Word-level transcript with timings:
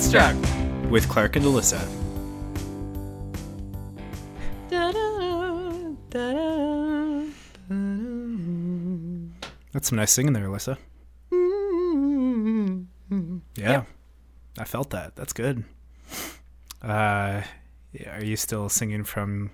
Struck 0.00 0.34
with 0.90 1.08
Clark 1.08 1.36
and 1.36 1.44
Alyssa. 1.44 1.78
That's 9.72 9.88
some 9.88 9.96
nice 9.96 10.10
singing 10.10 10.32
there, 10.32 10.48
Alyssa. 10.48 10.78
Yeah, 13.56 13.84
I 14.58 14.64
felt 14.64 14.90
that. 14.90 15.14
That's 15.14 15.32
good. 15.32 15.64
Uh, 16.82 17.42
yeah, 17.92 18.16
are 18.16 18.24
you 18.24 18.36
still 18.36 18.68
singing 18.68 19.04
from 19.04 19.50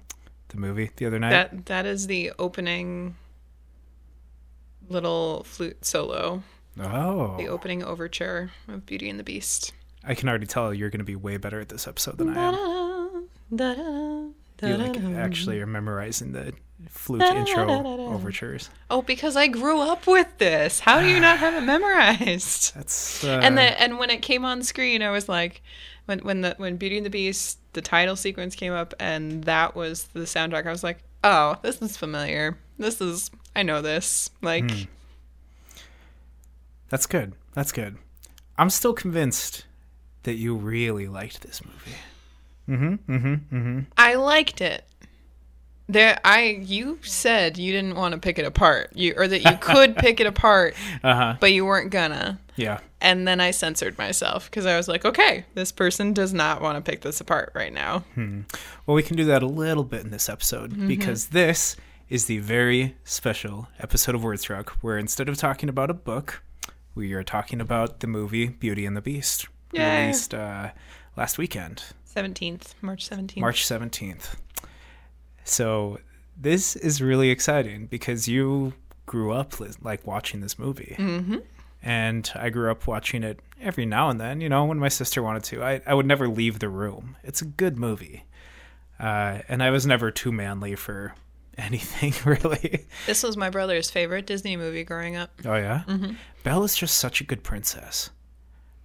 the 0.48 0.56
movie 0.56 0.91
the 0.97 1.06
other 1.06 1.19
night? 1.19 1.30
That 1.30 1.66
that 1.66 1.87
is 1.87 2.06
the 2.06 2.33
opening 2.38 3.16
little 4.88 5.45
flute 5.45 5.84
solo, 5.84 6.42
oh, 6.80 7.37
the 7.37 7.48
opening 7.48 7.83
overture 7.83 8.52
of 8.69 8.87
Beauty 8.87 9.10
and 9.10 9.19
the 9.19 9.24
Beast. 9.24 9.73
I 10.06 10.15
can 10.15 10.28
already 10.28 10.46
tell 10.46 10.73
you're 10.73 10.91
going 10.91 11.01
to 11.01 11.05
be 11.05 11.16
way 11.16 11.37
better 11.37 11.60
at 11.60 11.69
this 11.69 11.87
episode 11.88 12.19
than 12.19 12.37
I 12.37 12.52
am. 12.52 14.34
You 14.62 14.77
like 14.79 14.96
actually 15.16 15.60
are 15.60 15.66
memorizing 15.66 16.32
the 16.32 16.52
flute 16.88 17.23
intro 17.23 17.69
overtures. 18.09 18.70
Oh, 18.91 19.02
because 19.02 19.37
I 19.37 19.48
grew 19.48 19.80
up 19.80 20.06
with 20.06 20.38
this. 20.38 20.80
How 20.80 21.01
do 21.01 21.06
you 21.09 21.20
not 21.20 21.38
have 21.38 21.55
it 21.55 21.66
memorized? 21.66 22.74
That's 22.74 23.24
uh, 23.24 23.41
and 23.42 23.59
the 23.59 23.62
and 23.80 23.98
when 23.98 24.10
it 24.10 24.23
came 24.23 24.45
on 24.45 24.62
screen, 24.62 25.02
I 25.02 25.10
was 25.10 25.29
like, 25.29 25.62
when 26.07 26.20
when 26.20 26.41
the 26.41 26.54
when 26.57 26.77
Beauty 26.77 26.96
and 26.96 27.04
the 27.07 27.10
Beast 27.10 27.59
the 27.74 27.82
title 27.82 28.16
sequence 28.16 28.54
came 28.54 28.73
up 28.73 28.95
and 28.98 29.45
that 29.45 29.74
was 29.74 30.04
the 30.15 30.20
soundtrack, 30.20 30.66
I 30.66 30.70
was 30.70 30.82
like, 30.84 30.98
oh, 31.23 31.57
this 31.62 31.82
is 31.82 31.96
familiar. 31.96 32.57
This 32.79 33.01
is 33.01 33.30
I 33.54 33.62
know 33.62 33.82
this. 33.82 34.30
Like, 34.40 34.71
Hmm. 34.71 34.82
that's 36.88 37.07
good. 37.07 37.32
That's 37.54 37.73
good. 37.73 37.96
I'm 38.59 38.71
still 38.71 38.95
convinced 38.95 39.65
that 40.27 40.35
you 40.35 40.55
really 40.55 41.09
liked 41.09 41.41
this 41.41 41.60
movie. 41.65 41.96
Mm-hmm. 42.69 43.13
Mm-hmm. 43.13 43.57
Mm-hmm. 43.57 43.80
I 43.96 44.15
liked 44.15 44.60
it. 44.60 44.85
There, 45.88 46.18
I 46.24 46.59
you 46.63 46.99
said 47.02 47.59
you 47.59 47.71
didn't 47.73 47.95
want 47.95 48.13
to 48.15 48.21
pick 48.21 48.38
it 48.41 48.45
apart, 48.45 48.91
you 48.95 49.15
or 49.16 49.29
that 49.29 49.43
you 49.45 49.57
could 49.60 49.96
pick 49.96 50.18
it 50.21 50.27
apart, 50.27 50.74
Uh-huh. 51.05 51.37
but 51.41 51.52
you 51.52 51.65
weren't 51.65 51.91
gonna. 51.91 52.41
Yeah. 52.57 52.80
And 53.01 53.29
then 53.29 53.41
I 53.41 53.52
censored 53.52 53.96
myself 53.99 54.46
because 54.51 54.66
I 54.66 54.77
was 54.77 54.88
like, 54.88 55.05
okay, 55.05 55.45
this 55.55 55.71
person 55.71 56.13
does 56.13 56.33
not 56.35 56.61
want 56.61 56.77
to 56.83 56.90
pick 56.90 57.02
this 57.02 57.21
apart 57.21 57.52
right 57.55 57.73
now. 57.73 58.05
Well, 58.16 58.95
we 58.96 59.02
can 59.05 59.16
do 59.16 59.27
that 59.27 59.43
a 59.45 59.46
little 59.46 59.85
bit 59.85 60.02
in 60.05 60.11
this 60.11 60.29
episode 60.29 60.73
Mm-hmm. 60.73 60.88
because 60.88 61.27
this 61.29 61.77
is 62.09 62.24
the 62.27 62.38
very 62.38 62.96
special 63.05 63.68
episode 63.79 64.15
of 64.16 64.25
Word 64.25 64.38
Wordstruck 64.38 64.71
where 64.81 64.97
instead 64.99 65.28
of 65.28 65.37
talking 65.37 65.69
about 65.69 65.91
a 65.91 65.94
book, 65.94 66.43
we 66.97 67.12
are 67.12 67.22
talking 67.22 67.61
about 67.61 68.00
the 68.00 68.06
movie 68.09 68.47
Beauty 68.49 68.87
and 68.87 68.97
the 68.97 69.00
Beast, 69.03 69.47
Yay. 69.72 70.03
released 70.03 70.34
uh, 70.34 70.70
last 71.16 71.38
weekend, 71.38 71.82
Seventeenth, 72.04 72.75
March 72.82 73.04
seventeenth. 73.06 73.42
March 73.42 73.64
17th. 73.64 74.36
So 75.44 75.98
this 76.36 76.76
is 76.76 77.00
really 77.00 77.31
exciting 77.31 77.87
because 77.87 78.26
you 78.28 78.75
grew 79.06 79.32
up 79.32 79.60
li- 79.60 79.70
like 79.82 80.06
watching 80.06 80.41
this 80.41 80.59
movie. 80.59 80.97
Mm-hmm. 80.98 81.37
And 81.82 82.31
I 82.34 82.48
grew 82.50 82.70
up 82.70 82.87
watching 82.87 83.22
it 83.22 83.38
every 83.60 83.87
now 83.87 84.09
and 84.10 84.20
then, 84.20 84.41
you 84.41 84.48
know, 84.48 84.64
when 84.64 84.78
my 84.78 84.88
sister 84.88 85.22
wanted 85.22 85.44
to. 85.44 85.62
I, 85.62 85.81
I 85.87 85.94
would 85.94 86.06
never 86.06 86.26
leave 86.28 86.59
the 86.59 86.69
room. 86.69 87.16
It's 87.22 87.42
a 87.42 87.44
good 87.44 87.78
movie. 87.78 88.25
Uh, 88.98 89.41
and 89.48 89.62
I 89.62 89.70
was 89.70 89.87
never 89.87 90.10
too 90.10 90.32
manly 90.32 90.75
for 90.75 91.14
anything, 91.59 92.12
really. 92.25 92.87
This 93.06 93.22
was 93.22 93.37
my 93.37 93.50
brother's 93.50 93.91
favorite 93.91 94.26
Disney 94.26 94.56
movie 94.56 94.84
growing 94.84 95.16
up. 95.16 95.31
Oh, 95.44 95.54
yeah? 95.54 95.84
Mm-hmm. 95.87 96.14
Belle 96.42 96.64
is 96.64 96.75
just 96.75 96.97
such 96.97 97.21
a 97.21 97.25
good 97.25 97.44
princess. 97.44 98.10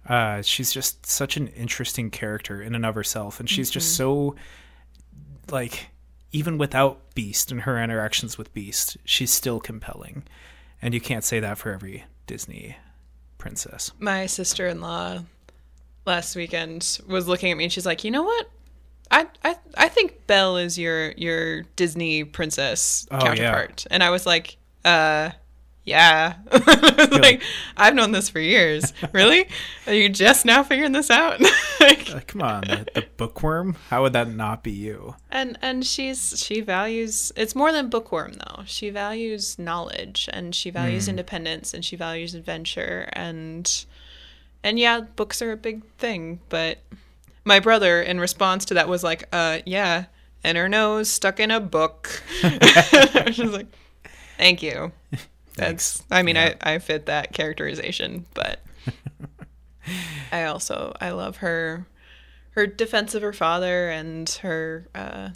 Uh, 0.08 0.42
she's 0.42 0.72
just 0.72 1.06
such 1.06 1.36
an 1.36 1.48
interesting 1.48 2.10
character 2.10 2.60
in 2.60 2.74
and 2.74 2.84
of 2.84 2.94
herself. 2.94 3.38
And 3.40 3.48
she's 3.48 3.70
just 3.70 3.96
so, 3.96 4.34
like, 5.50 5.88
even 6.32 6.58
without 6.58 7.14
Beast 7.14 7.50
and 7.52 7.62
her 7.62 7.80
interactions 7.82 8.36
with 8.38 8.52
Beast, 8.54 8.96
she's 9.04 9.30
still 9.30 9.60
compelling. 9.60 10.24
And 10.80 10.94
you 10.94 11.00
can't 11.00 11.24
say 11.24 11.38
that 11.40 11.58
for 11.58 11.72
every 11.72 12.04
Disney 12.26 12.76
princess. 13.38 13.92
My 13.98 14.26
sister 14.26 14.66
in 14.66 14.80
law 14.80 15.20
last 16.04 16.34
weekend 16.34 16.98
was 17.06 17.28
looking 17.28 17.50
at 17.52 17.56
me 17.56 17.64
and 17.64 17.72
she's 17.72 17.86
like, 17.86 18.02
you 18.02 18.10
know 18.10 18.24
what? 18.24 18.50
I, 19.10 19.26
I 19.44 19.56
I 19.76 19.88
think 19.88 20.26
Belle 20.26 20.56
is 20.56 20.78
your 20.78 21.12
your 21.12 21.62
Disney 21.76 22.24
princess 22.24 23.06
Oh, 23.10 23.16
yeah. 23.18 23.24
counterpart. 23.34 23.86
And 23.90 24.02
I 24.02 24.10
was 24.10 24.24
like, 24.26 24.56
uh 24.84 25.30
yeah. 25.84 26.36
like, 27.10 27.42
I've 27.76 27.94
known 27.94 28.12
this 28.12 28.28
for 28.28 28.38
years. 28.40 28.92
Really? 29.12 29.46
Are 29.86 29.92
you 29.92 30.08
just 30.08 30.44
now 30.44 30.62
figuring 30.62 30.92
this 30.92 31.10
out? 31.10 31.40
like, 31.80 32.08
Uh, 32.10 32.20
come 32.26 32.40
on, 32.42 32.60
the, 32.62 32.86
the 32.94 33.04
bookworm. 33.16 33.76
How 33.90 34.02
would 34.02 34.12
that 34.14 34.28
not 34.28 34.62
be 34.62 34.70
you? 34.70 35.16
and 35.30 35.58
and 35.62 35.84
she's 35.84 36.42
she 36.44 36.60
values 36.60 37.32
it's 37.36 37.54
more 37.54 37.72
than 37.72 37.88
bookworm 37.88 38.34
though. 38.34 38.62
She 38.66 38.90
values 38.90 39.58
knowledge 39.58 40.28
and 40.32 40.54
she 40.54 40.70
values 40.70 41.08
independence 41.08 41.74
and 41.74 41.84
she 41.84 41.96
values 41.96 42.34
adventure 42.34 43.08
and 43.14 43.84
and 44.62 44.78
yeah, 44.78 45.00
books 45.00 45.42
are 45.42 45.52
a 45.52 45.56
big 45.56 45.84
thing, 45.98 46.38
but 46.48 46.78
my 47.44 47.58
brother 47.58 48.00
in 48.00 48.20
response 48.20 48.64
to 48.66 48.74
that 48.74 48.88
was 48.88 49.02
like, 49.02 49.24
uh 49.32 49.58
yeah, 49.66 50.04
and 50.44 50.56
her 50.56 50.68
nose 50.68 51.10
stuck 51.10 51.40
in 51.40 51.50
a 51.50 51.60
book. 51.60 52.22
She's 53.32 53.50
like, 53.50 53.66
Thank 54.38 54.62
you. 54.62 54.92
That's 55.56 56.02
I 56.10 56.22
mean 56.22 56.36
Yeah. 56.36 56.54
I, 56.62 56.74
I 56.74 56.78
fit 56.78 57.06
that 57.06 57.32
characterization, 57.32 58.26
but 58.34 58.60
I 60.32 60.44
also 60.44 60.94
I 61.00 61.10
love 61.10 61.38
her 61.38 61.86
her 62.50 62.66
defense 62.66 63.14
of 63.14 63.22
her 63.22 63.32
father 63.32 63.88
and 63.90 64.28
her 64.42 64.88
uh 64.94 65.30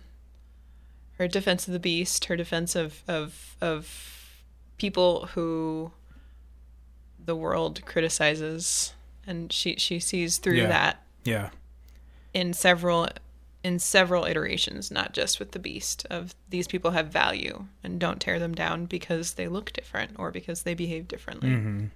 her 1.18 1.28
defense 1.28 1.66
of 1.66 1.72
the 1.72 1.78
beast, 1.78 2.26
her 2.26 2.36
defense 2.36 2.76
of 2.76 3.02
of 3.08 3.56
of 3.60 4.42
people 4.78 5.26
who 5.34 5.90
the 7.24 7.34
world 7.36 7.84
criticizes 7.86 8.92
and 9.26 9.52
she 9.52 9.76
she 9.76 9.98
sees 9.98 10.38
through 10.38 10.56
Yeah. 10.58 10.68
that 10.68 11.02
Yeah. 11.24 11.50
in 12.32 12.52
several 12.52 13.08
in 13.66 13.80
several 13.80 14.24
iterations, 14.24 14.92
not 14.92 15.12
just 15.12 15.40
with 15.40 15.50
the 15.50 15.58
beast 15.58 16.06
of 16.08 16.36
these 16.50 16.68
people 16.68 16.92
have 16.92 17.08
value 17.08 17.64
and 17.82 17.98
don't 17.98 18.20
tear 18.20 18.38
them 18.38 18.54
down 18.54 18.86
because 18.86 19.34
they 19.34 19.48
look 19.48 19.72
different 19.72 20.12
or 20.20 20.30
because 20.30 20.62
they 20.62 20.72
behave 20.72 21.08
differently. 21.08 21.90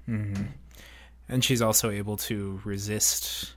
And 1.29 1.45
she's 1.45 1.63
also 1.63 1.91
able 1.91 2.17
to 2.17 2.61
resist. 2.65 3.55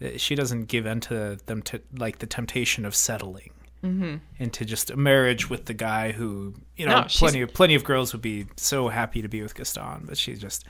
uh, 0.00 0.10
She 0.16 0.36
doesn't 0.36 0.66
give 0.66 0.86
in 0.86 1.00
to 1.00 1.36
them 1.46 1.62
to 1.62 1.82
like 1.96 2.20
the 2.20 2.26
temptation 2.26 2.84
of 2.84 2.94
settling 2.94 3.50
mm-hmm. 3.82 4.18
into 4.38 4.64
just 4.64 4.90
a 4.90 4.96
marriage 4.96 5.50
with 5.50 5.64
the 5.64 5.74
guy 5.74 6.12
who 6.12 6.54
you 6.76 6.86
know 6.86 7.00
No, 7.00 7.06
plenty 7.08 7.40
of 7.40 7.52
plenty 7.52 7.74
of 7.74 7.82
girls 7.82 8.12
would 8.12 8.22
be 8.22 8.46
so 8.56 8.86
happy 8.86 9.20
to 9.20 9.28
be 9.28 9.42
with 9.42 9.56
Gaston, 9.56 10.04
but 10.06 10.16
she's 10.16 10.40
just 10.40 10.64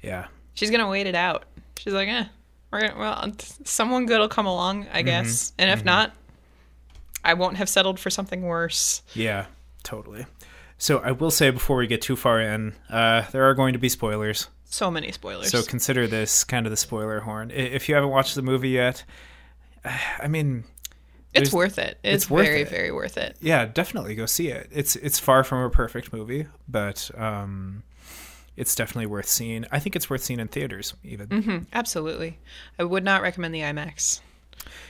yeah 0.00 0.28
She's 0.54 0.70
gonna 0.70 0.88
wait 0.88 1.06
it 1.06 1.14
out. 1.14 1.44
She's 1.76 1.92
like, 1.92 2.08
eh, 2.08 2.24
we're 2.70 2.80
gonna, 2.80 2.98
well, 2.98 3.32
someone 3.64 4.06
good 4.06 4.20
will 4.20 4.28
come 4.28 4.46
along, 4.46 4.86
I 4.92 5.02
guess, 5.02 5.52
and 5.58 5.70
if 5.70 5.84
not, 5.84 6.12
I 7.24 7.34
won't 7.34 7.56
have 7.56 7.68
settled 7.68 7.98
for 8.00 8.10
something 8.10 8.42
worse. 8.42 9.02
yeah 9.14 9.46
totally. 9.82 10.26
So 10.78 10.98
I 10.98 11.12
will 11.12 11.30
say 11.30 11.50
before 11.50 11.76
we 11.76 11.86
get 11.86 12.00
too 12.00 12.16
far 12.16 12.40
in, 12.40 12.74
uh, 12.88 13.22
there 13.32 13.44
are 13.44 13.54
going 13.54 13.74
to 13.74 13.78
be 13.78 13.88
spoilers. 13.88 14.48
So 14.64 14.90
many 14.90 15.12
spoilers. 15.12 15.50
So 15.50 15.62
consider 15.62 16.06
this 16.06 16.44
kind 16.44 16.64
of 16.64 16.70
the 16.70 16.76
spoiler 16.76 17.20
horn. 17.20 17.50
If 17.50 17.88
you 17.88 17.94
haven't 17.94 18.10
watched 18.10 18.34
the 18.34 18.42
movie 18.42 18.70
yet, 18.70 19.04
I 19.84 20.28
mean, 20.28 20.64
it's 21.34 21.52
worth 21.52 21.78
it. 21.78 21.98
It's, 22.02 22.24
it's 22.24 22.30
worth 22.30 22.46
very, 22.46 22.62
it. 22.62 22.68
very 22.68 22.92
worth 22.92 23.16
it. 23.16 23.36
yeah, 23.40 23.66
definitely 23.66 24.14
go 24.14 24.26
see 24.26 24.48
it. 24.48 24.68
It's 24.72 24.96
it's 24.96 25.18
far 25.18 25.44
from 25.44 25.64
a 25.64 25.70
perfect 25.70 26.12
movie, 26.12 26.46
but 26.68 27.10
um, 27.16 27.82
it's 28.56 28.74
definitely 28.74 29.06
worth 29.06 29.28
seeing. 29.28 29.64
I 29.70 29.78
think 29.78 29.96
it's 29.96 30.08
worth 30.10 30.22
seeing 30.22 30.40
in 30.40 30.48
theaters 30.48 30.94
even. 31.04 31.26
hmm 31.42 31.58
absolutely. 31.72 32.38
I 32.78 32.84
would 32.84 33.04
not 33.04 33.22
recommend 33.22 33.54
the 33.54 33.60
IMAX. 33.60 34.20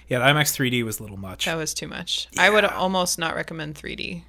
Yeah, 0.09 0.19
the 0.19 0.25
IMAX 0.25 0.57
3D 0.57 0.85
was 0.85 0.99
a 0.99 1.03
little 1.03 1.17
much. 1.19 1.45
That 1.47 1.55
was 1.57 1.73
too 1.75 1.87
much. 1.87 2.27
I 2.37 2.51
would 2.51 2.65
almost 2.65 3.19
not 3.19 3.35
recommend 3.37 3.77
3D. 3.77 4.25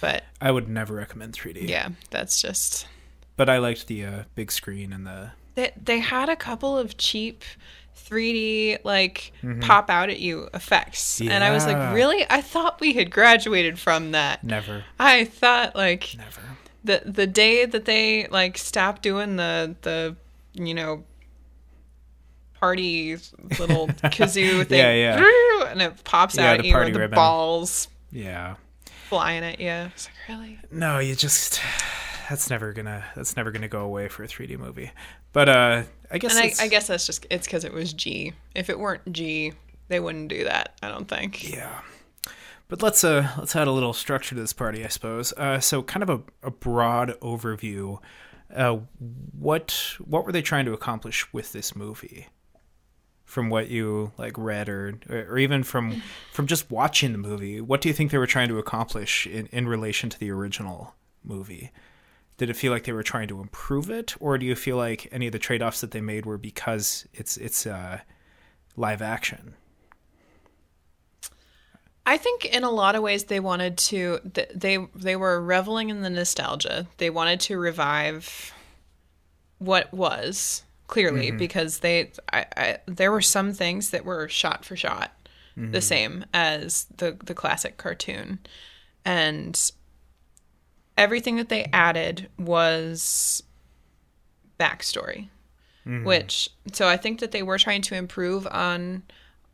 But 0.00 0.24
I 0.40 0.50
would 0.50 0.68
never 0.68 0.94
recommend 0.94 1.32
3D. 1.34 1.68
yeah, 1.68 1.88
that's 2.10 2.40
just 2.42 2.86
but 3.36 3.48
I 3.48 3.58
liked 3.58 3.86
the 3.88 4.04
uh, 4.04 4.22
big 4.34 4.52
screen 4.52 4.92
and 4.92 5.06
the 5.06 5.30
they 5.54 5.72
they 5.82 5.98
had 6.00 6.28
a 6.28 6.36
couple 6.36 6.76
of 6.78 6.96
cheap 6.96 7.42
3D 7.96 8.78
like 8.84 9.32
Mm-hmm. 9.42 9.60
pop 9.60 9.88
out 9.90 10.10
at 10.10 10.20
you 10.20 10.48
effects. 10.54 11.20
And 11.20 11.42
I 11.44 11.50
was 11.52 11.66
like, 11.66 11.94
"Really? 11.94 12.26
I 12.30 12.40
thought 12.40 12.80
we 12.80 12.92
had 12.94 13.10
graduated 13.10 13.78
from 13.78 14.12
that." 14.12 14.42
never, 14.44 14.84
I 14.98 15.24
thought 15.24 15.74
like 15.76 16.14
never. 16.16 16.40
The 16.84 17.02
the 17.04 17.26
day 17.26 17.64
that 17.66 17.86
they 17.86 18.26
like 18.28 18.58
stopped 18.58 19.02
doing 19.02 19.36
the 19.36 19.74
the 19.82 20.14
you 20.52 20.74
know 20.74 21.02
party 22.54 23.16
little 23.58 23.88
kazoo 24.12 24.66
thing 24.66 24.78
Yeah, 24.78 24.92
yeah. 25.18 25.66
and 25.70 25.82
it 25.82 26.04
pops 26.04 26.36
Yeah, 26.36 26.52
out 26.52 26.52
the 26.54 26.58
at 26.60 26.64
you 26.66 26.76
and 26.76 26.94
the 26.94 27.00
ribbon. 27.00 27.14
balls 27.16 27.88
Yeah. 28.10 28.56
flying 29.08 29.44
at 29.44 29.60
you. 29.60 29.68
It's 29.68 30.06
like, 30.28 30.38
really? 30.38 30.58
No, 30.70 30.98
you 30.98 31.14
just 31.14 31.60
that's 32.28 32.48
never 32.48 32.72
gonna 32.72 33.04
that's 33.14 33.36
never 33.36 33.50
gonna 33.50 33.68
go 33.68 33.80
away 33.80 34.08
for 34.08 34.22
a 34.24 34.28
3D 34.28 34.58
movie. 34.58 34.90
But 35.32 35.48
uh, 35.48 35.82
I 36.10 36.18
guess 36.18 36.36
And 36.36 36.44
I, 36.60 36.64
I 36.64 36.68
guess 36.68 36.86
that's 36.86 37.06
just 37.06 37.26
it's 37.30 37.46
because 37.46 37.64
it 37.64 37.72
was 37.72 37.92
G. 37.92 38.32
If 38.54 38.70
it 38.70 38.78
weren't 38.78 39.12
G, 39.12 39.52
they 39.88 40.00
wouldn't 40.00 40.28
do 40.28 40.44
that. 40.44 40.74
I 40.82 40.88
don't 40.88 41.08
think. 41.08 41.50
Yeah. 41.52 41.80
But 42.74 42.82
let's 42.82 43.04
uh 43.04 43.28
let's 43.38 43.54
add 43.54 43.68
a 43.68 43.70
little 43.70 43.92
structure 43.92 44.34
to 44.34 44.40
this 44.40 44.52
party, 44.52 44.84
I 44.84 44.88
suppose. 44.88 45.32
Uh, 45.36 45.60
so 45.60 45.80
kind 45.80 46.02
of 46.02 46.10
a, 46.10 46.48
a 46.48 46.50
broad 46.50 47.10
overview. 47.20 48.00
Uh, 48.52 48.78
what 49.38 49.94
what 50.00 50.26
were 50.26 50.32
they 50.32 50.42
trying 50.42 50.64
to 50.64 50.72
accomplish 50.72 51.32
with 51.32 51.52
this 51.52 51.76
movie? 51.76 52.26
From 53.24 53.48
what 53.48 53.68
you 53.68 54.10
like 54.18 54.36
read 54.36 54.68
or 54.68 54.98
or 55.08 55.38
even 55.38 55.62
from 55.62 56.02
from 56.32 56.48
just 56.48 56.68
watching 56.68 57.12
the 57.12 57.18
movie, 57.18 57.60
what 57.60 57.80
do 57.80 57.88
you 57.88 57.94
think 57.94 58.10
they 58.10 58.18
were 58.18 58.26
trying 58.26 58.48
to 58.48 58.58
accomplish 58.58 59.24
in, 59.24 59.46
in 59.52 59.68
relation 59.68 60.10
to 60.10 60.18
the 60.18 60.32
original 60.32 60.96
movie? 61.22 61.70
Did 62.38 62.50
it 62.50 62.56
feel 62.56 62.72
like 62.72 62.82
they 62.82 62.92
were 62.92 63.04
trying 63.04 63.28
to 63.28 63.40
improve 63.40 63.88
it, 63.88 64.16
or 64.18 64.36
do 64.36 64.44
you 64.44 64.56
feel 64.56 64.76
like 64.76 65.06
any 65.12 65.26
of 65.26 65.32
the 65.32 65.38
trade 65.38 65.62
offs 65.62 65.80
that 65.80 65.92
they 65.92 66.00
made 66.00 66.26
were 66.26 66.38
because 66.38 67.06
it's 67.14 67.36
it's 67.36 67.68
uh, 67.68 68.00
live 68.74 69.00
action? 69.00 69.54
I 72.06 72.18
think 72.18 72.44
in 72.44 72.64
a 72.64 72.70
lot 72.70 72.96
of 72.96 73.02
ways 73.02 73.24
they 73.24 73.40
wanted 73.40 73.78
to 73.78 74.20
they 74.54 74.78
they 74.94 75.16
were 75.16 75.40
reveling 75.40 75.90
in 75.90 76.02
the 76.02 76.10
nostalgia. 76.10 76.86
They 76.98 77.10
wanted 77.10 77.40
to 77.40 77.58
revive 77.58 78.52
what 79.58 79.92
was 79.92 80.62
clearly 80.86 81.28
mm-hmm. 81.28 81.38
because 81.38 81.78
they 81.78 82.12
I, 82.32 82.46
I 82.56 82.78
there 82.86 83.10
were 83.10 83.22
some 83.22 83.52
things 83.52 83.90
that 83.90 84.04
were 84.04 84.28
shot 84.28 84.64
for 84.64 84.76
shot 84.76 85.12
the 85.56 85.62
mm-hmm. 85.62 85.78
same 85.78 86.24
as 86.34 86.86
the 86.96 87.16
the 87.24 87.34
classic 87.34 87.78
cartoon. 87.78 88.38
And 89.04 89.72
everything 90.96 91.36
that 91.36 91.48
they 91.48 91.68
added 91.72 92.28
was 92.38 93.42
backstory 94.58 95.28
mm-hmm. 95.86 96.04
which 96.04 96.50
so 96.72 96.88
i 96.88 96.96
think 96.96 97.20
that 97.20 97.32
they 97.32 97.42
were 97.42 97.58
trying 97.58 97.82
to 97.82 97.94
improve 97.94 98.46
on 98.50 99.02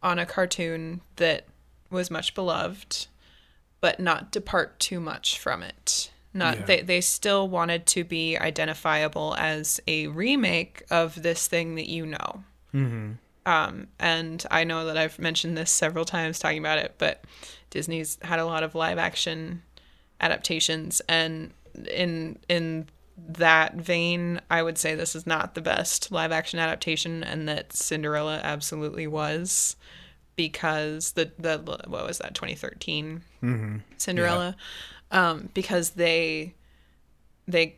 on 0.03 0.19
a 0.19 0.27
cartoon 0.27 1.01
that 1.17 1.47
was 1.91 2.11
much 2.11 2.35
beloved 2.35 3.07
but 3.81 3.99
not 3.99 4.31
depart 4.31 4.79
too 4.79 5.01
much 5.01 5.39
from 5.39 5.63
it. 5.63 6.11
Not 6.35 6.59
Yeah. 6.59 6.65
they, 6.67 6.81
they 6.83 7.01
still 7.01 7.49
wanted 7.49 7.87
to 7.87 8.05
be 8.05 8.37
identifiable 8.37 9.35
as 9.39 9.81
a 9.89 10.07
remake 10.09 10.83
of 10.91 11.23
this 11.23 11.47
thing 11.47 11.77
that 11.77 11.89
you 11.89 12.05
know. 12.07 12.45
Um, 13.47 13.89
and 13.99 14.47
I 14.51 14.65
know 14.65 14.85
that 14.85 14.99
I've 14.99 15.19
mentioned 15.19 15.57
this 15.57 15.71
several 15.71 16.05
times 16.05 16.39
talking 16.39 16.59
about 16.59 16.79
it, 16.79 16.97
but 16.99 17.25
Disney's 17.71 18.19
had 18.23 18.39
a 18.39 18.45
lot 18.45 18.63
of 18.63 18.75
live 18.75 18.99
action 18.99 19.63
adaptations, 20.21 21.01
and 21.09 21.53
in 21.91 22.39
in 22.49 22.87
that 23.17 23.77
vein, 23.77 24.41
I 24.51 24.63
would 24.63 24.77
say 24.77 24.95
this 24.95 25.17
is 25.17 25.27
not 25.27 25.55
the 25.55 25.63
best 25.63 26.13
live 26.13 26.33
action 26.33 26.59
adaptation, 26.59 27.25
and 27.25 27.49
that 27.49 27.73
Cinderella 27.73 28.41
absolutely 28.45 29.07
was, 29.07 29.75
because 30.41 31.13
the 31.13 31.31
the 31.39 31.59
what 31.87 32.07
was 32.07 32.17
that 32.17 32.35
2013 32.35 33.21
Cinderella, 33.99 34.57
um, 35.11 35.51
because 35.53 35.91
they 35.91 36.55
they 37.47 37.77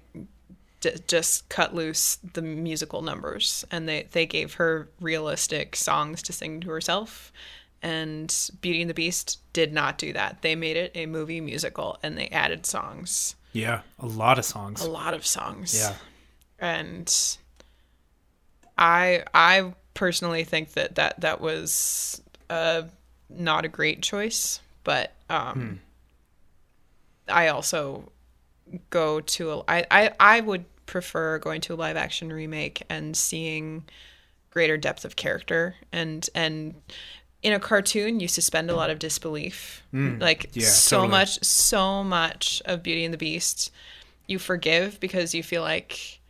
d- 0.81 0.95
just 1.09 1.49
cut 1.49 1.75
loose 1.75 2.19
the 2.35 2.41
musical 2.41 3.03
numbers 3.03 3.65
and 3.73 3.89
they 3.89 4.07
they 4.13 4.27
gave 4.27 4.55
her 4.55 4.89
realistic 5.01 5.75
songs 5.75 6.23
to 6.23 6.33
sing 6.33 6.61
to 6.61 6.71
herself 6.71 7.33
and 7.83 8.51
Beauty 8.61 8.81
and 8.81 8.89
the 8.89 8.95
Beast 8.95 9.41
did 9.53 9.73
not 9.73 9.99
do 9.99 10.13
that. 10.13 10.43
They 10.43 10.55
made 10.55 10.77
it 10.77 10.93
a 10.95 11.07
movie 11.07 11.41
musical 11.41 11.99
and 12.01 12.17
they 12.17 12.29
added 12.29 12.65
songs. 12.65 13.35
Yeah, 13.53 13.81
a 13.99 14.07
lot 14.07 14.39
of 14.39 14.45
songs. 14.45 14.85
A 14.85 14.89
lot 14.89 15.15
of 15.15 15.27
songs. 15.27 15.77
Yeah. 15.77 15.97
And 16.61 17.13
I 18.79 19.25
I 19.35 19.75
personally 19.95 20.45
think 20.45 20.75
that 20.75 20.95
that 20.95 21.21
that 21.21 21.41
was 21.41 22.22
uh 22.53 22.83
not 23.31 23.65
a 23.65 23.69
great 23.69 24.03
choice, 24.03 24.61
but 24.85 25.13
um 25.31 25.81
I 27.29 27.49
also 27.49 28.11
go 28.91 29.21
to 29.21 29.51
a 29.53 29.63
I, 29.69 29.87
I 29.91 30.11
I 30.21 30.41
would 30.41 30.65
prefer 30.87 31.39
going 31.39 31.61
to 31.63 31.75
a 31.75 31.77
live 31.77 31.97
action 31.97 32.33
remake 32.33 32.83
and 32.91 33.17
seeing 33.17 33.85
greater 34.51 34.77
depth 34.77 35.05
of 35.05 35.17
character 35.17 35.77
and 35.93 36.29
and 36.35 36.75
in 37.43 37.53
a 37.55 37.59
cartoon 37.59 38.21
you 38.21 38.29
suspend 38.29 38.71
a 38.71 38.77
lot 38.77 38.91
of 38.91 38.99
disbelief. 38.99 39.83
Like 40.21 40.51
yeah, 40.53 40.67
so 40.67 40.97
totally. 40.99 41.11
much 41.11 41.43
so 41.43 42.05
much 42.05 42.63
of 42.67 42.83
beauty 42.83 43.05
and 43.05 43.15
the 43.15 43.19
beast 43.19 43.73
you 44.27 44.39
forgive 44.39 45.01
because 45.01 45.35
you 45.35 45.43
feel 45.43 45.63
like 45.63 46.21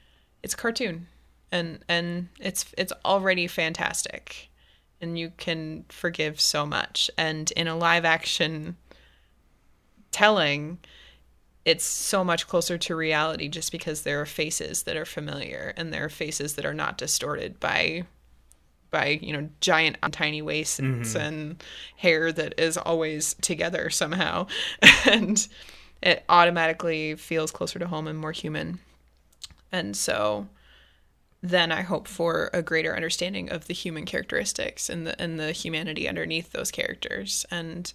it's 0.42 0.54
cartoon 0.54 1.08
and 1.50 1.80
and 1.88 2.28
it's 2.38 2.64
it's 2.78 2.92
already 3.04 3.46
fantastic 3.48 4.48
and 5.02 5.18
you 5.18 5.32
can 5.36 5.84
forgive 5.88 6.40
so 6.40 6.64
much. 6.64 7.10
And 7.18 7.50
in 7.52 7.66
a 7.66 7.76
live 7.76 8.04
action 8.04 8.76
telling 10.12 10.78
it's 11.64 11.84
so 11.84 12.24
much 12.24 12.48
closer 12.48 12.76
to 12.76 12.96
reality 12.96 13.48
just 13.48 13.70
because 13.70 14.02
there 14.02 14.20
are 14.20 14.26
faces 14.26 14.82
that 14.82 14.96
are 14.96 15.04
familiar 15.04 15.72
and 15.76 15.92
there 15.92 16.04
are 16.04 16.08
faces 16.10 16.54
that 16.54 16.64
are 16.64 16.74
not 16.74 16.98
distorted 16.98 17.60
by 17.60 18.04
by 18.90 19.18
you 19.22 19.32
know 19.32 19.48
giant 19.60 19.96
tiny 20.10 20.42
waists 20.42 20.80
mm-hmm. 20.80 21.16
and 21.16 21.64
hair 21.96 22.32
that 22.32 22.54
is 22.58 22.76
always 22.76 23.34
together 23.40 23.90
somehow. 23.90 24.46
And 25.06 25.46
it 26.00 26.24
automatically 26.28 27.14
feels 27.14 27.52
closer 27.52 27.78
to 27.78 27.86
home 27.86 28.08
and 28.08 28.18
more 28.18 28.32
human. 28.32 28.80
And 29.70 29.96
so 29.96 30.48
then 31.42 31.72
I 31.72 31.82
hope 31.82 32.06
for 32.06 32.50
a 32.52 32.62
greater 32.62 32.94
understanding 32.94 33.50
of 33.50 33.66
the 33.66 33.74
human 33.74 34.04
characteristics 34.04 34.88
and 34.88 35.06
the 35.06 35.20
and 35.20 35.40
the 35.40 35.52
humanity 35.52 36.08
underneath 36.08 36.52
those 36.52 36.70
characters. 36.70 37.44
And 37.50 37.92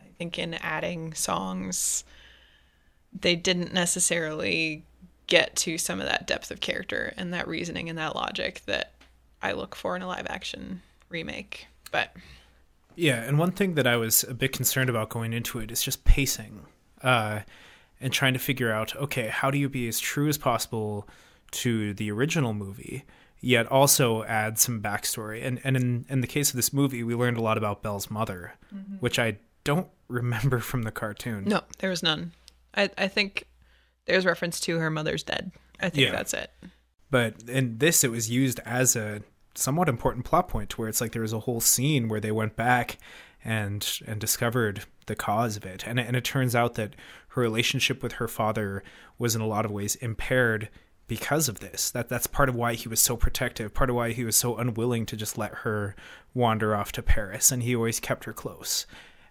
I 0.00 0.06
think 0.18 0.38
in 0.38 0.54
adding 0.54 1.12
songs, 1.12 2.04
they 3.18 3.36
didn't 3.36 3.74
necessarily 3.74 4.84
get 5.26 5.54
to 5.56 5.78
some 5.78 6.00
of 6.00 6.06
that 6.06 6.26
depth 6.26 6.50
of 6.50 6.60
character 6.60 7.12
and 7.16 7.32
that 7.34 7.46
reasoning 7.46 7.88
and 7.88 7.98
that 7.98 8.16
logic 8.16 8.62
that 8.66 8.94
I 9.42 9.52
look 9.52 9.76
for 9.76 9.94
in 9.94 10.02
a 10.02 10.06
live 10.06 10.26
action 10.28 10.82
remake. 11.10 11.66
But 11.92 12.16
Yeah, 12.96 13.22
and 13.22 13.38
one 13.38 13.52
thing 13.52 13.74
that 13.74 13.86
I 13.86 13.96
was 13.96 14.24
a 14.24 14.34
bit 14.34 14.52
concerned 14.52 14.88
about 14.88 15.10
going 15.10 15.32
into 15.32 15.58
it 15.58 15.70
is 15.70 15.82
just 15.82 16.04
pacing, 16.04 16.66
uh, 17.02 17.40
and 18.00 18.12
trying 18.12 18.32
to 18.32 18.38
figure 18.38 18.72
out, 18.72 18.96
okay, 18.96 19.28
how 19.28 19.50
do 19.50 19.58
you 19.58 19.68
be 19.68 19.86
as 19.86 20.00
true 20.00 20.28
as 20.28 20.38
possible 20.38 21.06
to 21.52 21.94
the 21.94 22.10
original 22.10 22.54
movie, 22.54 23.04
yet 23.40 23.66
also 23.66 24.22
add 24.24 24.58
some 24.58 24.80
backstory? 24.80 25.44
And 25.44 25.60
and 25.64 25.76
in 25.76 26.06
in 26.08 26.20
the 26.20 26.26
case 26.26 26.50
of 26.50 26.56
this 26.56 26.72
movie, 26.72 27.02
we 27.02 27.14
learned 27.14 27.36
a 27.36 27.42
lot 27.42 27.58
about 27.58 27.82
Belle's 27.82 28.10
mother, 28.10 28.54
mm-hmm. 28.74 28.96
which 28.96 29.18
I 29.18 29.38
don't 29.64 29.88
remember 30.08 30.58
from 30.60 30.82
the 30.82 30.90
cartoon. 30.90 31.44
no, 31.46 31.62
there 31.78 31.90
was 31.90 32.02
none. 32.02 32.32
I 32.74 32.90
I 32.98 33.08
think 33.08 33.46
there's 34.06 34.26
reference 34.26 34.58
to 34.60 34.78
her 34.78 34.90
mother's 34.90 35.22
dead. 35.22 35.52
I 35.80 35.88
think 35.88 36.06
Yeah. 36.06 36.12
that's 36.12 36.34
it. 36.34 36.50
But 37.10 37.42
in 37.48 37.78
this, 37.78 38.04
it 38.04 38.10
was 38.10 38.30
used 38.30 38.60
as 38.64 38.94
a 38.96 39.22
somewhat 39.54 39.88
important 39.88 40.24
plot 40.24 40.48
point, 40.48 40.70
to 40.70 40.76
where 40.80 40.88
it's 40.88 41.00
like 41.00 41.12
there 41.12 41.22
was 41.22 41.32
a 41.32 41.40
whole 41.40 41.60
scene 41.60 42.08
where 42.08 42.20
they 42.20 42.30
went 42.32 42.54
back 42.56 42.98
and 43.44 43.86
and 44.06 44.20
discovered 44.20 44.84
the 45.06 45.16
cause 45.16 45.56
of 45.56 45.64
it, 45.64 45.84
and 45.86 45.98
it- 45.98 46.06
and 46.06 46.14
it 46.16 46.24
turns 46.24 46.54
out 46.54 46.74
that 46.74 46.94
her 47.28 47.42
relationship 47.42 48.02
with 48.02 48.12
her 48.14 48.28
father 48.28 48.82
was 49.18 49.34
in 49.34 49.40
a 49.40 49.46
lot 49.46 49.64
of 49.64 49.70
ways 49.70 49.96
impaired 49.96 50.68
because 51.10 51.48
of 51.48 51.58
this. 51.58 51.90
That 51.90 52.08
that's 52.08 52.28
part 52.28 52.48
of 52.48 52.54
why 52.54 52.74
he 52.74 52.88
was 52.88 53.00
so 53.00 53.16
protective, 53.16 53.74
part 53.74 53.90
of 53.90 53.96
why 53.96 54.12
he 54.12 54.24
was 54.24 54.36
so 54.36 54.56
unwilling 54.56 55.06
to 55.06 55.16
just 55.16 55.36
let 55.36 55.52
her 55.56 55.96
wander 56.34 56.72
off 56.72 56.92
to 56.92 57.02
Paris, 57.02 57.50
and 57.50 57.64
he 57.64 57.74
always 57.74 57.98
kept 57.98 58.24
her 58.24 58.32
close. 58.32 58.86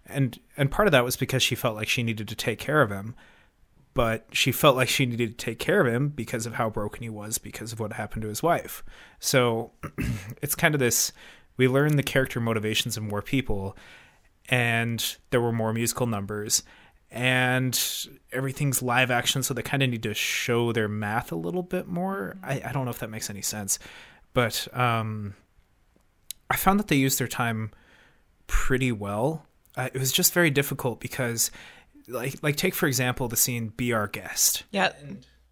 And 0.05 0.37
and 0.57 0.69
part 0.69 0.89
of 0.89 0.91
that 0.91 1.05
was 1.05 1.15
because 1.15 1.41
she 1.41 1.55
felt 1.55 1.77
like 1.77 1.87
she 1.87 2.03
needed 2.03 2.27
to 2.27 2.35
take 2.35 2.59
care 2.59 2.81
of 2.81 2.91
him 2.91 3.15
but 3.95 4.27
she 4.31 4.51
felt 4.51 4.77
like 4.77 4.87
she 4.87 5.05
needed 5.05 5.31
to 5.37 5.45
take 5.45 5.59
care 5.59 5.81
of 5.81 5.93
him 5.93 6.09
because 6.09 6.45
of 6.45 6.53
how 6.53 6.69
broken 6.69 7.01
he 7.01 7.09
was 7.09 7.37
because 7.37 7.73
of 7.73 7.79
what 7.79 7.91
happened 7.91 8.21
to 8.21 8.29
his 8.29 8.43
wife. 8.43 8.83
So 9.19 9.71
it's 10.41 10.55
kind 10.55 10.75
of 10.75 10.79
this 10.79 11.11
we 11.57 11.67
learn 11.67 11.97
the 11.97 12.03
character 12.03 12.39
motivations 12.39 12.95
of 12.95 13.03
more 13.03 13.21
people 13.21 13.75
and 14.47 15.17
there 15.31 15.41
were 15.41 15.51
more 15.51 15.73
musical 15.73 16.05
numbers 16.05 16.63
and 17.11 18.07
everything's 18.31 18.81
live 18.81 19.09
action 19.11 19.41
so 19.41 19.53
they 19.53 19.61
kind 19.63 19.81
of 19.81 19.89
need 19.89 20.03
to 20.03 20.13
show 20.13 20.71
their 20.71 20.87
math 20.87 21.31
a 21.31 21.35
little 21.35 21.63
bit 21.63 21.87
more. 21.87 22.37
I, 22.43 22.61
I 22.65 22.71
don't 22.71 22.85
know 22.85 22.91
if 22.91 22.99
that 22.99 23.09
makes 23.09 23.29
any 23.29 23.41
sense. 23.41 23.79
But 24.33 24.67
um 24.77 25.33
I 26.49 26.55
found 26.55 26.79
that 26.79 26.87
they 26.87 26.95
used 26.95 27.19
their 27.19 27.27
time 27.27 27.71
pretty 28.47 28.91
well. 28.91 29.45
Uh, 29.77 29.89
it 29.93 29.99
was 29.99 30.11
just 30.11 30.33
very 30.33 30.49
difficult 30.49 30.99
because 30.99 31.51
like 32.07 32.35
like 32.41 32.55
take 32.55 32.73
for 32.75 32.87
example 32.87 33.27
the 33.27 33.37
scene 33.37 33.67
be 33.77 33.93
our 33.93 34.07
guest 34.07 34.63
Yeah, 34.71 34.91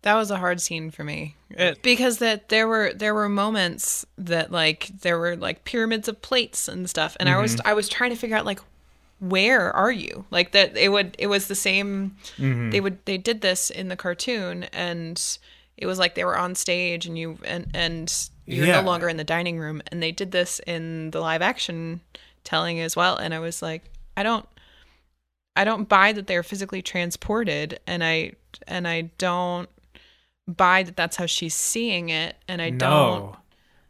that 0.01 0.15
was 0.15 0.31
a 0.31 0.37
hard 0.37 0.59
scene 0.61 0.89
for 0.91 1.03
me 1.03 1.35
It- 1.51 1.81
because 1.83 2.17
that 2.19 2.49
there 2.49 2.67
were 2.67 2.93
there 2.95 3.13
were 3.13 3.29
moments 3.29 4.05
that 4.17 4.51
like 4.51 4.89
there 5.01 5.19
were 5.19 5.35
like 5.35 5.63
pyramids 5.65 6.07
of 6.07 6.21
plates 6.21 6.67
and 6.67 6.89
stuff, 6.89 7.15
and 7.19 7.29
I 7.29 7.37
was 7.39 7.59
I 7.65 7.73
was 7.73 7.89
trying 7.89 8.09
to 8.11 8.15
figure 8.15 8.35
out 8.35 8.45
like 8.45 8.59
where 9.19 9.75
are 9.75 9.91
you? 9.91 10.25
Like 10.31 10.51
that 10.51 10.77
it 10.77 10.89
would 10.89 11.15
it 11.17 11.27
was 11.27 11.47
the 11.47 11.55
same 11.55 12.15
they 12.38 12.79
would 12.81 13.03
they 13.05 13.17
did 13.17 13.41
this 13.41 13.69
in 13.69 13.88
the 13.88 13.95
cartoon 13.95 14.63
and 14.74 15.39
it 15.77 15.86
was 15.86 16.00
like 16.00 16.15
they 16.15 16.24
were 16.25 16.38
on 16.38 16.55
stage 16.55 17.05
and 17.05 17.17
you 17.17 17.38
and 17.43 17.67
and 17.74 18.29
you're 18.45 18.65
Yeah. 18.65 18.81
no 18.81 18.86
longer 18.88 19.09
in 19.09 19.17
the 19.17 19.24
dining 19.24 19.59
room 19.59 19.81
and 19.91 20.01
they 20.01 20.12
did 20.12 20.31
this 20.31 20.59
in 20.67 21.12
the 21.12 21.19
live 21.19 21.41
action 21.41 22.01
telling 22.43 22.79
as 22.79 22.95
well 22.95 23.17
and 23.17 23.33
I 23.33 23.39
was 23.39 23.62
like 23.62 23.83
I 24.15 24.24
don't 24.24 24.47
I 25.55 25.63
don't 25.63 25.89
buy 25.89 26.13
that 26.13 26.27
they're 26.27 26.43
physically 26.43 26.81
transported 26.83 27.79
and 27.88 28.03
I 28.03 28.33
and 28.67 28.88
I 28.88 29.09
don't 29.17 29.67
buy 30.47 30.83
that 30.83 30.95
that's 30.95 31.15
how 31.17 31.25
she's 31.25 31.55
seeing 31.55 32.09
it 32.09 32.36
and 32.47 32.62
I 32.62 32.69
don't 32.69 33.36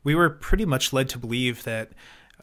we 0.04 0.16
were 0.16 0.30
pretty 0.30 0.66
much 0.66 0.94
led 0.94 1.10
to 1.10 1.18
believe 1.18 1.64
that 1.66 1.92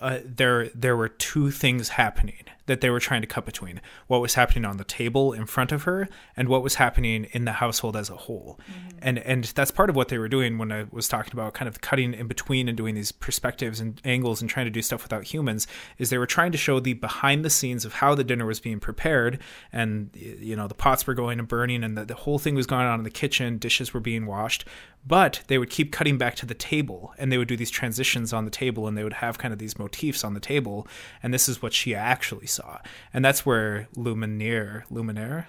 uh, 0.00 0.18
there 0.24 0.68
there 0.74 0.96
were 0.96 1.08
two 1.08 1.50
things 1.50 1.90
happening 1.90 2.44
that 2.66 2.80
they 2.80 2.90
were 2.90 3.00
trying 3.00 3.20
to 3.20 3.26
cut 3.26 3.44
between: 3.44 3.80
what 4.06 4.20
was 4.20 4.34
happening 4.34 4.64
on 4.64 4.76
the 4.76 4.84
table 4.84 5.32
in 5.32 5.46
front 5.46 5.72
of 5.72 5.84
her, 5.84 6.08
and 6.36 6.48
what 6.48 6.62
was 6.62 6.76
happening 6.76 7.24
in 7.32 7.44
the 7.44 7.52
household 7.52 7.96
as 7.96 8.10
a 8.10 8.16
whole. 8.16 8.58
Mm-hmm. 8.62 8.98
And 9.02 9.18
and 9.18 9.44
that's 9.44 9.70
part 9.70 9.90
of 9.90 9.96
what 9.96 10.08
they 10.08 10.18
were 10.18 10.28
doing 10.28 10.58
when 10.58 10.72
I 10.72 10.86
was 10.90 11.08
talking 11.08 11.32
about 11.32 11.54
kind 11.54 11.68
of 11.68 11.80
cutting 11.80 12.14
in 12.14 12.26
between 12.26 12.68
and 12.68 12.76
doing 12.76 12.94
these 12.94 13.12
perspectives 13.12 13.80
and 13.80 14.00
angles 14.04 14.40
and 14.40 14.50
trying 14.50 14.66
to 14.66 14.70
do 14.70 14.82
stuff 14.82 15.02
without 15.02 15.24
humans. 15.24 15.66
Is 15.98 16.10
they 16.10 16.18
were 16.18 16.26
trying 16.26 16.52
to 16.52 16.58
show 16.58 16.80
the 16.80 16.94
behind 16.94 17.44
the 17.44 17.50
scenes 17.50 17.84
of 17.84 17.94
how 17.94 18.14
the 18.14 18.24
dinner 18.24 18.46
was 18.46 18.60
being 18.60 18.80
prepared, 18.80 19.40
and 19.72 20.10
you 20.14 20.56
know 20.56 20.68
the 20.68 20.74
pots 20.74 21.06
were 21.06 21.14
going 21.14 21.38
and 21.38 21.48
burning, 21.48 21.84
and 21.84 21.96
the, 21.96 22.04
the 22.04 22.14
whole 22.14 22.38
thing 22.38 22.54
was 22.54 22.66
going 22.66 22.86
on 22.86 23.00
in 23.00 23.04
the 23.04 23.10
kitchen. 23.10 23.58
Dishes 23.58 23.92
were 23.92 24.00
being 24.00 24.26
washed, 24.26 24.64
but 25.06 25.42
they 25.48 25.58
would 25.58 25.70
keep 25.70 25.92
cutting 25.92 26.16
back 26.18 26.34
to 26.36 26.46
the 26.46 26.54
table, 26.54 27.12
and 27.18 27.30
they 27.30 27.38
would 27.38 27.48
do 27.48 27.56
these 27.56 27.70
transitions 27.70 28.32
on 28.32 28.44
the 28.44 28.50
table, 28.50 28.86
and 28.86 28.96
they 28.96 29.04
would 29.04 29.14
have 29.14 29.38
kind 29.38 29.52
of 29.52 29.58
these 29.58 29.78
motifs 29.78 30.24
on 30.24 30.34
the 30.34 30.40
table, 30.40 30.86
and 31.22 31.34
this 31.34 31.48
is 31.48 31.60
what 31.60 31.72
she 31.72 31.94
actually 31.94 32.46
saw, 32.54 32.78
and 33.12 33.24
that's 33.24 33.44
where 33.46 33.88
Lumiere, 33.96 34.84
Luminaire, 34.90 35.46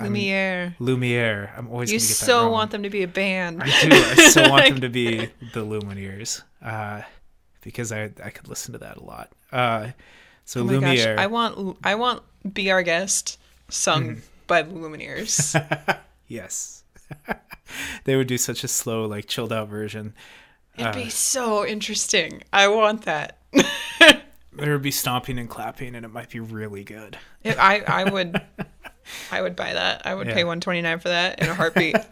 Lumiere 0.00 0.74
Lumiere. 0.80 1.50
I'm 1.56 1.68
always 1.68 1.90
you 1.92 1.98
gonna 1.98 2.08
get 2.08 2.18
that 2.18 2.24
so 2.26 2.50
want 2.50 2.70
them 2.70 2.82
to 2.82 2.90
be 2.90 3.02
a 3.02 3.08
band 3.08 3.62
I 3.62 3.66
do. 3.66 3.88
I 3.92 4.28
so 4.30 4.50
want 4.50 4.68
them 4.68 4.80
to 4.86 4.88
be 4.88 5.26
the 5.54 5.64
Lumineers, 5.64 6.42
uh, 6.62 7.02
because 7.62 7.92
I 7.92 8.04
I 8.24 8.30
could 8.30 8.48
listen 8.48 8.72
to 8.72 8.78
that 8.78 8.96
a 8.96 9.04
lot. 9.04 9.30
Uh, 9.52 9.88
so 10.44 10.60
Oh 10.60 10.64
my 10.64 10.72
gosh, 10.74 10.82
Lumiere. 10.82 11.16
I 11.18 11.26
want 11.26 11.76
I 11.84 11.94
want 11.94 12.22
Be 12.52 12.70
Our 12.70 12.82
Guest 12.82 13.38
sung 13.68 14.02
Mm-hmm. 14.08 14.20
by 14.46 14.62
the 14.62 14.72
Lumineers. 14.74 15.54
Yes. 16.28 16.82
they 18.04 18.16
would 18.16 18.26
do 18.26 18.38
such 18.38 18.64
a 18.64 18.68
slow, 18.68 19.04
like 19.04 19.26
chilled 19.26 19.52
out 19.52 19.68
version. 19.68 20.14
It'd 20.78 20.86
Uh. 20.86 20.92
be 20.94 21.10
so 21.10 21.66
interesting. 21.66 22.42
I 22.54 22.68
want 22.68 23.02
that. 23.04 23.36
There 24.54 24.72
would 24.72 24.82
be 24.82 24.90
stomping 24.90 25.38
and 25.38 25.48
clapping, 25.48 25.94
and 25.94 26.04
it 26.04 26.08
might 26.10 26.28
be 26.30 26.40
really 26.40 26.84
good. 26.84 27.18
If 27.42 27.58
I 27.58 27.78
I 27.80 28.04
would 28.10 28.40
I 29.30 29.40
would 29.42 29.56
buy 29.56 29.72
that. 29.72 30.02
I 30.06 30.14
would 30.14 30.26
Yeah. 30.28 30.34
pay 30.34 30.44
129 30.44 30.98
for 31.00 31.08
that 31.08 31.40
in 31.40 31.48
a 31.48 31.54
heartbeat. 31.54 31.96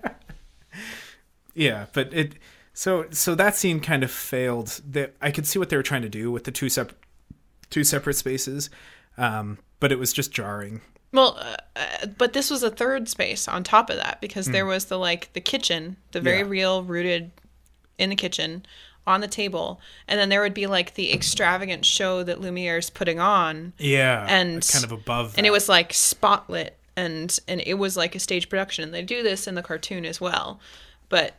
Yeah, 1.55 1.87
but 1.93 2.13
it. 2.15 2.35
So 2.73 3.07
so 3.11 3.35
that 3.35 3.57
scene 3.57 3.81
kind 3.81 4.05
of 4.05 4.11
failed. 4.11 4.81
That 4.89 5.17
I 5.21 5.31
could 5.31 5.47
see 5.47 5.59
what 5.59 5.69
they 5.69 5.77
were 5.77 5.83
trying 5.83 6.03
to 6.03 6.09
do 6.09 6.31
with 6.31 6.45
the 6.45 6.53
two 6.53 6.69
separate 6.69 6.97
two 7.71 7.85
separate 7.85 8.15
spaces, 8.15 8.71
um, 9.19 9.59
but 9.81 9.93
it 9.93 9.99
was 9.99 10.13
just 10.13 10.33
jarring. 10.33 10.81
well, 11.13 11.37
uh, 11.41 11.57
uh, 11.77 12.07
but 12.19 12.33
this 12.33 12.51
was 12.51 12.63
a 12.63 12.71
third 12.71 13.09
space 13.09 13.49
on 13.49 13.65
top 13.65 13.91
of 13.91 13.97
that 13.97 14.21
because 14.21 14.47
there 14.47 14.65
was 14.65 14.87
the 14.87 14.99
like 14.99 15.33
the 15.33 15.41
kitchen, 15.41 15.97
the 16.13 16.21
very 16.21 16.39
Hmm. 16.43 16.47
Yeah. 16.47 16.51
real 16.51 16.83
rooted 16.85 17.33
in 17.99 18.11
the 18.11 18.17
kitchen 18.17 18.65
on 19.07 19.21
the 19.21 19.29
table, 19.29 19.81
and 20.07 20.21
then 20.21 20.29
there 20.29 20.41
would 20.43 20.55
be 20.55 20.67
like 20.67 20.95
the 20.95 21.13
extravagant 21.13 21.85
show 21.85 22.23
that 22.23 22.41
Lumiere's 22.41 22.91
putting 22.91 23.19
on. 23.21 23.73
Yeah, 23.79 24.27
And- 24.29 24.67
kind 24.71 24.85
of 24.85 24.93
above. 24.93 25.35
and 25.37 25.47
it 25.47 25.51
was 25.51 25.69
like 25.69 25.93
spotlit 25.93 26.71
and 26.97 27.39
and 27.49 27.63
it 27.65 27.75
was 27.75 27.97
like 27.97 28.15
a 28.15 28.19
stage 28.19 28.49
production 28.49 28.85
and 28.85 28.93
they 28.93 29.03
do 29.03 29.23
this 29.23 29.47
in 29.47 29.55
the 29.55 29.63
cartoon 29.63 30.05
as 30.05 30.21
well 30.21 30.59
but 31.09 31.37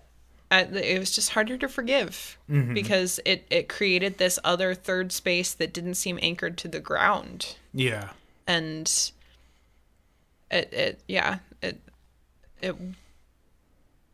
uh, 0.49 0.63
it 0.73 0.97
was 0.97 1.11
just 1.11 1.31
harder 1.31 1.57
to 1.57 1.67
forgive 1.67 2.37
Mm-hmm. 2.49 2.73
because 2.73 3.19
it 3.25 3.45
it 3.49 3.67
created 3.67 4.17
this 4.17 4.39
other 4.45 4.73
third 4.73 5.11
space 5.11 5.53
that 5.53 5.73
didn't 5.73 5.95
seem 5.95 6.17
anchored 6.21 6.57
to 6.59 6.67
the 6.69 6.79
ground 6.79 7.57
yeah. 7.73 8.09
and 8.47 9.11
it 10.49 10.71
it 10.73 10.99
yeah 11.07 11.39
it 11.61 11.79
it 12.61 12.75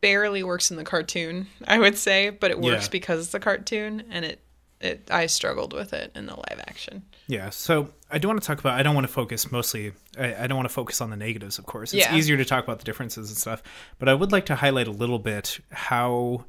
barely 0.01 0.43
works 0.43 0.69
in 0.71 0.77
the 0.77 0.83
cartoon 0.83 1.47
i 1.67 1.77
would 1.79 1.97
say 1.97 2.29
but 2.29 2.51
it 2.51 2.59
works 2.59 2.85
Yeah. 2.85 2.89
because 2.91 3.25
it's 3.25 3.33
a 3.33 3.39
cartoon 3.39 4.03
and 4.11 4.23
it 4.25 4.39
it 4.79 5.07
i 5.11 5.25
struggled 5.25 5.73
with 5.73 5.91
it 5.93 6.11
in 6.15 6.25
the 6.27 6.35
live 6.35 6.59
action 6.67 7.03
Yeah, 7.27 7.49
so 7.49 7.89
I 8.09 8.19
do 8.19 8.29
want 8.29 8.41
to 8.41 8.47
talk 8.47 8.59
about. 8.59 8.79
I 8.79 8.83
don't 8.83 8.95
want 8.95 9.05
to 9.05 9.11
focus 9.11 9.51
mostly. 9.51 9.91
I, 10.17 10.43
I 10.43 10.47
don't 10.47 10.55
want 10.55 10.69
to 10.69 10.73
focus 10.73 11.01
on 11.01 11.09
the 11.09 11.17
negatives, 11.17 11.57
of 11.59 11.65
course. 11.65 11.93
It's 11.93 12.05
Yeah. 12.05 12.15
easier 12.15 12.37
to 12.37 12.45
talk 12.45 12.63
about 12.63 12.77
the 12.79 12.85
differences 12.85 13.27
and 13.29 13.37
stuff, 13.37 13.61
but 13.99 14.07
I 14.07 14.13
would 14.13 14.31
like 14.31 14.45
to 14.45 14.55
highlight 14.55 14.87
a 14.87 14.91
little 14.91 15.19
bit 15.19 15.59
how, 15.73 16.45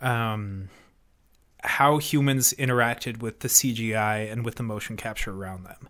um, 0.00 0.68
how 1.64 1.98
humans 1.98 2.54
interacted 2.58 3.20
with 3.22 3.40
the 3.40 3.48
CGI 3.48 4.30
and 4.30 4.44
with 4.44 4.54
the 4.56 4.62
motion 4.62 4.96
capture 4.96 5.32
around 5.32 5.64
them. 5.64 5.88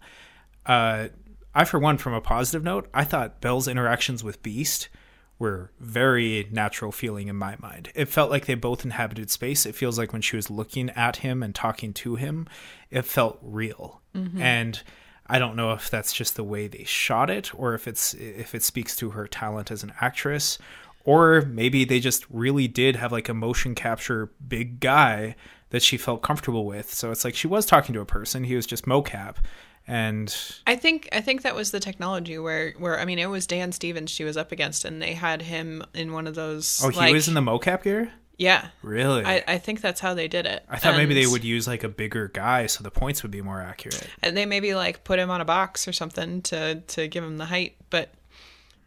Uh, 0.64 1.08
I, 1.54 1.64
for 1.64 1.78
one, 1.78 1.98
from 1.98 2.14
a 2.14 2.20
positive 2.22 2.62
note, 2.64 2.88
I 2.94 3.04
thought 3.04 3.40
Belle's 3.42 3.68
interactions 3.68 4.24
with 4.24 4.42
Beast 4.42 4.88
were 5.38 5.71
very 5.81 6.49
natural 6.50 6.93
feeling 6.93 7.29
in 7.29 7.37
my 7.37 7.57
mind. 7.61 7.91
It 7.95 8.09
felt 8.09 8.31
like 8.31 8.47
they 8.47 8.55
both 8.55 8.85
inhabited 8.85 9.31
space. 9.31 9.67
It 9.67 9.75
feels 9.75 9.99
like 9.99 10.12
when 10.12 10.23
she 10.23 10.37
was 10.37 10.50
looking 10.50 10.91
at 10.91 11.17
him 11.17 11.43
and 11.43 11.55
talking 11.55 11.93
to 11.95 12.17
him, 12.17 12.47
it 12.91 13.05
felt 13.05 13.38
real. 13.43 14.00
Mm-hmm. 14.14 14.41
And 14.41 14.83
I 15.26 15.38
don't 15.38 15.57
know 15.57 15.73
if 15.73 15.91
that's 15.91 16.12
just 16.12 16.37
the 16.37 16.45
way 16.45 16.69
they 16.69 16.85
shot 16.85 17.31
it 17.31 17.55
or 17.55 17.75
if 17.75 17.88
it's 17.88 18.14
if 18.14 18.55
it 18.55 18.62
speaks 18.62 18.95
to 18.97 19.11
her 19.11 19.26
talent 19.26 19.71
as 19.71 19.83
an 19.83 19.93
actress 20.00 20.59
or 21.05 21.43
maybe 21.43 21.85
they 21.85 22.00
just 22.00 22.25
really 22.31 22.69
did 22.69 22.97
have 22.97 23.12
like 23.12 23.29
a 23.29 23.35
motion 23.35 23.75
capture 23.75 24.33
big 24.47 24.81
guy 24.81 25.37
that 25.71 25.83
she 25.83 25.97
felt 25.97 26.23
comfortable 26.23 26.64
with. 26.64 26.93
So 26.93 27.11
it's 27.11 27.25
like 27.25 27.35
she 27.35 27.47
was 27.47 27.67
talking 27.67 27.93
to 27.95 28.00
a 28.00 28.07
person, 28.07 28.45
he 28.45 28.57
was 28.57 28.67
just 28.67 28.85
mocap 28.87 29.37
and 29.87 30.35
I 30.67 30.76
think 30.76 31.09
I 31.12 31.21
think 31.21 31.43
that 31.43 31.55
was 31.55 31.71
the 31.71 31.81
technology 31.81 32.38
where 32.38 32.73
where 32.79 32.99
I 32.99 33.05
mean 33.05 33.19
it 33.19 33.26
was 33.31 33.47
Dan 33.47 33.73
Stevens 33.73 34.11
she 34.11 34.25
was 34.25 34.37
up 34.37 34.50
against 34.53 34.85
and 34.85 35.00
they 35.03 35.12
had 35.14 35.43
him 35.43 35.83
in 35.95 36.12
one 36.12 36.26
of 36.26 36.35
those. 36.35 36.81
oh, 36.85 36.88
he 36.88 36.97
like- 36.99 37.12
was 37.12 37.29
in 37.29 37.35
the 37.35 37.41
mocap 37.43 37.83
gear? 37.83 38.11
yeah. 38.37 38.69
Really? 38.83 39.25
I, 39.25 39.45
I 39.47 39.59
think 39.59 39.81
that's 39.81 40.00
how 40.00 40.12
they 40.14 40.26
did 40.26 40.45
it. 40.47 40.64
I 40.69 40.79
thought 40.79 40.97
maybe 40.97 41.14
they 41.14 41.26
would 41.26 41.45
use 41.45 41.69
like 41.69 41.85
a 41.85 41.88
bigger 41.88 42.29
guy 42.35 42.67
so 42.67 42.83
the 42.83 42.91
points 42.91 43.23
would 43.23 43.31
be 43.31 43.43
more 43.43 43.61
accurate. 43.61 44.09
and 44.23 44.37
they 44.37 44.45
maybe 44.47 44.75
like 44.75 45.05
put 45.05 45.19
him 45.21 45.31
on 45.31 45.41
a 45.41 45.45
box 45.45 45.87
or 45.87 45.93
something 45.93 46.43
to 46.43 46.81
to 46.81 47.07
give 47.09 47.23
him 47.23 47.37
the 47.38 47.45
height, 47.47 47.76
but 47.91 48.11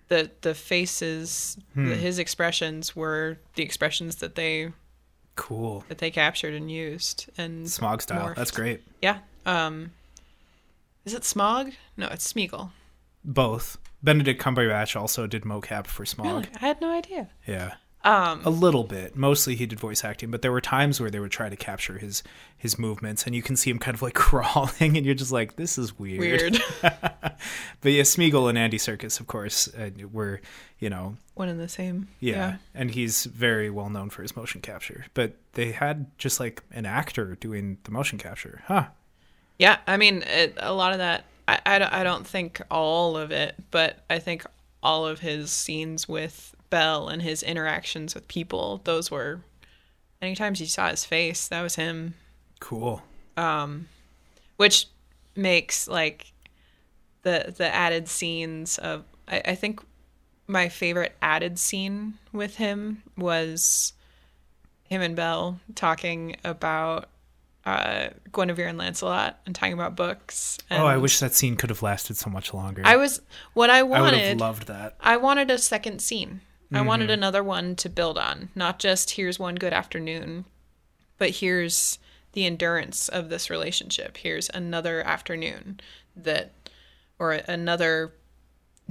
the 0.09 0.31
the 0.41 0.53
faces, 0.55 1.57
Hmm. 1.73 1.89
the, 1.89 1.95
his 1.95 2.17
expressions 2.19 2.95
were 2.95 3.37
the 3.55 3.63
expressions 3.63 4.15
that 4.17 4.35
they 4.35 4.71
Cool. 5.35 5.83
that 5.89 5.99
they 5.99 6.09
captured 6.11 6.53
and 6.55 6.71
used 6.71 7.29
and 7.37 7.67
Smaug 7.67 8.01
style. 8.01 8.29
morphed. 8.29 8.35
That's 8.35 8.51
great. 8.51 8.81
Yeah. 9.01 9.19
Um, 9.45 9.91
is 11.07 11.13
it 11.15 11.23
Smaug? 11.23 11.73
No, 11.95 12.07
it's 12.07 12.31
Smeagol. 12.31 12.69
Both. 13.23 13.77
Benedict 14.03 14.41
Cumberbatch 14.41 14.95
also 14.99 15.25
did 15.25 15.43
mocap 15.43 15.87
for 15.87 16.03
Smaug. 16.05 16.25
Really? 16.25 16.45
I 16.55 16.59
had 16.59 16.81
no 16.81 16.91
idea. 16.91 17.29
Yeah. 17.47 17.73
Um, 18.03 18.41
A 18.45 18.49
little 18.49 18.83
bit. 18.83 19.17
Mostly 19.17 19.55
he 19.55 19.65
did 19.65 19.79
voice 19.79 20.03
acting, 20.05 20.29
but 20.31 20.41
there 20.41 20.51
were 20.51 20.61
times 20.61 21.01
where 21.01 21.09
they 21.09 21.19
would 21.19 21.31
try 21.31 21.49
to 21.49 21.55
capture 21.57 21.97
his 21.97 22.23
his 22.55 22.77
movements 22.79 23.25
and 23.25 23.35
you 23.35 23.41
can 23.41 23.55
see 23.57 23.69
him 23.69 23.79
kind 23.79 23.95
of 23.95 24.01
like 24.01 24.13
crawling 24.27 24.95
and 24.95 25.05
you're 25.05 25.15
just 25.15 25.31
like 25.31 25.55
this 25.55 25.77
is 25.77 25.97
weird. 25.97 26.19
weird. 26.19 26.61
But 27.81 27.91
yeah, 27.91 28.03
Smeagol 28.03 28.49
and 28.49 28.57
Andy 28.57 28.77
Serkis, 28.77 29.19
of 29.19 29.27
course 29.27 29.67
uh, 29.75 29.89
were, 30.11 30.41
you 30.79 30.89
know, 30.89 31.15
One 31.35 31.49
and 31.49 31.59
the 31.59 31.67
same. 31.69 32.07
yeah, 32.19 32.57
and 32.73 32.91
he's 32.91 33.25
very 33.25 33.69
well 33.69 33.89
known 33.89 34.09
for 34.09 34.21
his 34.23 34.35
motion 34.35 34.61
capture. 34.61 35.05
But 35.13 35.33
they 35.53 35.71
had 35.71 36.05
just 36.17 36.39
like 36.39 36.63
an 36.71 36.85
actor 36.85 37.35
doing 37.35 37.77
the 37.83 37.91
motion 37.91 38.17
capture. 38.19 38.61
Huh. 38.67 38.87
Yeah, 39.57 39.77
I 39.87 39.97
mean, 39.97 40.23
it, 40.23 40.53
a 40.57 40.73
lot 40.73 40.91
of 40.93 40.99
that, 40.99 41.25
I, 41.47 41.59
I, 41.65 41.79
don't- 41.79 41.93
I 41.93 42.03
don't 42.03 42.25
think 42.27 42.61
all 42.69 43.17
of 43.17 43.31
it, 43.31 43.55
but 43.71 44.03
I 44.09 44.19
think 44.19 44.45
all 44.83 45.07
of 45.07 45.19
his 45.19 45.49
scenes 45.51 46.07
with 46.07 46.55
Belle 46.69 47.07
and 47.07 47.21
his 47.21 47.41
interactions 47.43 48.13
with 48.13 48.27
people, 48.27 48.81
those 48.83 49.09
were, 49.09 49.41
anytime 50.21 50.53
you 50.57 50.65
saw 50.67 50.89
his 50.89 51.05
face, 51.05 51.47
that 51.47 51.61
was 51.61 51.75
him, 51.75 52.13
Cool. 52.59 53.01
Um, 53.35 53.87
which 54.57 54.87
makes 55.35 55.87
like 55.87 56.31
the 57.21 57.53
the 57.55 57.73
added 57.73 58.07
scenes 58.07 58.79
of, 58.79 59.03
I, 59.27 59.41
I 59.45 59.55
think 59.55 59.79
my 60.47 60.69
favorite 60.69 61.15
added 61.21 61.59
scene 61.59 62.15
with 62.31 62.55
him 62.55 63.03
was 63.15 63.93
him 64.85 65.01
and 65.03 65.15
Belle 65.15 65.59
talking 65.75 66.35
about 66.43 67.09
uh, 67.67 68.09
Guinevere 68.31 68.69
and 68.69 68.77
Lancelot 68.77 69.39
and 69.45 69.53
talking 69.53 69.73
about 69.73 69.97
books. 69.97 70.57
And 70.69 70.81
oh, 70.81 70.85
I 70.85 70.95
wish 70.95 71.19
that 71.19 71.33
scene 71.33 71.57
could 71.57 71.69
have 71.69 71.83
lasted 71.83 72.15
so 72.15 72.29
much 72.29 72.53
longer. 72.53 72.81
I 72.85 72.95
was 72.95 73.21
what 73.53 73.69
I 73.69 73.83
wanted. 73.83 73.99
I 73.99 74.01
would 74.03 74.13
have 74.13 74.23
wanted. 74.23 74.39
loved 74.39 74.67
that. 74.67 74.95
I 75.01 75.17
wanted 75.17 75.51
a 75.51 75.57
second 75.57 75.99
scene. 76.01 76.41
I 76.71 76.77
Mm-hmm. 76.77 76.87
wanted 76.87 77.09
another 77.09 77.43
one 77.43 77.75
to 77.77 77.89
build 77.89 78.17
on, 78.17 78.49
not 78.53 78.79
just 78.79 79.11
here's 79.11 79.39
one 79.39 79.55
good 79.55 79.71
afternoon, 79.71 80.43
but 81.17 81.29
here's 81.29 81.97
the 82.33 82.45
endurance 82.45 83.07
of 83.07 83.29
this 83.29 83.49
relationship. 83.49 84.17
Here's 84.17 84.49
another 84.49 85.01
afternoon 85.01 85.79
that, 86.15 86.51
or 87.19 87.31
another 87.33 88.13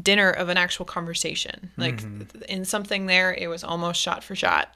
dinner 0.03 0.31
of 0.31 0.49
an 0.49 0.57
actual 0.57 0.87
conversation. 0.87 1.71
Like 1.77 2.03
mm-hmm. 2.03 2.43
in 2.49 2.65
something 2.65 3.07
there, 3.07 3.33
it 3.35 3.49
was 3.49 3.63
almost 3.63 4.01
shot 4.01 4.25
for 4.25 4.35
shot 4.35 4.75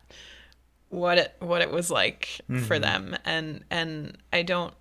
what 0.91 1.19
it 1.19 1.35
what 1.41 1.63
it 1.63 1.71
was 1.71 1.91
like 1.91 2.41
mm-hmm. 2.49 2.65
for 2.65 2.79
them, 2.79 3.17
and 3.25 3.65
and 3.71 4.19
I 4.33 4.43
don't 4.43 4.75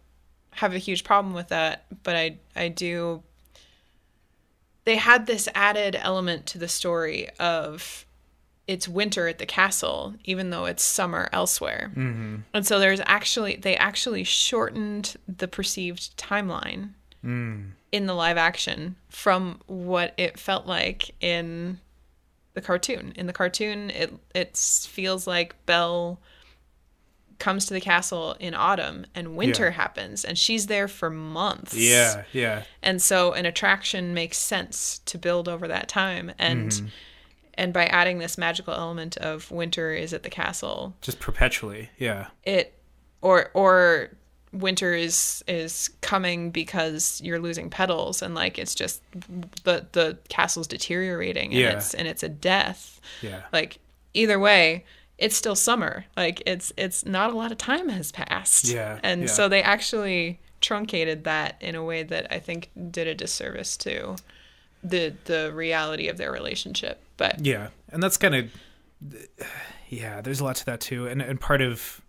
have 0.51 0.73
a 0.73 0.79
huge 0.79 1.03
problem 1.03 1.33
with 1.33 1.47
that, 1.47 1.85
but 2.03 2.15
I 2.15 2.37
I 2.55 2.67
do. 2.67 3.23
They 4.85 4.97
had 4.97 5.27
this 5.27 5.47
added 5.53 5.95
element 5.95 6.45
to 6.47 6.57
the 6.57 6.67
story 6.67 7.29
of 7.39 8.05
it's 8.69 8.87
winter 8.87 9.27
at 9.27 9.39
the 9.39 9.47
castle, 9.47 10.13
even 10.25 10.51
though 10.51 10.65
it's 10.65 10.83
summer 10.83 11.27
elsewhere. 11.33 11.91
Mm-hmm. 11.95 12.35
And 12.53 12.67
so 12.67 12.79
there's 12.79 13.01
actually, 13.07 13.55
they 13.55 13.75
actually 13.75 14.23
shortened 14.23 15.15
the 15.27 15.47
perceived 15.47 16.15
timeline 16.17 16.89
mm. 17.25 17.65
in 17.91 18.05
the 18.05 18.13
live 18.13 18.37
action 18.37 18.95
from 19.09 19.59
what 19.65 20.13
it 20.17 20.37
felt 20.37 20.67
like 20.67 21.15
in 21.19 21.79
the 22.59 22.65
cartoon. 22.65 23.13
In 23.15 23.25
the 23.25 23.33
cartoon, 23.33 23.89
it 23.89 24.13
it 24.35 24.57
feels 24.57 25.25
like 25.25 25.55
Belle 25.65 26.19
comes 27.39 27.65
to 27.67 27.73
the 27.73 27.79
castle 27.79 28.35
in 28.39 28.53
autumn 28.53 29.05
and 29.15 29.37
winter 29.37 29.65
yeah. 29.65 29.71
happens 29.71 30.25
and 30.25 30.37
she's 30.37 30.67
there 30.67 30.89
for 30.89 31.09
months. 31.09 31.73
Yeah, 31.73 32.25
yeah. 32.33 32.63
And 32.83 33.01
so 33.01 33.31
an 33.31 33.45
attraction 33.45 34.13
makes 34.13 34.37
sense 34.37 34.99
to 35.05 35.17
build 35.17 35.47
over 35.47 35.65
that 35.69 35.87
time 35.87 36.33
and 36.37 36.69
mm-hmm. 36.69 36.87
and 37.53 37.71
by 37.71 37.85
adding 37.85 38.19
this 38.19 38.37
magical 38.37 38.73
element 38.73 39.15
of 39.15 39.49
winter 39.51 39.93
is 39.93 40.13
at 40.13 40.23
the 40.23 40.29
castle 40.29 40.95
just 40.99 41.21
perpetually. 41.21 41.89
Yeah. 41.97 42.27
It 42.43 42.77
or 43.21 43.51
or 43.53 44.09
winter 44.51 44.94
is 44.94 45.44
is 45.48 45.89
coming 46.01 46.50
because 46.50 47.22
you're 47.24 47.39
losing 47.39 47.70
petals 47.70 48.22
and 48.22 48.34
like 48.34 48.58
it's 48.58 48.74
just 48.74 49.01
the 49.63 49.86
the 49.91 50.18
castle's 50.27 50.68
deteriorating 50.68 51.51
and 51.51 51.60
yeah. 51.60 51.72
it's 51.72 51.94
and 51.94 52.08
it's 52.08 52.24
a 52.24 52.29
death. 52.29 53.00
Yeah. 53.22 53.41
Like 53.53 53.79
either 54.13 54.39
way, 54.39 54.86
it's 55.18 55.36
still 55.36 55.56
summer. 55.56 56.06
Like 56.18 56.41
it's 56.46 56.72
it's 56.77 57.06
not 57.06 57.32
a 57.32 57.36
lot 57.36 57.51
of 57.51 57.58
time 57.58 57.89
has 57.89 58.12
passed. 58.12 58.65
Yeah. 58.65 59.00
And 59.03 59.22
yeah. 59.22 59.27
so 59.27 59.48
they 59.48 59.62
actually 59.62 60.39
truncated 60.62 61.24
that 61.25 61.56
in 61.62 61.75
a 61.75 61.84
way 61.84 62.03
that 62.03 62.27
I 62.32 62.39
think 62.39 62.70
did 62.91 63.08
a 63.08 63.15
disservice 63.15 63.77
to 63.77 64.15
the 64.84 65.13
the 65.25 65.51
reality 65.53 66.08
of 66.08 66.18
their 66.18 66.32
relationship. 66.32 67.01
But 67.18 67.46
Yeah. 67.46 67.70
And 67.89 68.01
that's 68.01 68.18
kind 68.18 68.36
of 68.36 68.51
yeah, 69.89 70.22
there's 70.22 70.39
a 70.39 70.44
lot 70.44 70.56
to 70.58 70.65
that 70.65 70.82
too. 70.82 71.08
And 71.08 71.22
and 71.22 71.39
part 71.39 71.62
of 71.62 72.01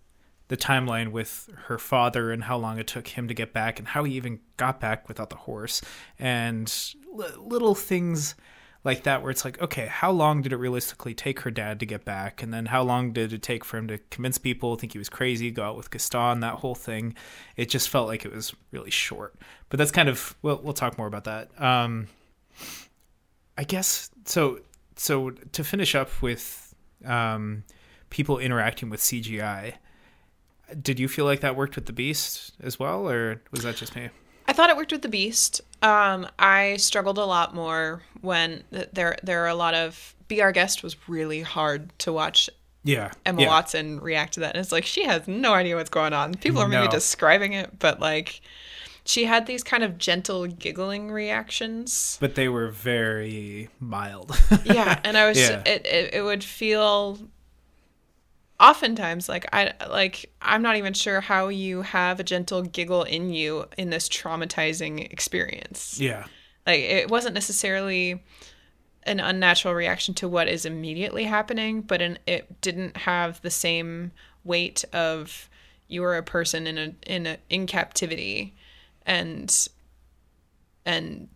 the 0.50 0.56
timeline 0.56 1.12
with 1.12 1.48
her 1.68 1.78
father 1.78 2.32
and 2.32 2.42
how 2.42 2.56
long 2.56 2.76
it 2.76 2.88
took 2.88 3.06
him 3.06 3.28
to 3.28 3.34
get 3.34 3.52
back 3.52 3.78
and 3.78 3.86
how 3.86 4.02
he 4.02 4.14
even 4.14 4.40
got 4.56 4.80
back 4.80 5.06
without 5.06 5.30
the 5.30 5.36
horse 5.36 5.80
and 6.18 6.92
little 7.38 7.76
things 7.76 8.34
like 8.82 9.04
that 9.04 9.22
where 9.22 9.30
it's 9.30 9.44
like 9.44 9.62
okay 9.62 9.86
how 9.86 10.10
long 10.10 10.42
did 10.42 10.52
it 10.52 10.56
realistically 10.56 11.14
take 11.14 11.40
her 11.40 11.52
dad 11.52 11.78
to 11.78 11.86
get 11.86 12.04
back? 12.04 12.42
And 12.42 12.52
then 12.52 12.66
how 12.66 12.82
long 12.82 13.12
did 13.12 13.32
it 13.32 13.42
take 13.42 13.64
for 13.64 13.76
him 13.76 13.86
to 13.86 13.98
convince 14.10 14.38
people 14.38 14.74
think 14.74 14.92
he 14.92 14.98
was 14.98 15.08
crazy 15.08 15.52
go 15.52 15.62
out 15.62 15.76
with 15.76 15.88
gaston 15.88 16.40
that 16.40 16.54
whole 16.54 16.74
thing? 16.74 17.14
It 17.56 17.68
just 17.68 17.88
felt 17.88 18.08
like 18.08 18.24
it 18.24 18.34
was 18.34 18.52
really 18.72 18.90
short. 18.90 19.36
But 19.68 19.78
that's 19.78 19.92
kind 19.92 20.08
of 20.08 20.34
well 20.42 20.60
we'll 20.64 20.72
talk 20.72 20.98
more 20.98 21.06
about 21.06 21.24
that. 21.24 21.48
Um 21.62 22.08
i 23.56 23.62
guess 23.62 24.10
so 24.24 24.58
so 24.96 25.30
to 25.30 25.62
finish 25.62 25.94
up 25.94 26.10
with 26.20 26.74
um 27.04 27.62
people 28.08 28.38
interacting 28.38 28.90
with 28.90 29.00
cgi 29.00 29.74
did 30.82 31.00
you 31.00 31.08
feel 31.08 31.24
like 31.24 31.40
that 31.40 31.56
worked 31.56 31.76
with 31.76 31.86
the 31.86 31.92
beast 31.92 32.52
as 32.62 32.78
well 32.78 33.08
or 33.08 33.40
was 33.50 33.62
that 33.62 33.76
just 33.76 33.94
me 33.96 34.10
I 34.50 34.52
thought 34.52 34.68
it 34.68 34.76
worked 34.76 34.90
with 34.90 35.02
the 35.02 35.08
Beast. 35.08 35.60
Um, 35.80 36.26
I 36.36 36.74
struggled 36.78 37.18
a 37.18 37.24
lot 37.24 37.54
more 37.54 38.02
when 38.20 38.64
there 38.70 39.16
there 39.22 39.44
are 39.44 39.48
a 39.48 39.54
lot 39.54 39.74
of 39.74 40.16
Be 40.26 40.42
Our 40.42 40.50
Guest 40.50 40.82
was 40.82 40.96
really 41.08 41.40
hard 41.40 41.96
to 42.00 42.12
watch. 42.12 42.50
Yeah, 42.82 43.12
Emma 43.24 43.42
yeah. 43.42 43.46
Watson 43.46 44.00
react 44.00 44.34
to 44.34 44.40
that, 44.40 44.56
and 44.56 44.60
it's 44.60 44.72
like 44.72 44.84
she 44.84 45.04
has 45.04 45.28
no 45.28 45.54
idea 45.54 45.76
what's 45.76 45.88
going 45.88 46.12
on. 46.12 46.34
People 46.34 46.62
are 46.62 46.66
maybe 46.66 46.86
no. 46.86 46.90
describing 46.90 47.52
it, 47.52 47.78
but 47.78 48.00
like 48.00 48.40
she 49.04 49.24
had 49.24 49.46
these 49.46 49.62
kind 49.62 49.84
of 49.84 49.98
gentle 49.98 50.48
giggling 50.48 51.12
reactions, 51.12 52.18
but 52.20 52.34
they 52.34 52.48
were 52.48 52.70
very 52.70 53.68
mild. 53.78 54.36
yeah, 54.64 54.98
and 55.04 55.16
I 55.16 55.28
was 55.28 55.38
yeah. 55.38 55.62
it, 55.64 55.86
it 55.86 56.14
it 56.14 56.22
would 56.22 56.42
feel 56.42 57.20
oftentimes 58.60 59.28
like 59.28 59.46
i 59.54 59.72
like 59.88 60.30
i'm 60.42 60.60
not 60.60 60.76
even 60.76 60.92
sure 60.92 61.20
how 61.20 61.48
you 61.48 61.80
have 61.82 62.20
a 62.20 62.24
gentle 62.24 62.62
giggle 62.62 63.02
in 63.04 63.30
you 63.32 63.64
in 63.78 63.90
this 63.90 64.08
traumatizing 64.08 65.10
experience. 65.10 65.98
Yeah. 65.98 66.26
Like 66.66 66.80
it 66.80 67.10
wasn't 67.10 67.34
necessarily 67.34 68.22
an 69.04 69.18
unnatural 69.18 69.74
reaction 69.74 70.12
to 70.12 70.28
what 70.28 70.46
is 70.46 70.66
immediately 70.66 71.24
happening 71.24 71.80
but 71.80 72.02
an, 72.02 72.18
it 72.26 72.60
didn't 72.60 72.98
have 72.98 73.40
the 73.40 73.50
same 73.50 74.12
weight 74.44 74.84
of 74.92 75.48
you 75.88 76.04
are 76.04 76.16
a 76.16 76.22
person 76.22 76.66
in 76.66 76.78
a 76.78 76.94
in 77.06 77.26
a 77.26 77.38
in 77.48 77.66
captivity 77.66 78.54
and 79.06 79.68
and 80.84 81.28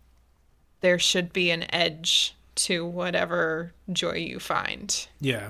there 0.81 0.99
should 0.99 1.33
be 1.33 1.49
an 1.49 1.65
edge 1.73 2.35
to 2.53 2.85
whatever 2.85 3.73
joy 3.91 4.13
you 4.13 4.39
find. 4.39 5.07
Yeah 5.19 5.49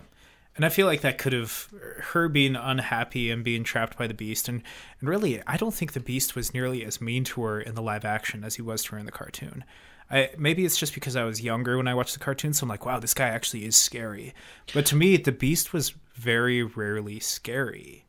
and 0.56 0.64
I 0.66 0.70
feel 0.70 0.88
like 0.88 1.02
that 1.02 1.18
could 1.18 1.34
have 1.34 1.70
her 2.12 2.30
being 2.30 2.56
unhappy 2.56 3.30
and 3.30 3.44
being 3.44 3.64
trapped 3.64 3.98
by 3.98 4.08
the 4.08 4.14
beast. 4.14 4.48
And, 4.48 4.64
and 5.00 5.10
really, 5.10 5.42
I 5.46 5.58
don't 5.58 5.74
think 5.74 5.94
the 5.94 6.00
beast 6.00 6.36
was 6.36 6.54
nearly 6.54 6.86
as 6.86 7.02
mean 7.02 7.26
to 7.26 7.42
her 7.44 7.60
in 7.60 7.76
the 7.76 7.82
live 7.82 8.06
action 8.06 8.44
as 8.44 8.56
he 8.56 8.62
was 8.62 8.84
to 8.84 8.92
her 8.92 8.98
in 8.98 9.06
the 9.06 9.12
cartoon. 9.12 9.66
I, 10.10 10.30
maybe 10.38 10.64
it's 10.64 10.78
just 10.78 10.94
because 10.94 11.16
I 11.16 11.24
was 11.24 11.42
younger 11.42 11.78
when 11.78 11.88
I 11.88 11.94
watched 11.94 12.14
the 12.14 12.24
cartoon, 12.24 12.54
so 12.54 12.64
I'm 12.64 12.70
like, 12.70 12.86
wow, 12.86 13.00
this 13.00 13.14
guy 13.14 13.28
actually 13.28 13.66
is 13.66 13.76
scary. 13.76 14.34
But 14.74 14.86
to 14.88 14.96
me, 14.96 15.18
the 15.18 15.32
beast 15.32 15.74
was 15.74 15.94
very 16.14 16.64
rarely 16.64 17.20
scary. 17.20 18.06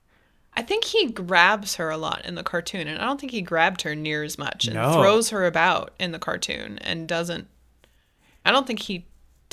I 0.55 0.63
think 0.63 0.85
he 0.85 1.11
grabs 1.11 1.77
her 1.77 1.91
a 1.91 1.97
lot 1.97 2.25
in 2.25 2.35
the 2.35 2.43
cartoon, 2.43 2.87
and 2.87 2.99
I 2.99 3.05
don't 3.05 3.21
think 3.21 3.33
he 3.33 3.43
grabbed 3.43 3.83
her 3.83 3.95
near 3.95 4.23
as 4.23 4.39
much 4.39 4.67
and 4.67 4.75
no. 4.75 4.93
throws 4.93 5.31
her 5.31 5.47
about 5.47 5.95
in 5.99 6.13
the 6.13 6.19
cartoon 6.19 6.79
and 6.79 7.09
doesn't. 7.09 7.49
I 8.45 8.53
don't 8.53 8.67
think 8.67 8.81
he 8.81 9.07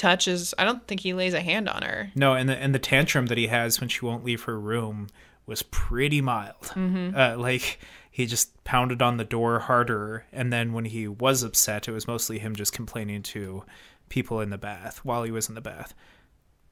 touches. 0.03 0.53
I 0.57 0.65
don't 0.65 0.85
think 0.85 0.99
he 0.99 1.13
lays 1.13 1.33
a 1.33 1.39
hand 1.39 1.69
on 1.69 1.81
her. 1.81 2.11
No, 2.13 2.33
and 2.33 2.49
the 2.49 2.57
and 2.57 2.75
the 2.75 2.79
tantrum 2.79 3.27
that 3.27 3.37
he 3.37 3.47
has 3.47 3.79
when 3.79 3.87
she 3.87 4.05
won't 4.05 4.25
leave 4.25 4.43
her 4.43 4.59
room 4.59 5.07
was 5.45 5.63
pretty 5.63 6.19
mild. 6.19 6.61
Mm-hmm. 6.61 7.15
Uh, 7.15 7.37
like 7.37 7.79
he 8.11 8.25
just 8.25 8.61
pounded 8.65 9.01
on 9.01 9.15
the 9.15 9.23
door 9.23 9.59
harder, 9.59 10.25
and 10.33 10.51
then 10.51 10.73
when 10.73 10.85
he 10.85 11.07
was 11.07 11.41
upset, 11.41 11.87
it 11.87 11.91
was 11.91 12.05
mostly 12.05 12.37
him 12.37 12.53
just 12.53 12.73
complaining 12.73 13.23
to 13.23 13.63
people 14.09 14.41
in 14.41 14.49
the 14.49 14.57
bath 14.57 14.99
while 15.05 15.23
he 15.23 15.31
was 15.31 15.47
in 15.47 15.55
the 15.55 15.61
bath. 15.61 15.93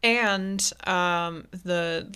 And 0.03 0.71
um, 0.85 1.47
the 1.63 2.13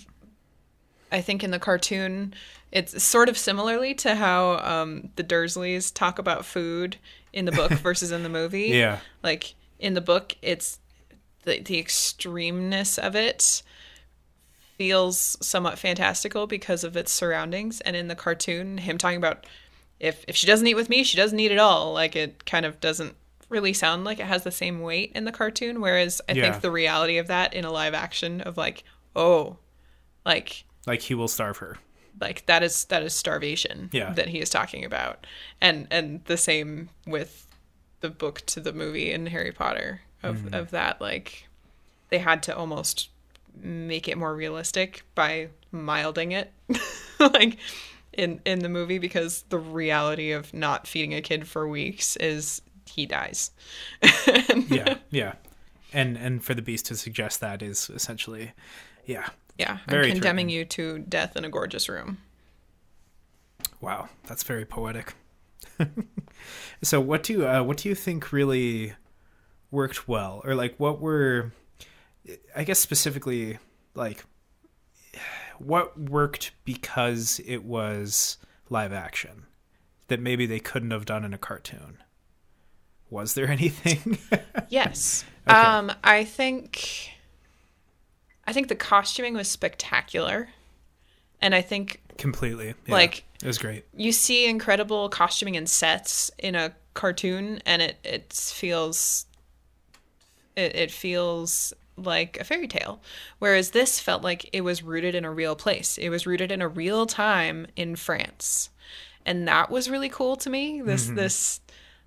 I 1.10 1.22
think 1.22 1.42
in 1.42 1.50
the 1.50 1.58
cartoon, 1.58 2.34
it's 2.72 3.02
sort 3.02 3.30
of 3.30 3.38
similarly 3.38 3.94
to 3.94 4.16
how 4.16 4.58
um, 4.58 5.08
the 5.16 5.24
Dursleys 5.24 5.94
talk 5.94 6.18
about 6.18 6.44
food 6.44 6.98
in 7.32 7.46
the 7.46 7.52
book 7.52 7.70
versus 7.82 8.12
in 8.12 8.22
the 8.22 8.28
movie. 8.28 8.68
Yeah. 8.68 8.98
Like 9.22 9.54
in 9.78 9.94
the 9.94 10.02
book, 10.02 10.36
it's 10.42 10.78
the 11.46 11.60
the 11.60 11.82
extremeness 11.82 12.98
of 12.98 13.16
it 13.16 13.62
feels 14.76 15.38
somewhat 15.40 15.78
fantastical 15.78 16.46
because 16.46 16.84
of 16.84 16.96
its 16.96 17.10
surroundings. 17.10 17.80
And 17.80 17.96
in 17.96 18.08
the 18.08 18.14
cartoon 18.14 18.76
him 18.76 18.98
talking 18.98 19.16
about 19.16 19.46
if 19.98 20.22
if 20.28 20.36
she 20.36 20.46
doesn't 20.46 20.66
eat 20.66 20.74
with 20.74 20.90
me 20.90 21.02
she 21.02 21.16
doesn't 21.16 21.40
eat 21.40 21.52
at 21.52 21.58
all. 21.58 21.94
Like 21.94 22.14
it 22.14 22.44
kind 22.44 22.66
of 22.66 22.78
doesn't 22.80 23.16
really 23.48 23.72
sound 23.72 24.04
like 24.04 24.18
it 24.18 24.26
has 24.26 24.42
the 24.42 24.50
same 24.50 24.80
weight 24.80 25.12
in 25.14 25.24
the 25.24 25.32
cartoon. 25.32 25.80
Whereas 25.80 26.20
i 26.28 26.32
yeah. 26.32 26.42
think 26.50 26.60
the 26.60 26.70
reality 26.70 27.16
of 27.16 27.28
that 27.28 27.54
in 27.54 27.64
a 27.64 27.72
live 27.72 27.94
action 27.94 28.42
of 28.42 28.58
like 28.58 28.84
oh 29.14 29.56
like 30.26 30.64
like 30.86 31.00
he 31.00 31.14
will 31.14 31.28
starve 31.28 31.56
her. 31.58 31.78
like 32.20 32.44
that 32.46 32.62
is 32.62 32.84
that 32.86 33.02
is 33.02 33.14
starvation 33.14 33.88
yeah. 33.92 34.12
that 34.12 34.28
he 34.28 34.40
is 34.40 34.50
talking 34.50 34.84
about. 34.84 35.26
And 35.60 35.86
and 35.90 36.22
the 36.24 36.36
same 36.36 36.90
with 37.06 37.46
the 38.00 38.10
book 38.10 38.42
to 38.46 38.60
the 38.60 38.74
movie 38.74 39.10
in 39.10 39.26
harry 39.26 39.52
potter 39.52 40.02
of 40.26 40.36
mm-hmm. 40.36 40.54
of 40.54 40.70
that 40.70 41.00
like 41.00 41.48
they 42.08 42.18
had 42.18 42.42
to 42.44 42.56
almost 42.56 43.10
make 43.62 44.08
it 44.08 44.18
more 44.18 44.34
realistic 44.34 45.02
by 45.14 45.48
milding 45.72 46.32
it 46.32 46.52
like 47.18 47.56
in 48.12 48.40
in 48.44 48.60
the 48.60 48.68
movie 48.68 48.98
because 48.98 49.44
the 49.48 49.58
reality 49.58 50.32
of 50.32 50.52
not 50.52 50.86
feeding 50.86 51.14
a 51.14 51.22
kid 51.22 51.46
for 51.46 51.68
weeks 51.68 52.16
is 52.16 52.62
he 52.86 53.06
dies. 53.06 53.50
Yeah 54.68 54.96
yeah. 55.10 55.34
And 55.92 56.16
and 56.16 56.44
for 56.44 56.54
the 56.54 56.62
beast 56.62 56.86
to 56.86 56.96
suggest 56.96 57.40
that 57.40 57.62
is 57.62 57.90
essentially 57.90 58.52
yeah. 59.04 59.28
Yeah 59.58 59.78
very 59.88 60.06
i'm 60.06 60.12
condemning 60.12 60.48
you 60.48 60.64
to 60.66 60.98
death 61.00 61.36
in 61.36 61.44
a 61.44 61.48
gorgeous 61.48 61.88
room. 61.88 62.18
Wow 63.80 64.08
that's 64.26 64.42
very 64.42 64.64
poetic. 64.64 65.14
So 66.82 67.00
what 67.00 67.22
do 67.22 67.32
you 67.32 67.48
uh, 67.48 67.62
what 67.62 67.78
do 67.78 67.88
you 67.88 67.94
think 67.94 68.32
really 68.32 68.94
worked 69.70 70.06
well 70.08 70.40
or 70.44 70.54
like 70.54 70.74
what 70.78 71.00
were 71.00 71.52
i 72.54 72.64
guess 72.64 72.78
specifically 72.78 73.58
like 73.94 74.24
what 75.58 75.98
worked 75.98 76.52
because 76.64 77.40
it 77.46 77.64
was 77.64 78.36
live 78.70 78.92
action 78.92 79.44
that 80.08 80.20
maybe 80.20 80.46
they 80.46 80.60
couldn't 80.60 80.90
have 80.90 81.04
done 81.04 81.24
in 81.24 81.32
a 81.34 81.38
cartoon 81.38 81.98
Was 83.10 83.34
there 83.34 83.48
anything? 83.58 84.18
Yes. 84.68 85.24
Okay. 85.48 85.56
Um, 85.56 85.92
I 86.02 86.24
think 86.24 87.08
I 88.48 88.52
think 88.52 88.66
the 88.66 88.74
costuming 88.74 89.34
was 89.34 89.46
spectacular. 89.46 90.48
And 91.40 91.54
I 91.54 91.60
think 91.62 92.00
Completely. 92.18 92.74
Yeah. 92.86 92.94
Like- 92.94 93.22
it 93.40 93.46
was 93.46 93.58
great. 93.58 93.84
you 93.94 94.10
see 94.10 94.48
incredible 94.48 95.08
costuming 95.08 95.56
and 95.56 95.68
sets 95.68 96.32
in 96.38 96.56
a 96.56 96.74
cartoon 96.94 97.60
and 97.64 97.80
it 97.80 97.96
it 98.02 98.32
feels 98.32 99.26
it, 100.56 100.74
it 100.74 100.90
feels 100.90 101.72
like 101.96 102.38
a 102.40 102.44
fairy 102.44 102.68
tale. 102.68 103.00
Whereas 103.38 103.70
this 103.70 104.00
felt 104.00 104.22
like 104.22 104.50
it 104.52 104.62
was 104.62 104.82
rooted 104.82 105.14
in 105.14 105.24
a 105.24 105.30
real 105.30 105.56
place. 105.56 105.98
It 105.98 106.08
was 106.08 106.26
rooted 106.26 106.52
in 106.52 106.62
a 106.62 106.68
real 106.68 107.06
time 107.06 107.66
in 107.76 107.96
france. 107.96 108.70
And 109.24 109.46
that 109.48 109.70
was 109.70 109.90
really 109.90 110.08
cool 110.08 110.36
to 110.36 110.50
me. 110.50 110.80
This 110.82 111.06
mm-hmm. 111.06 111.16
this 111.16 111.60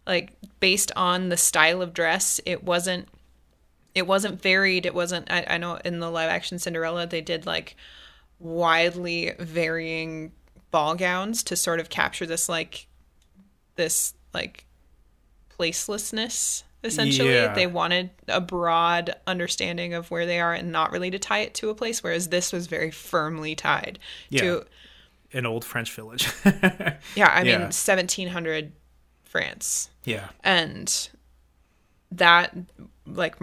like 0.08 0.34
based 0.60 0.92
on 0.96 1.30
the 1.30 1.38
style 1.38 1.82
of 1.82 1.94
dress 1.94 2.40
it 2.46 2.64
wasn't 2.64 3.08
it 3.96 4.06
wasn't 4.06 4.42
varied. 4.42 4.86
It 4.86 4.94
wasn't 4.94 5.32
I, 5.32 5.46
I 5.48 5.58
know 5.58 5.80
in 5.84 6.00
the 6.00 6.12
live 6.12 6.30
action 6.30 6.60
cinderella 6.60 7.08
they 7.08 7.22
did 7.22 7.46
like 7.46 7.76
widely 8.40 9.34
varying 9.40 10.32
ball 10.72 10.96
gowns 10.96 11.44
to 11.44 11.56
sort 11.56 11.80
of 11.80 11.90
capture 11.90 12.26
this 12.26 12.48
like 12.48 12.88
this 13.76 14.14
like 14.34 14.66
placelessness 15.58 16.64
essentially 16.84 17.34
Yeah. 17.34 17.54
they 17.54 17.68
wanted 17.68 18.10
a 18.28 18.40
broad 18.42 19.16
understanding 19.28 19.94
of 19.94 20.10
where 20.12 20.26
they 20.26 20.40
are 20.40 20.54
and 20.54 20.72
not 20.72 20.92
really 20.92 21.12
to 21.12 21.20
tie 21.20 21.40
it 21.40 21.54
to 21.56 21.70
a 21.70 21.76
place 21.76 22.02
whereas 22.04 22.30
this 22.30 22.54
was 22.54 22.68
very 22.68 22.92
firmly 22.92 23.56
tied 23.56 24.00
to 24.36 24.66
An 25.34 25.46
old 25.46 25.64
French 25.66 25.92
village. 25.94 26.28
yeah 26.46 27.32
i 27.34 27.42
Yeah. 27.44 27.58
mean 27.58 27.62
1700 27.72 28.72
france 29.24 29.90
yeah. 30.06 30.30
and 30.44 31.10
that 32.12 32.56
like 33.06 33.36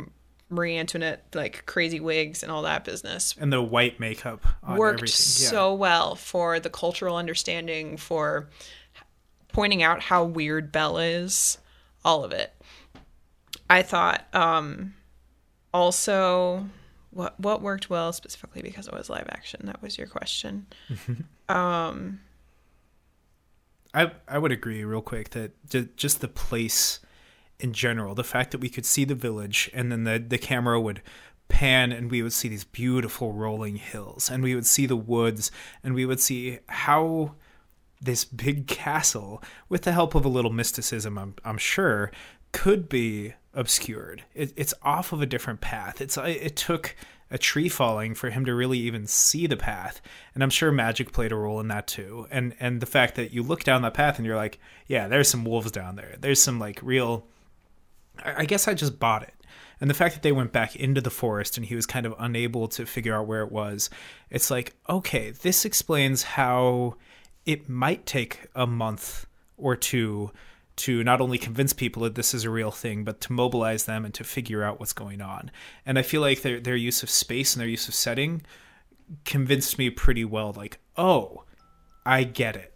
marie 0.49 0.77
antoinette 0.79 1.25
like 1.35 1.64
crazy 1.66 2.01
wigs 2.01 2.42
and 2.42 2.51
all 2.53 2.62
that 2.62 2.85
business 2.85 3.35
And 3.38 3.53
the 3.53 3.61
white 3.62 3.99
makeup 4.01 4.44
on 4.62 4.77
worked 4.79 5.01
everything. 5.01 5.44
Yeah. 5.44 5.51
so 5.51 5.75
well 5.75 6.14
for 6.14 6.59
the 6.61 6.70
cultural 6.70 7.16
understanding 7.16 7.96
for 7.96 8.49
pointing 9.53 9.83
out 9.83 10.01
how 10.03 10.25
weird 10.25 10.70
belle 10.72 10.99
is 10.99 11.59
all 12.05 12.25
of 12.25 12.33
it 12.33 12.53
i 13.70 13.83
thought 13.83 14.26
um 14.33 14.94
also 15.72 16.66
what 17.16 17.38
what 17.40 17.62
worked 17.62 17.88
well 17.88 18.12
specifically 18.12 18.61
because 18.61 18.87
it 18.87 18.92
was 18.92 19.09
live 19.09 19.26
action? 19.31 19.62
That 19.64 19.81
was 19.83 19.96
your 19.96 20.07
question. 20.07 20.66
I 23.94 24.12
I 24.29 24.38
would 24.38 24.52
agree 24.52 24.85
real 24.85 25.00
quick 25.00 25.31
that 25.31 25.96
just 25.96 26.20
the 26.20 26.29
place 26.29 27.00
in 27.59 27.72
general, 27.72 28.14
the 28.14 28.22
fact 28.22 28.50
that 28.50 28.61
we 28.61 28.68
could 28.68 28.85
see 28.85 29.05
the 29.05 29.14
village 29.14 29.70
and 29.72 29.90
then 29.90 30.05
the 30.05 30.18
the 30.18 30.38
camera 30.38 30.79
would 30.79 31.00
pan 31.48 31.90
and 31.90 32.11
we 32.11 32.22
would 32.22 32.35
see 32.35 32.48
these 32.48 32.64
beautiful 32.64 33.33
rolling 33.33 33.76
hills 33.76 34.31
and 34.31 34.42
we 34.42 34.55
would 34.55 34.66
see 34.66 34.85
the 34.85 34.96
woods 34.96 35.50
and 35.83 35.94
we 35.94 36.05
would 36.05 36.20
see 36.20 36.59
how 36.68 37.35
this 38.00 38.24
big 38.24 38.66
castle 38.66 39.42
with 39.68 39.83
the 39.83 39.92
help 39.92 40.14
of 40.14 40.24
a 40.24 40.29
little 40.29 40.52
mysticism 40.52 41.16
I'm 41.16 41.35
I'm 41.44 41.57
sure 41.57 42.11
could 42.52 42.88
be 42.90 43.35
obscured. 43.57 44.23
It, 44.35 44.53
it's 44.55 44.75
off 44.83 45.12
of 45.12 45.21
a 45.21 45.27
different 45.27 45.61
path. 45.61 46.01
It's 46.01 46.16
it 46.16 46.55
took 46.55 46.95
a 47.29 47.38
tree 47.38 47.69
falling 47.69 48.14
for 48.14 48.31
him 48.31 48.45
to 48.45 48.55
really 48.55 48.79
even 48.79 49.09
see 49.09 49.49
the 49.49 49.57
path, 49.57 50.01
and 50.35 50.45
I'm 50.45 50.51
sure 50.51 50.71
magic 50.71 51.11
played 51.11 51.33
a 51.33 51.37
role 51.37 51.59
in 51.59 51.69
that 51.69 51.88
too. 51.88 52.29
And 52.31 52.55
and 52.61 52.81
the 52.81 52.87
fact 52.87 53.16
that 53.16 53.33
you 53.33 53.42
look 53.42 53.64
down 53.64 53.83
that 53.83 53.95
path 53.95 54.19
and 54.19 54.27
you're 54.27 54.37
like, 54.37 54.61
yeah, 54.87 55.09
there's 55.09 55.29
some 55.29 55.45
wolves 55.45 55.73
down 55.73 55.97
there. 55.97 56.14
There's 56.21 56.40
some 56.40 56.61
like 56.61 56.79
real. 56.83 57.27
I 58.23 58.42
I 58.42 58.45
guess 58.45 58.69
I 58.69 58.75
just 58.75 59.01
bought 59.01 59.23
it. 59.25 59.35
And 59.81 59.90
the 59.90 59.95
fact 59.95 60.14
that 60.14 60.23
they 60.23 60.33
went 60.33 60.53
back 60.53 60.77
into 60.77 61.01
the 61.01 61.11
forest 61.11 61.57
and 61.57 61.66
he 61.66 61.75
was 61.75 61.85
kind 61.87 62.07
of 62.07 62.14
unable 62.19 62.69
to 62.69 62.87
figure 62.87 63.14
out 63.14 63.27
where 63.27 63.42
it 63.42 63.53
was, 63.53 63.90
it's 64.31 64.51
like, 64.51 64.75
okay, 64.88 65.33
this 65.33 65.66
explains 65.66 66.23
how 66.23 66.97
it 67.45 67.69
might 67.69 68.07
take 68.07 68.47
a 68.55 68.66
month 68.66 69.27
or 69.59 69.77
two 69.77 70.31
to 70.77 71.03
not 71.03 71.21
only 71.21 71.39
convince 71.39 71.73
people 71.73 72.03
that 72.03 72.15
this 72.15 72.35
is 72.35 72.45
a 72.45 72.51
real 72.51 72.71
thing, 72.71 73.03
but 73.03 73.21
to 73.23 73.33
mobilize 73.33 73.85
them 73.85 74.05
and 74.05 74.12
to 74.15 74.25
figure 74.25 74.62
out 74.62 74.79
what's 74.79 74.93
going 74.93 75.23
on. 75.23 75.51
And 75.87 75.99
I 75.99 76.03
feel 76.03 76.21
like 76.21 76.43
their 76.43 76.61
their 76.61 76.77
use 76.77 77.03
of 77.03 77.11
space 77.11 77.55
and 77.55 77.61
their 77.61 77.69
use 77.69 77.89
of 77.89 77.95
setting 77.95 78.43
convinced 79.25 79.79
me 79.79 79.91
pretty 79.91 80.25
well. 80.25 80.53
Like, 80.53 80.79
oh, 80.97 81.45
I 82.05 82.25
get 82.25 82.57
it. 82.57 82.75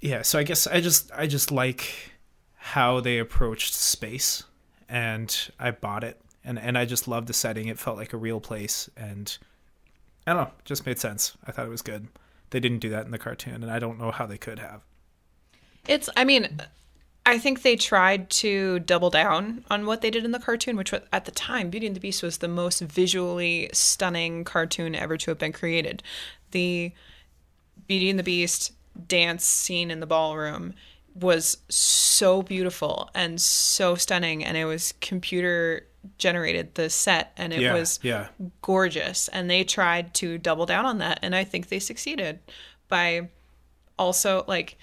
Yeah. 0.00 0.22
So 0.22 0.38
I 0.38 0.42
guess 0.42 0.66
I 0.66 0.80
just 0.80 1.10
I 1.12 1.26
just 1.26 1.50
like 1.50 2.12
how 2.56 3.00
they 3.00 3.18
approached 3.18 3.74
space, 3.74 4.44
and 4.88 5.34
I 5.58 5.70
bought 5.70 6.04
it, 6.04 6.20
and 6.44 6.58
and 6.58 6.76
I 6.76 6.84
just 6.84 7.06
loved 7.06 7.28
the 7.28 7.32
setting. 7.32 7.68
It 7.68 7.78
felt 7.78 7.96
like 7.96 8.12
a 8.12 8.18
real 8.18 8.40
place, 8.40 8.90
and 8.96 9.36
I 10.26 10.34
don't 10.34 10.44
know, 10.44 10.52
just 10.64 10.86
made 10.86 10.98
sense. 10.98 11.36
I 11.46 11.52
thought 11.52 11.66
it 11.66 11.70
was 11.70 11.82
good. 11.82 12.08
They 12.50 12.60
didn't 12.60 12.80
do 12.80 12.90
that 12.90 13.04
in 13.04 13.12
the 13.12 13.18
cartoon, 13.18 13.62
and 13.62 13.70
I 13.70 13.78
don't 13.78 13.98
know 13.98 14.10
how 14.10 14.26
they 14.26 14.38
could 14.38 14.58
have. 14.58 14.82
It's, 15.86 16.08
I 16.16 16.24
mean, 16.24 16.60
I 17.28 17.36
think 17.36 17.60
they 17.60 17.76
tried 17.76 18.30
to 18.30 18.78
double 18.78 19.10
down 19.10 19.62
on 19.68 19.84
what 19.84 20.00
they 20.00 20.10
did 20.10 20.24
in 20.24 20.30
the 20.30 20.38
cartoon, 20.38 20.78
which 20.78 20.92
was, 20.92 21.02
at 21.12 21.26
the 21.26 21.30
time, 21.30 21.68
Beauty 21.68 21.86
and 21.86 21.94
the 21.94 22.00
Beast 22.00 22.22
was 22.22 22.38
the 22.38 22.48
most 22.48 22.80
visually 22.80 23.68
stunning 23.74 24.44
cartoon 24.44 24.94
ever 24.94 25.18
to 25.18 25.30
have 25.30 25.38
been 25.38 25.52
created. 25.52 26.02
The 26.52 26.90
Beauty 27.86 28.08
and 28.08 28.18
the 28.18 28.22
Beast 28.22 28.72
dance 29.06 29.44
scene 29.44 29.90
in 29.90 30.00
the 30.00 30.06
ballroom 30.06 30.72
was 31.14 31.58
so 31.68 32.40
beautiful 32.40 33.10
and 33.14 33.38
so 33.38 33.94
stunning, 33.94 34.42
and 34.42 34.56
it 34.56 34.64
was 34.64 34.94
computer 35.02 35.84
generated 36.16 36.76
the 36.76 36.88
set 36.88 37.32
and 37.36 37.52
it 37.52 37.60
yeah, 37.60 37.74
was 37.74 38.00
yeah, 38.02 38.28
gorgeous 38.62 39.28
and 39.28 39.50
they 39.50 39.64
tried 39.64 40.14
to 40.14 40.38
double 40.38 40.64
down 40.64 40.86
on 40.86 40.98
that 40.98 41.18
and 41.22 41.34
i 41.34 41.42
think 41.42 41.68
they 41.68 41.80
succeeded 41.80 42.38
by 42.88 43.28
also 43.98 44.44
like 44.46 44.78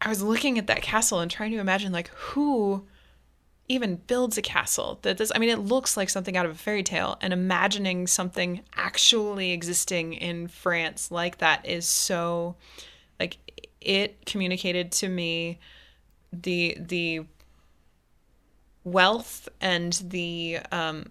i 0.00 0.08
was 0.08 0.22
looking 0.22 0.58
at 0.58 0.66
that 0.66 0.82
castle 0.82 1.20
and 1.20 1.30
trying 1.30 1.50
to 1.50 1.58
imagine 1.58 1.92
like 1.92 2.08
who 2.08 2.86
even 3.68 3.96
builds 3.96 4.36
a 4.36 4.42
castle 4.42 4.98
that 5.02 5.18
this 5.18 5.30
i 5.34 5.38
mean 5.38 5.48
it 5.48 5.58
looks 5.58 5.96
like 5.96 6.10
something 6.10 6.36
out 6.36 6.46
of 6.46 6.52
a 6.52 6.58
fairy 6.58 6.82
tale 6.82 7.16
and 7.20 7.32
imagining 7.32 8.06
something 8.06 8.60
actually 8.74 9.52
existing 9.52 10.12
in 10.12 10.48
france 10.48 11.10
like 11.10 11.38
that 11.38 11.64
is 11.66 11.86
so 11.86 12.56
like 13.18 13.38
it 13.80 14.26
communicated 14.26 14.90
to 14.92 15.08
me 15.08 15.58
the 16.32 16.76
the 16.78 17.24
wealth 18.84 19.48
and 19.60 19.92
the 20.04 20.58
um 20.72 21.04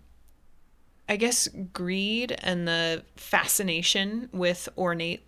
I 1.10 1.16
guess 1.16 1.48
greed 1.74 2.36
and 2.44 2.68
the 2.68 3.04
fascination 3.16 4.30
with 4.32 4.70
ornate 4.78 5.26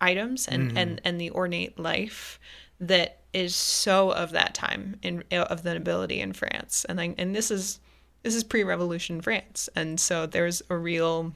items 0.00 0.48
and, 0.48 0.76
and, 0.76 1.00
and 1.04 1.20
the 1.20 1.30
ornate 1.30 1.78
life 1.78 2.38
that 2.80 3.20
is 3.32 3.54
so 3.54 4.10
of 4.10 4.30
that 4.32 4.54
time 4.54 4.96
in 5.02 5.22
of 5.32 5.62
the 5.62 5.74
nobility 5.74 6.20
in 6.20 6.32
France. 6.32 6.84
And 6.88 6.98
like 6.98 7.14
and 7.18 7.34
this 7.34 7.50
is 7.50 7.78
this 8.22 8.34
is 8.34 8.44
pre-revolution 8.44 9.20
France. 9.20 9.68
And 9.76 10.00
so 10.00 10.26
there's 10.26 10.62
a 10.68 10.76
real 10.76 11.34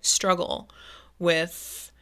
struggle 0.00 0.70
with 1.18 1.92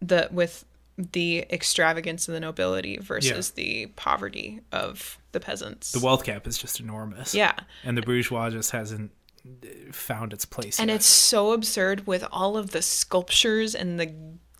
the 0.00 0.28
with 0.30 0.64
the 0.96 1.44
extravagance 1.50 2.28
of 2.28 2.34
the 2.34 2.40
nobility 2.40 2.98
versus 2.98 3.50
the 3.52 3.86
poverty 3.96 4.60
of 4.70 5.18
the 5.32 5.40
peasants. 5.40 5.90
the 5.90 5.98
wealth 5.98 6.24
gap 6.24 6.46
is 6.46 6.56
just 6.56 6.78
enormous. 6.78 7.34
yeah. 7.34 7.54
and 7.82 7.98
the 7.98 8.02
bourgeois 8.02 8.48
just 8.48 8.70
hasn't 8.70 9.10
uh, 9.44 9.66
found 9.90 10.32
its 10.32 10.44
place. 10.44 10.78
And 10.78 10.90
yet. 10.90 10.96
it's 10.96 11.06
so 11.06 11.52
absurd 11.52 12.06
with 12.06 12.24
all 12.30 12.56
of 12.56 12.70
the 12.70 12.80
sculptures 12.80 13.74
and 13.74 13.98
the 13.98 14.14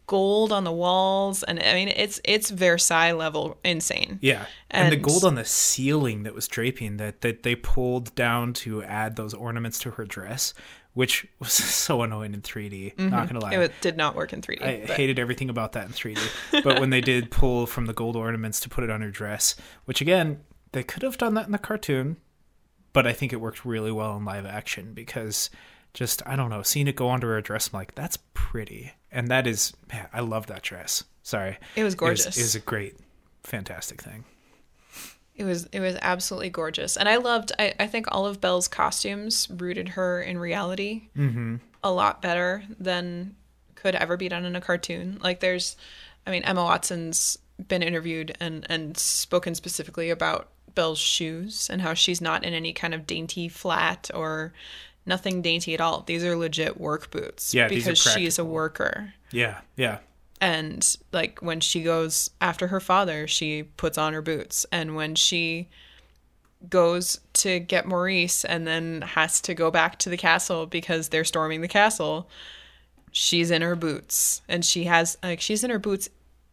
gold 0.06 0.52
on 0.52 0.64
the 0.64 0.72
walls 0.72 1.42
and 1.42 1.58
I 1.60 1.74
mean 1.74 1.88
it's 1.88 2.20
it's 2.24 2.50
Versailles 2.50 3.12
level 3.12 3.58
insane. 3.64 4.18
Yeah, 4.20 4.46
and, 4.70 4.92
the 4.92 4.96
gold 4.96 5.24
on 5.24 5.34
the 5.34 5.44
ceiling 5.44 6.24
that 6.24 6.34
was 6.34 6.46
draping 6.48 6.98
that 6.98 7.22
that 7.22 7.42
they 7.42 7.54
pulled 7.54 8.14
down 8.14 8.52
to 8.54 8.82
add 8.82 9.16
those 9.16 9.34
ornaments 9.34 9.78
to 9.80 9.92
her 9.92 10.04
dress, 10.04 10.52
which 10.92 11.26
was 11.38 11.52
so 11.52 12.02
annoying 12.02 12.34
in 12.34 12.42
3D. 12.42 12.98
Not 12.98 13.28
gonna 13.28 13.40
lie, 13.40 13.52
Mm-hmm. 13.52 13.62
It 13.62 13.72
did 13.80 13.96
not 13.96 14.14
work 14.14 14.32
in 14.32 14.42
3D. 14.42 14.62
I 14.62 14.84
but- 14.86 14.96
hated 14.96 15.18
everything 15.18 15.48
about 15.48 15.72
that 15.72 15.86
in 15.86 15.92
3D. 15.92 16.20
but 16.64 16.80
when 16.80 16.90
they 16.90 17.00
did 17.00 17.30
pull 17.30 17.66
from 17.66 17.86
the 17.86 17.94
gold 17.94 18.16
ornaments 18.16 18.60
to 18.60 18.68
put 18.68 18.84
it 18.84 18.90
on 18.90 19.00
her 19.00 19.10
dress, 19.10 19.54
which 19.84 20.00
again 20.00 20.40
they 20.72 20.82
could 20.82 21.02
have 21.02 21.16
done 21.18 21.34
that 21.34 21.46
in 21.46 21.52
the 21.52 21.58
cartoon, 21.58 22.16
but 22.92 23.06
I 23.06 23.12
think 23.12 23.32
it 23.32 23.40
worked 23.40 23.64
really 23.64 23.92
well 23.92 24.16
in 24.16 24.24
live 24.24 24.44
action 24.44 24.92
because 24.92 25.50
just 25.94 26.20
I 26.26 26.34
don't 26.36 26.50
know, 26.50 26.62
seeing 26.62 26.88
it 26.88 26.96
go 26.96 27.08
onto 27.08 27.28
her 27.28 27.40
dress, 27.40 27.70
I'm 27.72 27.78
like, 27.78 27.94
that's 27.94 28.18
pretty, 28.34 28.92
and 29.14 29.29
that 29.29 29.46
is, 29.46 29.72
man, 29.90 30.09
I 30.12 30.20
love 30.20 30.48
that 30.48 30.62
dress. 30.62 31.05
Sorry, 31.22 31.59
It 31.74 31.85
was 31.85 31.94
gorgeous. 31.94 32.37
It 32.37 32.42
was, 32.42 32.55
a 32.55 32.61
great, 32.61 32.96
fantastic 33.44 34.03
thing. 34.03 34.24
It 35.37 35.44
was 35.44 35.64
it 35.72 35.81
was 35.81 35.96
absolutely 36.03 36.50
gorgeous, 36.50 36.96
and 36.96 37.09
I 37.09 37.16
loved. 37.16 37.50
I, 37.59 37.74
I 37.81 37.87
think 37.87 38.07
all 38.11 38.27
of 38.27 38.40
Belle's 38.40 38.68
costumes 38.68 39.48
rooted 39.50 39.90
her 39.90 40.20
in 40.20 40.38
reality 40.38 41.09
mm-hmm. 41.16 41.57
a 41.83 41.90
lot 41.90 42.20
better 42.20 42.62
than 42.79 43.35
could 43.74 43.94
ever 43.94 44.16
be 44.16 44.29
done 44.29 44.44
in 44.44 44.55
a 44.55 44.61
cartoon. 44.61 45.18
Like 45.22 45.40
there's, 45.40 45.77
I 46.27 46.31
mean, 46.31 46.44
Emma 46.44 46.62
Watson's 46.62 47.38
been 47.68 47.83
interviewed 47.83 48.37
and 48.38 48.66
and 48.68 48.96
spoken 48.96 49.55
specifically 49.55 50.11
about 50.11 50.50
Belle's 50.74 50.98
shoes 50.98 51.68
and 51.70 51.83
how 51.83 51.94
she's 51.94 52.20
not 52.20 52.44
in 52.44 52.53
any 52.55 52.72
kind 52.72 52.94
of 52.94 53.07
dainty 53.07 53.48
flat 53.48 54.11
or 54.14 54.53
nothing 55.06 55.42
dainty 55.42 55.74
at 55.74 55.80
all. 55.80 56.02
These 56.06 56.24
are 56.24 56.36
legit 56.36 56.80
work 56.80 57.10
boots. 57.10 57.54
Yeah, 57.54 57.68
these 57.68 57.86
are 57.86 57.90
because 57.90 58.12
she's 58.12 58.38
a 58.38 58.44
worker. 58.44 59.14
Yeah, 59.30 59.60
yeah. 59.76 59.98
And 60.40 60.96
like 61.12 61.40
when 61.40 61.60
she 61.60 61.82
goes 61.82 62.30
after 62.40 62.68
her 62.68 62.80
father, 62.80 63.26
she 63.26 63.62
puts 63.62 63.96
on 63.96 64.12
her 64.12 64.22
boots. 64.22 64.66
And 64.70 64.94
when 64.94 65.14
she 65.14 65.68
goes 66.68 67.20
to 67.34 67.60
get 67.60 67.86
Maurice 67.86 68.44
and 68.44 68.66
then 68.66 69.02
has 69.02 69.40
to 69.42 69.54
go 69.54 69.70
back 69.70 69.98
to 70.00 70.10
the 70.10 70.16
castle 70.16 70.66
because 70.66 71.08
they're 71.08 71.24
storming 71.24 71.60
the 71.60 71.68
castle, 71.68 72.28
she's 73.10 73.50
in 73.50 73.62
her 73.62 73.76
boots. 73.76 74.42
And 74.48 74.64
she 74.64 74.84
has 74.84 75.16
like 75.22 75.40
she's 75.40 75.64
in 75.64 75.70
her 75.70 75.78
boots 75.78 76.08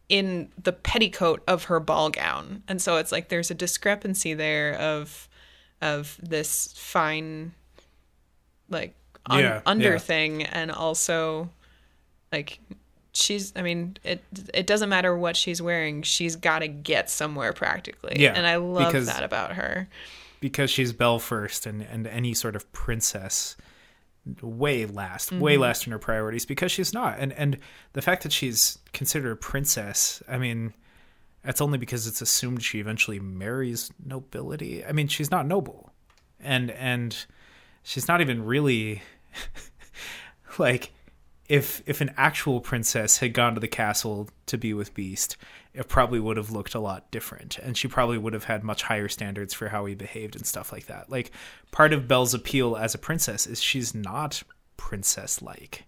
in 0.08 0.50
the 0.62 0.72
petticoat 0.72 1.42
of 1.46 1.64
her 1.64 1.80
ball 1.80 2.10
gown. 2.10 2.62
And 2.68 2.80
so 2.80 2.96
it's 2.96 3.12
like 3.12 3.28
there's 3.28 3.50
a 3.50 3.54
discrepancy 3.54 4.34
there 4.34 4.74
of 4.74 5.28
of 5.80 6.18
this 6.22 6.72
fine 6.76 7.52
like 8.72 8.94
un- 9.26 9.40
Yeah, 9.40 9.60
under 9.66 9.92
yeah. 9.92 9.98
thing 9.98 10.42
and 10.44 10.70
also 10.72 11.48
like 12.32 12.58
she's 13.14 13.52
i 13.56 13.62
mean 13.62 13.96
it 14.02 14.22
it 14.54 14.66
doesn't 14.66 14.88
matter 14.88 15.16
what 15.16 15.36
she's 15.36 15.60
wearing 15.60 16.02
she's 16.02 16.34
got 16.34 16.60
to 16.60 16.68
get 16.68 17.10
somewhere 17.10 17.52
practically 17.52 18.14
Yeah, 18.18 18.32
and 18.34 18.46
i 18.46 18.56
love 18.56 18.86
because- 18.92 19.06
that 19.06 19.22
about 19.22 19.52
her 19.52 19.88
because 20.40 20.70
she's 20.72 20.92
Belle 20.92 21.20
first, 21.20 21.66
and 21.66 21.82
and 21.82 22.04
any 22.08 22.34
sort 22.34 22.56
of 22.56 22.72
princess 22.72 23.56
way 24.40 24.86
last, 24.86 25.30
Mm-hmm. 25.30 25.40
way 25.40 25.56
last 25.56 25.86
in 25.86 25.92
her 25.92 26.00
priorities 26.00 26.44
because 26.46 26.72
she's 26.72 26.92
not. 26.92 27.18
And 27.20 27.32
and 27.34 27.58
the 27.92 28.02
fact 28.02 28.24
that 28.24 28.32
she's 28.32 28.78
considered 28.92 29.30
a 29.30 29.36
princess, 29.36 30.20
I 30.28 30.38
mean, 30.38 30.74
that's 31.44 31.60
only 31.60 31.78
because 31.78 32.08
it's 32.08 32.20
assumed 32.20 32.64
she 32.64 32.80
eventually 32.80 33.20
marries 33.20 33.92
nobility. 34.04 34.84
I 34.84 34.90
mean, 34.90 35.06
she's 35.06 35.30
not 35.30 35.46
noble, 35.46 35.92
and 36.40 36.72
and 36.72 37.24
she's 37.82 38.08
not 38.08 38.20
even 38.20 38.44
really 38.44 39.02
like 40.58 40.92
if 41.48 41.82
if 41.86 42.00
an 42.00 42.12
actual 42.16 42.60
princess 42.60 43.18
had 43.18 43.34
gone 43.34 43.54
to 43.54 43.60
the 43.60 43.68
castle 43.68 44.28
to 44.46 44.56
be 44.56 44.72
with 44.72 44.94
Beast, 44.94 45.36
it 45.74 45.88
probably 45.88 46.20
would 46.20 46.36
have 46.36 46.50
looked 46.50 46.74
a 46.74 46.80
lot 46.80 47.10
different, 47.10 47.58
and 47.58 47.76
she 47.76 47.88
probably 47.88 48.16
would 48.16 48.32
have 48.32 48.44
had 48.44 48.62
much 48.64 48.84
higher 48.84 49.08
standards 49.08 49.52
for 49.52 49.68
how 49.68 49.84
he 49.84 49.94
behaved 49.94 50.36
and 50.36 50.46
stuff 50.46 50.72
like 50.72 50.86
that. 50.86 51.10
Like 51.10 51.30
part 51.70 51.92
of 51.92 52.08
Belle's 52.08 52.32
appeal 52.32 52.76
as 52.76 52.94
a 52.94 52.98
princess 52.98 53.46
is 53.46 53.60
she's 53.60 53.94
not 53.94 54.42
princess 54.76 55.42
like 55.42 55.84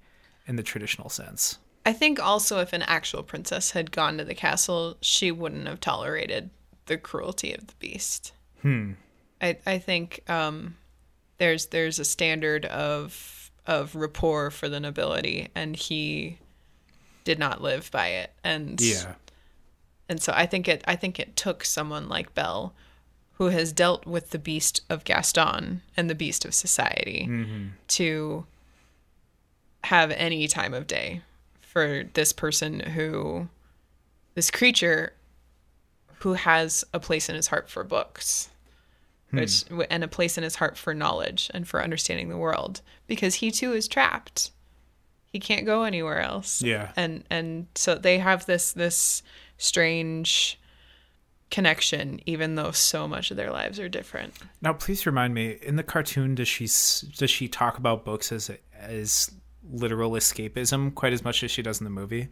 in 0.46 0.56
the 0.56 0.62
traditional 0.62 1.08
sense. 1.08 1.58
i 1.86 1.92
think 1.92 2.22
also 2.22 2.60
if 2.60 2.72
an 2.72 2.82
actual 2.82 3.22
princess 3.22 3.72
had 3.72 3.90
gone 3.90 4.18
to 4.18 4.24
the 4.24 4.34
castle 4.34 4.96
she 5.00 5.32
wouldn't 5.32 5.66
have 5.66 5.80
tolerated 5.80 6.50
the 6.86 6.96
cruelty 6.96 7.52
of 7.52 7.66
the 7.66 7.74
beast 7.80 8.32
hmm 8.62 8.92
i 9.40 9.56
i 9.66 9.78
think 9.78 10.22
um 10.28 10.76
there's 11.38 11.66
there's 11.66 11.98
a 11.98 12.04
standard 12.04 12.64
of 12.66 13.50
of 13.66 13.94
rapport 13.94 14.50
for 14.50 14.68
the 14.68 14.80
nobility 14.80 15.48
and 15.54 15.74
he 15.76 16.38
did 17.24 17.38
not 17.38 17.62
live 17.62 17.90
by 17.90 18.08
it 18.08 18.32
and 18.42 18.80
Yeah. 18.80 19.14
and 20.08 20.22
so 20.22 20.32
I 20.36 20.46
think 20.46 20.68
it 20.68 20.84
I 20.86 20.96
think 20.96 21.18
it 21.18 21.36
took 21.36 21.64
someone 21.64 22.08
like 22.08 22.34
belle 22.34 22.74
who 23.34 23.48
has 23.48 23.72
dealt 23.72 24.06
with 24.06 24.30
the 24.30 24.38
beast 24.38 24.80
of 24.88 25.04
Gaston 25.04 25.82
and 25.96 26.08
the 26.08 26.14
beast 26.14 26.44
of 26.44 26.54
society, 26.54 27.26
mm-hmm. 27.28 27.66
to 27.88 28.46
have 29.84 30.10
any 30.12 30.46
time 30.46 30.72
of 30.72 30.86
day 30.86 31.20
for 31.60 32.04
this 32.14 32.32
person 32.32 32.78
who, 32.80 33.48
this 34.34 34.50
creature, 34.50 35.14
who 36.20 36.34
has 36.34 36.84
a 36.94 37.00
place 37.00 37.28
in 37.28 37.34
his 37.34 37.48
heart 37.48 37.68
for 37.68 37.82
books. 37.82 38.50
Hmm. 39.34 39.76
Which, 39.76 39.86
and 39.90 40.04
a 40.04 40.08
place 40.08 40.36
in 40.38 40.44
his 40.44 40.56
heart 40.56 40.76
for 40.76 40.94
knowledge 40.94 41.50
and 41.54 41.66
for 41.66 41.82
understanding 41.82 42.28
the 42.28 42.36
world 42.36 42.80
because 43.06 43.36
he 43.36 43.50
too 43.50 43.72
is 43.72 43.88
trapped 43.88 44.50
he 45.26 45.40
can't 45.40 45.66
go 45.66 45.82
anywhere 45.82 46.20
else 46.20 46.62
Yeah. 46.62 46.92
and 46.96 47.24
and 47.30 47.66
so 47.74 47.94
they 47.96 48.18
have 48.18 48.46
this 48.46 48.72
this 48.72 49.22
strange 49.58 50.58
connection 51.50 52.20
even 52.26 52.54
though 52.56 52.70
so 52.72 53.06
much 53.06 53.30
of 53.30 53.36
their 53.36 53.50
lives 53.52 53.78
are 53.78 53.88
different 53.88 54.34
Now, 54.60 54.72
please 54.72 55.06
remind 55.06 55.34
me. 55.34 55.58
In 55.62 55.76
the 55.76 55.82
cartoon, 55.82 56.34
does 56.34 56.48
she 56.48 56.64
does 56.64 57.30
she 57.30 57.48
talk 57.48 57.78
about 57.78 58.04
books 58.04 58.32
as 58.32 58.50
as 58.80 59.30
literal 59.70 60.12
escapism 60.12 60.94
quite 60.94 61.12
as 61.12 61.22
much 61.24 61.42
as 61.44 61.50
she 61.50 61.62
does 61.62 61.80
in 61.80 61.84
the 61.84 61.90
movie? 61.90 62.28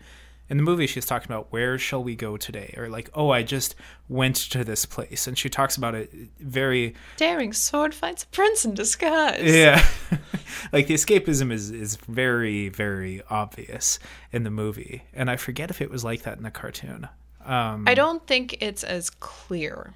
In 0.53 0.59
the 0.59 0.65
movie, 0.65 0.87
she's 0.87 1.07
talking 1.07 1.33
about 1.33 1.51
where 1.51 1.79
shall 1.79 2.05
we 2.05 2.15
go 2.15 2.37
today, 2.37 2.75
or 2.77 2.91
like, 2.91 3.09
oh, 3.15 3.31
I 3.31 3.43
just 3.43 3.75
went 4.07 4.37
to 4.37 4.63
this 4.65 4.85
place, 4.85 5.27
and 5.27 5.39
she 5.39 5.49
talks 5.49 5.79
about 5.79 5.95
it 5.95 6.13
very 6.39 6.95
daring 7.17 7.55
sword 7.55 7.95
finds 7.95 8.25
a 8.25 8.27
prince 8.27 8.63
in 8.63 8.75
disguise. 8.75 9.41
Yeah, 9.43 9.83
like 10.73 10.89
the 10.89 10.95
escapism 10.95 11.51
is 11.51 11.71
is 11.71 11.97
very 11.97 12.69
very 12.69 13.23
obvious 13.31 13.99
in 14.31 14.43
the 14.43 14.51
movie, 14.51 15.05
and 15.15 15.31
I 15.31 15.37
forget 15.37 15.71
if 15.71 15.81
it 15.81 15.91
was 15.91 16.05
like 16.05 16.25
that 16.25 16.37
in 16.37 16.43
the 16.43 16.51
cartoon. 16.51 17.09
Um, 17.47 17.89
i 17.89 17.95
don't 17.95 18.27
think 18.27 18.59
it's 18.61 18.85
as 18.85 19.09
clear. 19.09 19.95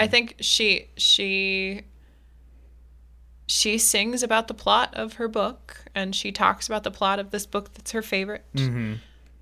I 0.00 0.08
think 0.08 0.34
she 0.40 0.88
she 0.96 1.82
she 3.46 3.78
sings 3.78 4.24
about 4.24 4.48
the 4.48 4.54
plot 4.54 4.92
of 4.94 5.12
her 5.14 5.28
book 5.28 5.84
and 5.94 6.14
she 6.14 6.32
talks 6.32 6.66
about 6.66 6.82
the 6.82 6.90
plot 6.90 7.20
of 7.20 7.30
this 7.30 7.46
book 7.46 7.72
that's 7.74 7.92
her 7.92 8.02
favorite 8.02 8.44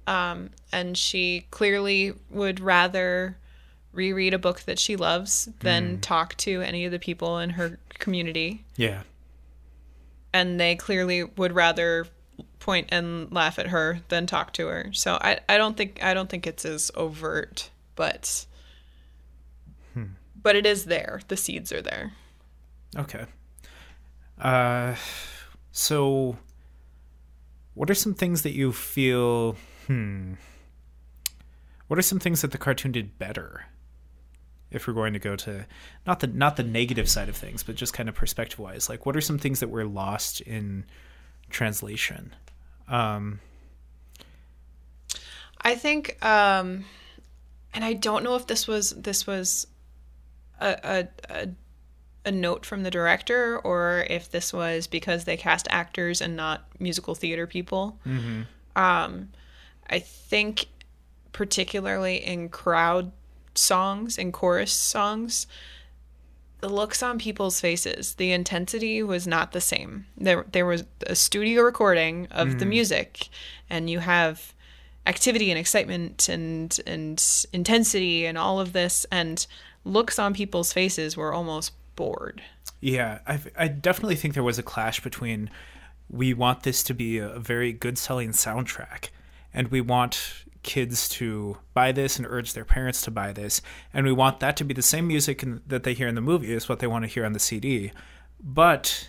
um, 0.09 0.51
and 0.73 0.97
she 0.97 1.47
clearly 1.51 2.15
would 2.31 2.61
rather 2.61 3.37
reread 3.93 4.35
a 4.35 4.39
book 4.39 4.61
that 4.63 4.79
she 4.79 4.97
loves 4.97 5.49
than 5.61 6.01
talk 6.01 6.37
to 6.37 6.61
any 6.63 6.85
of 6.85 6.93
the 6.93 6.99
people 6.99 7.39
in 7.39 7.51
her 7.51 7.79
community. 7.99 8.65
Yeah, 8.77 9.03
and 10.33 10.59
they 10.59 10.77
clearly 10.77 11.25
would 11.25 11.53
rather 11.53 12.07
point 12.61 12.89
and 12.91 13.33
laugh 13.33 13.59
at 13.59 13.69
her 13.69 14.01
than 14.09 14.27
talk 14.27 14.53
to 14.53 14.67
her. 14.67 14.91
So 14.93 15.19
i, 15.21 15.41
I 15.49 15.57
don't 15.57 15.77
think 15.77 16.03
i 16.03 16.13
don't 16.13 16.29
think 16.29 16.47
it's 16.47 16.65
as 16.65 16.91
overt 16.95 17.71
but 17.97 18.47
but 20.43 20.57
it 20.57 20.67
is 20.67 20.85
there. 20.87 21.21
The 21.29 21.37
seeds 21.37 21.73
are 21.73 21.83
there. 21.83 22.13
Okay. 22.97 23.27
Uh, 24.41 24.95
so, 25.73 26.39
what 27.75 27.91
are 27.91 27.95
some 27.95 28.15
things 28.15 28.43
that 28.43 28.53
you 28.53 28.73
feel? 28.73 29.57
Hmm. 29.89 30.35
What 31.89 31.99
are 31.99 32.03
some 32.03 32.19
things 32.21 32.43
that 32.43 32.53
the 32.53 32.59
cartoon 32.59 32.93
did 32.93 33.19
better? 33.19 33.65
If 34.71 34.87
we're 34.87 34.93
going 34.93 35.15
to 35.15 35.19
go 35.19 35.35
to 35.35 35.65
not 36.07 36.21
the 36.21 36.27
not 36.27 36.57
the 36.57 36.63
negative 36.63 37.09
side 37.09 37.31
of 37.31 37.37
things, 37.37 37.63
but 37.63 37.75
just 37.75 37.95
kind 37.95 38.07
of 38.09 38.15
perspective 38.15 38.59
wise, 38.59 38.89
like 38.91 39.07
what 39.07 39.17
are 39.17 39.21
some 39.23 39.39
things 39.39 39.61
that 39.61 39.71
were 39.71 39.87
lost 39.87 40.43
in 40.43 40.85
translation? 41.49 42.35
Um, 42.87 43.41
I 45.63 45.75
think, 45.75 46.23
um, 46.25 46.85
and 47.73 47.83
I 47.83 47.95
don't 47.95 48.23
know 48.23 48.37
if 48.37 48.47
this 48.47 48.69
was 48.69 48.91
this 48.91 49.27
was 49.27 49.67
a, 50.61 50.77
a, 50.85 51.09
a 51.31 51.49
a 52.27 52.31
note 52.31 52.67
from 52.67 52.83
the 52.83 52.91
director 52.91 53.59
or 53.61 54.07
if 54.11 54.31
this 54.31 54.53
was 54.53 54.87
because 54.87 55.25
they 55.25 55.39
cast 55.39 55.67
actors 55.71 56.21
and 56.21 56.37
not 56.37 56.67
musical 56.79 57.15
theater 57.15 57.47
people. 57.47 57.99
Mhm. 58.07 58.45
Um, 58.77 59.31
I 59.91 59.99
think, 59.99 60.67
particularly 61.33 62.17
in 62.17 62.49
crowd 62.49 63.13
songs 63.55 64.19
and 64.19 64.33
chorus 64.33 64.73
songs, 64.73 65.47
the 66.61 66.69
looks 66.69 67.03
on 67.03 67.19
people's 67.19 67.61
faces, 67.61 68.15
the 68.15 68.33
intensity 68.33 69.03
was 69.03 69.27
not 69.27 69.53
the 69.53 69.61
same. 69.61 70.07
There, 70.17 70.45
there 70.51 70.67
was 70.67 70.85
a 71.07 71.15
studio 71.15 71.63
recording 71.63 72.27
of 72.31 72.59
the 72.59 72.65
mm. 72.65 72.71
music, 72.71 73.29
and 73.71 73.89
you 73.89 74.01
have 74.01 74.55
activity 75.07 75.51
and 75.51 75.59
excitement 75.59 76.29
and 76.29 76.79
and 76.87 77.47
intensity 77.53 78.27
and 78.27 78.37
all 78.37 78.61
of 78.61 78.73
this, 78.73 79.07
and 79.13 79.47
looks 79.85 80.19
on 80.19 80.35
people's 80.35 80.73
faces 80.73 81.17
were 81.17 81.33
almost 81.33 81.73
bored. 81.95 82.43
Yeah, 82.81 83.21
I 83.27 83.41
I 83.57 83.69
definitely 83.69 84.17
think 84.17 84.35
there 84.35 84.43
was 84.43 84.59
a 84.59 84.65
clash 84.65 85.01
between 85.01 85.51
we 86.11 86.35
want 86.35 86.65
this 86.65 86.83
to 86.85 86.95
be 86.95 87.19
a 87.19 87.39
very 87.39 87.73
good 87.73 87.99
selling 87.99 88.31
soundtrack 88.31 89.11
and 89.59 89.69
we 89.69 89.81
want 89.81 90.45
kids 90.63 91.09
to 91.09 91.59
buy 91.75 91.91
this 91.91 92.17
and 92.17 92.27
urge 92.29 92.53
their 92.53 92.65
parents 92.65 93.03
to 93.03 93.11
buy 93.11 93.33
this 93.33 93.61
and 93.93 94.07
we 94.07 94.13
want 94.13 94.39
that 94.39 94.57
to 94.57 94.65
be 94.65 94.73
the 94.73 94.83
same 94.83 95.09
music 95.09 95.43
in, 95.43 95.61
that 95.67 95.83
they 95.83 95.95
hear 95.95 96.07
in 96.07 96.15
the 96.15 96.21
movie 96.21 96.53
is 96.53 96.69
what 96.69 96.79
they 96.79 96.87
want 96.87 97.05
to 97.05 97.11
hear 97.11 97.25
on 97.25 97.33
the 97.33 97.41
CD. 97.41 97.91
But 98.41 99.09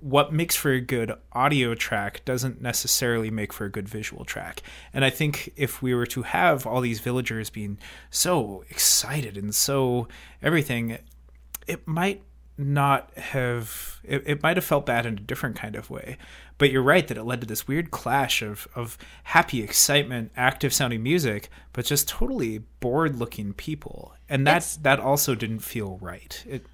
what 0.00 0.32
makes 0.32 0.56
for 0.56 0.70
a 0.70 0.80
good 0.80 1.12
audio 1.32 1.74
track 1.74 2.24
doesn't 2.24 2.62
necessarily 2.62 3.30
make 3.30 3.52
for 3.52 3.66
a 3.66 3.70
good 3.70 3.86
visual 3.86 4.24
track. 4.24 4.62
And 4.94 5.04
I 5.04 5.10
think 5.10 5.52
if 5.56 5.82
we 5.82 5.94
were 5.94 6.06
to 6.06 6.22
have 6.22 6.66
all 6.66 6.80
these 6.80 7.00
villagers 7.00 7.50
being 7.50 7.78
so 8.08 8.64
excited 8.70 9.36
and 9.36 9.54
so 9.54 10.08
everything, 10.42 10.96
it 11.66 11.86
might 11.86 12.22
not 12.60 13.10
have 13.16 14.00
it, 14.04 14.22
it 14.26 14.42
might 14.42 14.56
have 14.56 14.64
felt 14.64 14.86
bad 14.86 15.06
in 15.06 15.14
a 15.14 15.20
different 15.20 15.56
kind 15.56 15.74
of 15.74 15.90
way 15.90 16.16
but 16.58 16.70
you're 16.70 16.82
right 16.82 17.08
that 17.08 17.16
it 17.16 17.24
led 17.24 17.40
to 17.40 17.46
this 17.46 17.66
weird 17.66 17.90
clash 17.90 18.42
of 18.42 18.68
of 18.74 18.98
happy 19.24 19.62
excitement 19.62 20.30
active 20.36 20.72
sounding 20.72 21.02
music 21.02 21.48
but 21.72 21.84
just 21.84 22.08
totally 22.08 22.58
bored 22.80 23.16
looking 23.16 23.52
people 23.52 24.14
and 24.28 24.46
that's 24.46 24.76
that 24.76 25.00
also 25.00 25.34
didn't 25.34 25.60
feel 25.60 25.98
right 26.00 26.44
it 26.46 26.64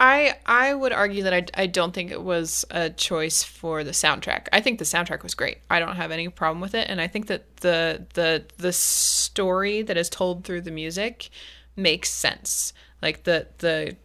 I 0.00 0.36
I 0.44 0.74
would 0.74 0.92
argue 0.92 1.22
that 1.22 1.32
I, 1.32 1.46
I 1.54 1.66
don't 1.66 1.92
think 1.94 2.10
it 2.10 2.22
was 2.22 2.64
a 2.70 2.90
choice 2.90 3.42
for 3.42 3.84
the 3.84 3.92
soundtrack. 3.92 4.48
I 4.52 4.60
think 4.60 4.78
the 4.78 4.84
soundtrack 4.84 5.22
was 5.22 5.34
great. 5.34 5.58
I 5.70 5.78
don't 5.78 5.96
have 5.96 6.10
any 6.10 6.28
problem 6.28 6.60
with 6.60 6.74
it, 6.74 6.88
and 6.90 7.00
I 7.00 7.06
think 7.06 7.28
that 7.28 7.58
the 7.58 8.04
the 8.14 8.44
the 8.56 8.72
story 8.72 9.82
that 9.82 9.96
is 9.96 10.10
told 10.10 10.44
through 10.44 10.62
the 10.62 10.72
music 10.72 11.30
makes 11.76 12.10
sense. 12.10 12.72
Like 13.02 13.22
the 13.22 13.46
the 13.58 13.96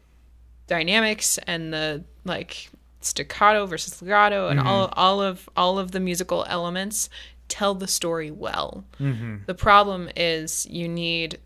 dynamics 0.69 1.37
and 1.45 1.73
the 1.73 2.03
like 2.23 2.69
staccato 3.01 3.65
versus 3.65 4.01
legato 4.01 4.47
and 4.49 4.59
mm-hmm. 4.59 4.67
all 4.67 4.89
all 4.93 5.21
of 5.21 5.49
all 5.57 5.77
of 5.79 5.91
the 5.91 5.99
musical 5.99 6.45
elements 6.47 7.09
tell 7.49 7.73
the 7.75 7.87
story 7.87 8.31
well. 8.31 8.85
Mm-hmm. 8.99 9.37
The 9.47 9.55
problem 9.55 10.09
is 10.15 10.65
you 10.67 10.87
need 10.87 11.39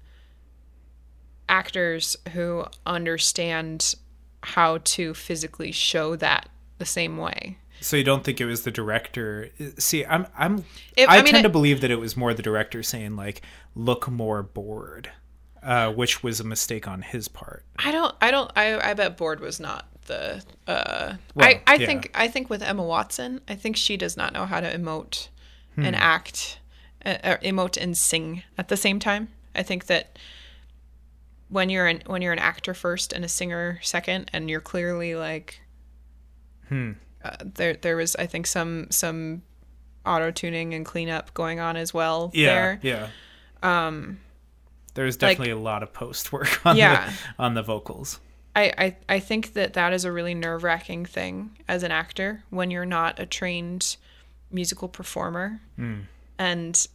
actors 1.49 2.15
who 2.33 2.65
understand 2.85 3.95
how 4.41 4.79
to 4.83 5.13
physically 5.13 5.71
show 5.71 6.15
that 6.17 6.49
the 6.77 6.85
same 6.85 7.17
way. 7.17 7.57
so 7.81 7.95
you 7.97 8.03
don't 8.03 8.23
think 8.23 8.41
it 8.41 8.45
was 8.45 8.63
the 8.63 8.71
director 8.71 9.49
see 9.77 10.05
i'm 10.05 10.25
i'm 10.37 10.63
If- 10.95 11.09
i, 11.09 11.17
I 11.17 11.21
mean, 11.21 11.33
tend 11.33 11.37
I- 11.37 11.41
to 11.43 11.49
believe 11.49 11.81
that 11.81 11.91
it 11.91 11.99
was 11.99 12.15
more 12.17 12.33
the 12.33 12.41
director 12.43 12.81
saying 12.83 13.15
like 13.15 13.41
look 13.75 14.09
more 14.09 14.41
bored 14.41 15.11
uh, 15.63 15.91
which 15.91 16.21
was 16.23 16.39
a 16.39 16.43
mistake 16.43 16.87
on 16.87 17.01
his 17.01 17.27
part 17.27 17.63
I 17.79 17.91
don't 17.91 18.13
I 18.21 18.31
don't 18.31 18.51
I 18.55 18.91
I 18.91 18.93
bet 18.93 19.17
bored 19.17 19.39
was 19.39 19.59
not 19.59 19.87
the 20.05 20.43
uh 20.67 21.13
Well, 21.35 21.47
I 21.47 21.61
I 21.65 21.75
yeah. 21.75 21.85
think 21.85 22.11
I 22.13 22.27
think 22.27 22.49
with 22.49 22.61
Emma 22.61 22.83
Watson, 22.83 23.41
I 23.47 23.55
think 23.55 23.77
she 23.77 23.95
does 23.97 24.17
not 24.17 24.33
know 24.33 24.45
how 24.45 24.59
to 24.59 24.71
emote 24.77 25.29
Hmm. 25.75 25.85
and 25.85 25.95
act 25.95 26.59
uh, 27.05 27.37
emote 27.41 27.81
and 27.81 27.97
sing 27.97 28.43
at 28.57 28.67
the 28.67 28.77
same 28.77 28.99
time. 28.99 29.29
I 29.55 29.63
think 29.63 29.87
that 29.87 30.19
when 31.49 31.69
you're 31.69 31.87
an 31.87 32.03
when 32.05 32.21
you're 32.21 32.33
an 32.33 32.39
actor 32.39 32.73
first 32.73 33.13
and 33.13 33.23
a 33.25 33.27
singer 33.27 33.79
second 33.81 34.29
and 34.33 34.49
you're 34.49 34.61
clearly 34.61 35.15
like 35.15 35.61
Hmm. 36.69 36.91
uh, 37.23 37.37
there 37.43 37.73
there 37.75 37.95
was 37.95 38.15
I 38.17 38.25
think 38.25 38.45
some 38.47 38.87
some 38.91 39.41
auto 40.05 40.31
tuning 40.31 40.73
and 40.73 40.85
cleanup 40.85 41.33
going 41.33 41.59
on 41.59 41.75
as 41.77 41.93
well 41.93 42.29
yeah 42.33 42.47
there. 42.53 42.79
yeah 42.81 43.07
um 43.63 44.19
there's 44.95 45.17
definitely 45.17 45.51
a 45.51 45.57
lot 45.57 45.83
of 45.83 45.91
post 45.93 46.31
work 46.31 46.65
on 46.65 46.75
Yeah. 46.77 47.09
the 47.37 47.43
on 47.43 47.53
the 47.53 47.63
vocals 47.63 48.19
I, 48.55 48.71
I, 48.77 48.95
I 49.15 49.19
think 49.19 49.53
that 49.53 49.73
that 49.73 49.93
is 49.93 50.05
a 50.05 50.11
really 50.11 50.35
nerve 50.35 50.63
wracking 50.63 51.05
thing 51.07 51.57
as 51.67 51.81
an 51.81 51.91
actor 51.91 52.43
when 52.51 52.69
you're 52.69 52.85
not 52.85 53.19
a 53.19 53.25
trained 53.25 53.97
musical 54.51 54.87
performer. 54.87 55.59
And 56.37 56.87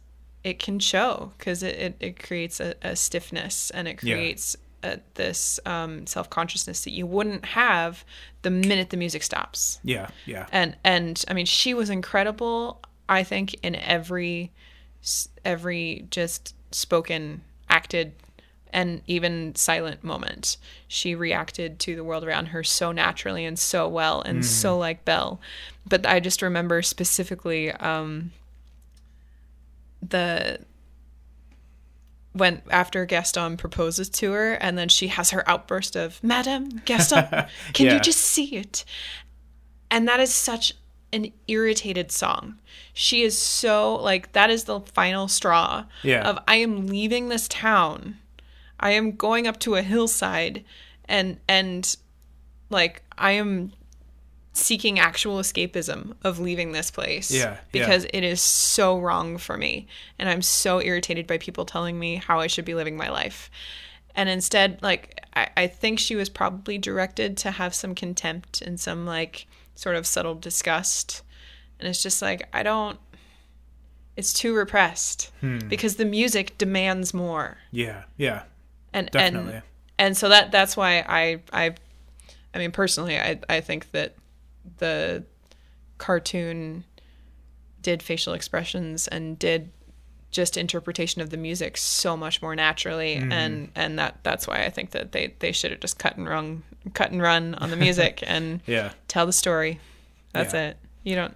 it 0.45 0.59
can 0.59 0.79
show 0.79 1.33
because 1.37 1.61
it, 1.61 1.75
it, 1.75 1.95
it 1.99 2.23
creates 2.23 2.61
a, 2.61 2.75
a 2.81 2.95
stiffness 2.95 3.71
and 3.71 3.89
it 3.89 4.01
Yeah. 4.01 4.15
creates 4.15 4.55
a, 4.83 4.99
this 5.15 5.59
um, 5.65 6.07
self 6.07 6.29
consciousness 6.29 6.85
that 6.85 6.91
you 6.91 7.05
wouldn't 7.05 7.43
have 7.47 8.05
the 8.43 8.49
minute 8.51 8.89
the 8.89 8.95
music 8.97 9.21
stops. 9.21 9.81
yeah 9.83 10.07
yeah 10.25 10.45
And 10.53 10.77
and 10.85 11.21
I 11.27 11.33
mean, 11.33 11.45
she 11.45 11.73
was 11.73 11.89
incredible. 11.89 12.79
I 13.09 13.23
think 13.23 13.55
in 13.63 13.75
every 13.75 14.53
every 15.43 16.05
just 16.09 16.55
spoken, 16.71 17.41
acted, 17.69 18.13
and 18.71 19.01
even 19.07 19.55
silent 19.55 20.03
moment, 20.03 20.57
she 20.87 21.15
reacted 21.15 21.79
to 21.79 21.95
the 21.95 22.03
world 22.03 22.23
around 22.23 22.47
her 22.47 22.63
so 22.63 22.91
naturally 22.91 23.45
and 23.45 23.57
so 23.57 23.87
well 23.87 24.21
and 24.21 24.45
so 24.45 24.77
like 24.77 25.05
Belle. 25.05 25.39
But 25.87 26.05
I 26.05 26.19
just 26.19 26.41
remember 26.41 26.81
specifically 26.81 27.71
um, 27.71 28.31
the 30.07 30.59
when 32.33 32.61
after 32.69 33.05
Gaston 33.05 33.57
proposes 33.57 34.07
to 34.09 34.31
her, 34.33 34.53
and 34.53 34.77
then 34.77 34.87
she 34.87 35.07
has 35.07 35.31
her 35.31 35.47
outburst 35.49 35.95
of 35.95 36.23
"Madame 36.23 36.69
Gaston, 36.85 37.25
can 37.73 37.87
Yeah. 37.87 37.93
you 37.95 37.99
just 37.99 38.21
see 38.21 38.55
it?" 38.55 38.85
And 39.91 40.07
that 40.07 40.19
is 40.19 40.31
such 40.33 40.73
an 41.11 41.31
irritated 41.47 42.11
song. 42.11 42.55
She 42.93 43.23
is 43.23 43.37
so 43.37 43.95
like 43.95 44.33
that 44.33 44.49
is 44.49 44.65
the 44.65 44.81
final 44.81 45.27
straw 45.27 45.85
Yeah. 46.03 46.27
of 46.29 46.39
I 46.47 46.55
am 46.57 46.87
leaving 46.87 47.29
this 47.29 47.47
town. 47.47 48.17
I 48.79 48.91
am 48.91 49.15
going 49.15 49.47
up 49.47 49.59
to 49.61 49.75
a 49.75 49.81
hillside 49.81 50.63
and 51.05 51.39
and 51.47 51.95
like 52.69 53.03
I 53.17 53.31
am 53.31 53.73
seeking 54.53 54.99
actual 54.99 55.37
escapism 55.37 56.15
of 56.23 56.39
leaving 56.39 56.71
this 56.71 56.91
place. 56.91 57.31
Yeah, 57.31 57.41
yeah. 57.41 57.57
Because 57.71 58.05
it 58.13 58.23
is 58.23 58.41
so 58.41 58.99
wrong 58.99 59.37
for 59.37 59.57
me. 59.57 59.87
And 60.17 60.27
I'm 60.27 60.41
so 60.41 60.81
irritated 60.81 61.27
by 61.27 61.37
people 61.37 61.65
telling 61.65 61.97
me 61.97 62.15
how 62.15 62.39
I 62.39 62.47
should 62.47 62.65
be 62.65 62.73
living 62.75 62.97
my 62.97 63.09
life. 63.09 63.49
And 64.15 64.27
instead, 64.27 64.79
like, 64.81 65.23
I, 65.35 65.47
I 65.55 65.67
think 65.67 65.99
she 65.99 66.15
was 66.15 66.27
probably 66.29 66.77
directed 66.77 67.37
to 67.37 67.51
have 67.51 67.73
some 67.73 67.95
contempt 67.95 68.61
and 68.61 68.77
some, 68.79 69.05
like, 69.05 69.47
sort 69.79 69.95
of 69.95 70.05
subtle 70.05 70.35
disgust. 70.35 71.23
And 71.79 71.87
it's 71.87 72.03
just 72.03 72.21
like, 72.21 72.47
I 72.53 72.63
don't, 72.63 72.99
it's 74.17 74.33
too 74.33 74.53
repressed 74.53 75.31
Hmm. 75.39 75.59
because 75.69 75.95
the 75.95 76.05
music 76.05 76.57
demands 76.57 77.13
more. 77.13 77.57
yeah 77.71 78.03
yeah 78.17 78.43
And, 78.93 79.09
Definitely. 79.11 79.53
and, 79.53 79.63
and 79.97 80.17
so 80.17 80.27
that, 80.29 80.51
that's 80.51 80.75
why 80.75 80.99
I, 81.07 81.39
I, 81.53 81.75
I 82.53 82.57
mean, 82.57 82.71
personally, 82.71 83.17
I, 83.17 83.39
I 83.47 83.61
think 83.61 83.91
that 83.91 84.15
the 84.79 85.23
cartoon 85.97 86.83
did 87.81 88.03
facial 88.03 88.33
expressions 88.33 89.07
and 89.07 89.39
did 89.39 89.71
just 90.31 90.57
interpretation 90.57 91.21
of 91.21 91.29
the 91.29 91.37
music 91.37 91.75
so 91.77 92.15
much 92.15 92.41
more 92.41 92.55
naturally 92.55 93.15
and 93.15 93.71
and 93.73 93.97
that 93.97 94.19
that's 94.21 94.45
why 94.47 94.63
I 94.63 94.69
think 94.69 94.91
that 94.91 95.11
they 95.11 95.33
they 95.39 95.51
should 95.51 95.71
have 95.71 95.79
just 95.79 95.97
cut 95.97 96.17
and 96.17 96.29
run 96.29 96.61
cut 96.93 97.11
and 97.11 97.21
run 97.21 97.55
on 97.55 97.69
the 97.69 97.75
music 97.75 98.23
and 98.27 98.61
yeah. 98.65 98.91
tell 99.07 99.25
the 99.25 99.33
story. 99.33 99.79
That's 100.33 100.53
Yeah. 100.53 100.69
it. 100.69 100.77
You 101.03 101.15
don't 101.15 101.35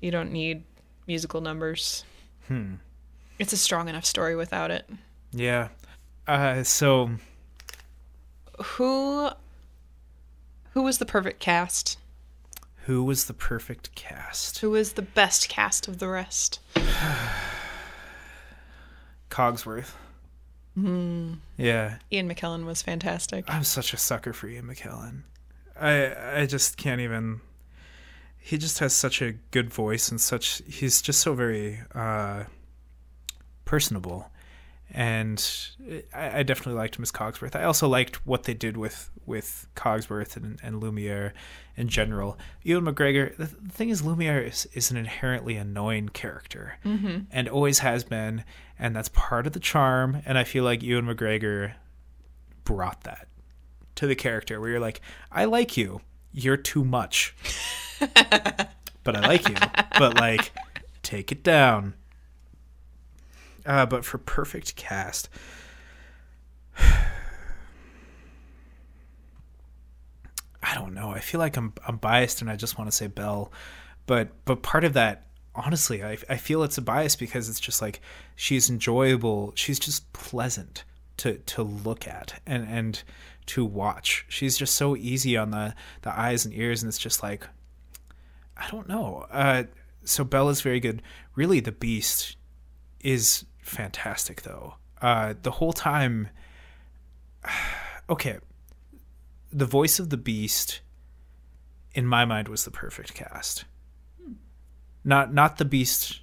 you 0.00 0.10
don't 0.10 0.32
need 0.32 0.64
musical 1.06 1.40
numbers. 1.40 2.04
Hmm. 2.48 2.74
it's 3.38 3.52
a 3.52 3.56
strong 3.56 3.88
enough 3.88 4.04
story 4.04 4.34
without 4.36 4.70
it. 4.70 4.88
Yeah. 5.32 5.68
Uh 6.26 6.62
so 6.62 7.10
who 8.62 9.30
who 10.72 10.82
was 10.82 10.98
the 10.98 11.06
perfect 11.06 11.40
cast? 11.40 11.98
Who 12.86 13.04
was 13.04 13.26
the 13.26 13.34
perfect 13.34 13.94
cast? 13.94 14.58
Who 14.58 14.70
was 14.70 14.94
the 14.94 15.02
best 15.02 15.48
cast 15.48 15.86
of 15.88 15.98
the 15.98 16.08
rest? 16.08 16.58
Cogsworth 19.30 19.92
yeah. 20.76 21.98
Ian 22.10 22.32
McKellen 22.32 22.64
was 22.64 22.82
fantastic. 22.82 23.44
I'm 23.48 23.64
such 23.64 23.92
a 23.92 23.96
sucker 23.96 24.32
for 24.32 24.48
ian 24.48 24.66
mckellen. 24.66 25.22
I 25.78 26.40
i 26.42 26.46
just 26.46 26.76
can't 26.76 27.00
even 27.00 27.40
he 28.38 28.58
just 28.58 28.78
has 28.80 28.92
such 28.92 29.22
a 29.22 29.32
good 29.50 29.72
voice 29.72 30.10
and 30.10 30.20
such 30.20 30.62
he's 30.66 31.00
just 31.00 31.20
so 31.20 31.34
very 31.34 31.80
uh 31.94 32.44
personable 33.64 34.30
and 34.92 35.44
I, 36.14 36.40
I 36.40 36.42
definitely 36.42 36.74
liked 36.74 36.98
Miss 36.98 37.10
Cogsworth. 37.10 37.56
I 37.56 37.64
also 37.64 37.88
liked 37.88 38.26
what 38.26 38.44
they 38.44 38.54
did 38.54 38.76
with 38.76 39.10
with 39.24 39.66
Cogsworth 39.74 40.36
and, 40.36 40.60
and 40.62 40.80
Lumiere 40.80 41.32
in 41.76 41.88
general. 41.88 42.38
Ewan 42.62 42.84
McGregor. 42.84 43.36
The, 43.36 43.46
the 43.46 43.72
thing 43.72 43.88
is, 43.88 44.02
Lumiere 44.02 44.40
is, 44.40 44.68
is 44.74 44.90
an 44.90 44.96
inherently 44.96 45.56
annoying 45.56 46.10
character, 46.10 46.78
mm-hmm. 46.84 47.20
and 47.30 47.48
always 47.48 47.78
has 47.80 48.04
been, 48.04 48.44
and 48.78 48.94
that's 48.94 49.08
part 49.08 49.46
of 49.46 49.54
the 49.54 49.60
charm. 49.60 50.22
And 50.26 50.36
I 50.36 50.44
feel 50.44 50.64
like 50.64 50.82
Ewan 50.82 51.06
McGregor 51.06 51.74
brought 52.64 53.04
that 53.04 53.28
to 53.96 54.06
the 54.06 54.14
character, 54.14 54.60
where 54.60 54.70
you're 54.70 54.80
like, 54.80 55.00
I 55.30 55.46
like 55.46 55.76
you, 55.76 56.00
you're 56.32 56.56
too 56.56 56.84
much, 56.84 57.34
but 58.00 59.16
I 59.16 59.20
like 59.20 59.48
you, 59.48 59.56
but 59.98 60.16
like, 60.16 60.52
take 61.02 61.32
it 61.32 61.42
down. 61.42 61.94
Uh, 63.64 63.86
but 63.86 64.04
for 64.04 64.18
perfect 64.18 64.76
cast, 64.76 65.28
I 66.78 67.06
don't 70.74 70.94
know. 70.94 71.10
I 71.10 71.20
feel 71.20 71.40
like 71.40 71.56
I'm 71.56 71.72
I'm 71.86 71.96
biased, 71.96 72.40
and 72.40 72.50
I 72.50 72.56
just 72.56 72.78
want 72.78 72.90
to 72.90 72.96
say 72.96 73.06
Belle, 73.06 73.52
but 74.06 74.28
but 74.44 74.62
part 74.62 74.84
of 74.84 74.92
that, 74.94 75.26
honestly, 75.54 76.02
I 76.02 76.18
I 76.28 76.36
feel 76.36 76.62
it's 76.62 76.78
a 76.78 76.82
bias 76.82 77.16
because 77.16 77.48
it's 77.48 77.60
just 77.60 77.82
like 77.82 78.00
she's 78.36 78.70
enjoyable. 78.70 79.52
She's 79.54 79.78
just 79.78 80.12
pleasant 80.12 80.84
to 81.18 81.38
to 81.38 81.62
look 81.62 82.06
at 82.06 82.40
and 82.46 82.66
and 82.68 83.02
to 83.46 83.64
watch. 83.64 84.24
She's 84.28 84.56
just 84.56 84.74
so 84.74 84.96
easy 84.96 85.36
on 85.36 85.50
the 85.50 85.74
the 86.02 86.18
eyes 86.18 86.44
and 86.44 86.54
ears, 86.54 86.82
and 86.82 86.88
it's 86.88 86.98
just 86.98 87.22
like 87.22 87.46
I 88.56 88.68
don't 88.70 88.88
know. 88.88 89.26
Uh, 89.30 89.64
so 90.04 90.24
Belle 90.24 90.48
is 90.48 90.60
very 90.60 90.80
good. 90.80 91.02
Really, 91.34 91.60
the 91.60 91.72
Beast 91.72 92.36
is 93.00 93.44
fantastic 93.62 94.42
though. 94.42 94.74
Uh, 95.00 95.34
the 95.40 95.52
whole 95.52 95.72
time. 95.72 96.28
Okay, 98.10 98.38
the 99.52 99.64
voice 99.64 100.00
of 100.00 100.10
the 100.10 100.16
beast 100.16 100.80
in 101.94 102.04
my 102.04 102.24
mind 102.24 102.48
was 102.48 102.64
the 102.64 102.70
perfect 102.70 103.14
cast. 103.14 103.64
Not 105.04 105.32
not 105.32 105.56
the 105.56 105.64
beast 105.64 106.20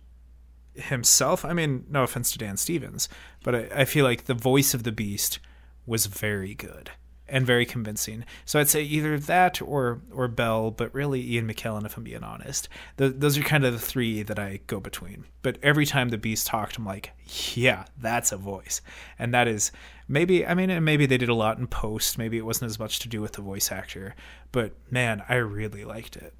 himself. 0.76 1.46
I 1.46 1.54
mean, 1.54 1.86
no 1.90 2.04
offense 2.04 2.32
to 2.34 2.38
Dan 2.38 2.58
Stevens, 2.58 3.08
but 3.44 3.56
I, 3.56 3.70
I 3.74 3.86
feel 3.86 4.04
like 4.04 4.26
the 4.26 4.34
voice 4.34 4.74
of 4.74 4.84
the 4.84 4.92
beast 4.92 5.40
was 5.86 6.06
very 6.06 6.54
good 6.54 6.92
and 7.30 7.46
very 7.46 7.66
convincing. 7.66 8.26
So 8.46 8.60
I'd 8.60 8.70
say 8.70 8.84
either 8.84 9.18
that 9.20 9.62
or 9.62 10.02
or 10.12 10.28
Belle, 10.28 10.72
but 10.72 10.94
really 10.94 11.22
Ian 11.22 11.48
McKellen, 11.48 11.86
if 11.86 11.98
I'm 11.98 12.04
being 12.04 12.24
honest. 12.24 12.70
The, 12.98 13.10
those 13.10 13.38
are 13.38 13.42
kind 13.42 13.66
of 13.66 13.74
the 13.74 13.80
three 13.80 14.24
that 14.24 14.40
I 14.40 14.60
go 14.68 14.80
between. 14.80 15.26
But 15.42 15.58
every 15.64 15.86
time 15.86 16.10
the 16.10 16.18
Beast 16.18 16.48
talked, 16.48 16.78
I'm 16.78 16.86
like, 16.86 17.12
yeah, 17.54 17.86
that's 17.98 18.32
a 18.32 18.38
voice, 18.38 18.82
and 19.18 19.34
that 19.34 19.48
is 19.48 19.72
maybe. 20.08 20.46
I 20.46 20.54
mean, 20.54 20.84
maybe 20.84 21.06
they 21.06 21.18
did 21.18 21.30
a 21.30 21.34
lot 21.34 21.58
in 21.58 21.68
post. 21.68 22.18
Maybe 22.18 22.38
it 22.38 22.46
wasn't 22.46 22.70
as 22.70 22.80
much 22.80 23.00
to 23.00 23.10
do 23.10 23.22
with 23.22 23.34
the 23.34 23.42
voice 23.42 23.72
actor, 23.72 24.16
but 24.52 24.74
man, 24.92 25.24
I 25.30 25.36
really 25.36 25.86
liked 25.86 26.16
it. 26.16 26.34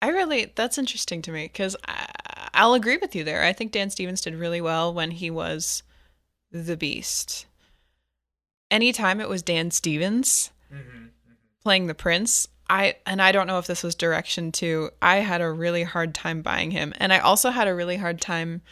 I 0.00 0.08
really 0.08 0.52
that's 0.54 0.78
interesting 0.78 1.22
to 1.22 1.32
me 1.32 1.44
because 1.44 1.76
I'll 2.54 2.74
agree 2.74 2.96
with 2.96 3.14
you 3.14 3.22
there. 3.22 3.44
I 3.44 3.52
think 3.52 3.70
Dan 3.70 3.88
Stevens 3.88 4.20
did 4.20 4.34
really 4.34 4.60
well 4.60 4.92
when 4.92 5.12
he 5.12 5.30
was 5.30 5.84
the 6.50 6.76
Beast 6.76 7.46
anytime 8.72 9.20
it 9.20 9.28
was 9.28 9.42
Dan 9.42 9.70
Stevens 9.70 10.50
mm-hmm, 10.72 11.06
playing 11.62 11.86
the 11.86 11.94
Prince, 11.94 12.48
I 12.68 12.96
and 13.06 13.22
I 13.22 13.30
don't 13.30 13.46
know 13.46 13.58
if 13.58 13.66
this 13.66 13.84
was 13.84 13.94
direction 13.94 14.50
too. 14.50 14.90
I 15.00 15.16
had 15.16 15.40
a 15.40 15.50
really 15.52 15.84
hard 15.84 16.14
time 16.14 16.42
buying 16.42 16.72
him, 16.72 16.92
and 16.96 17.12
I 17.12 17.18
also 17.18 17.50
had 17.50 17.68
a 17.68 17.74
really 17.74 17.98
hard 17.98 18.20
time 18.20 18.62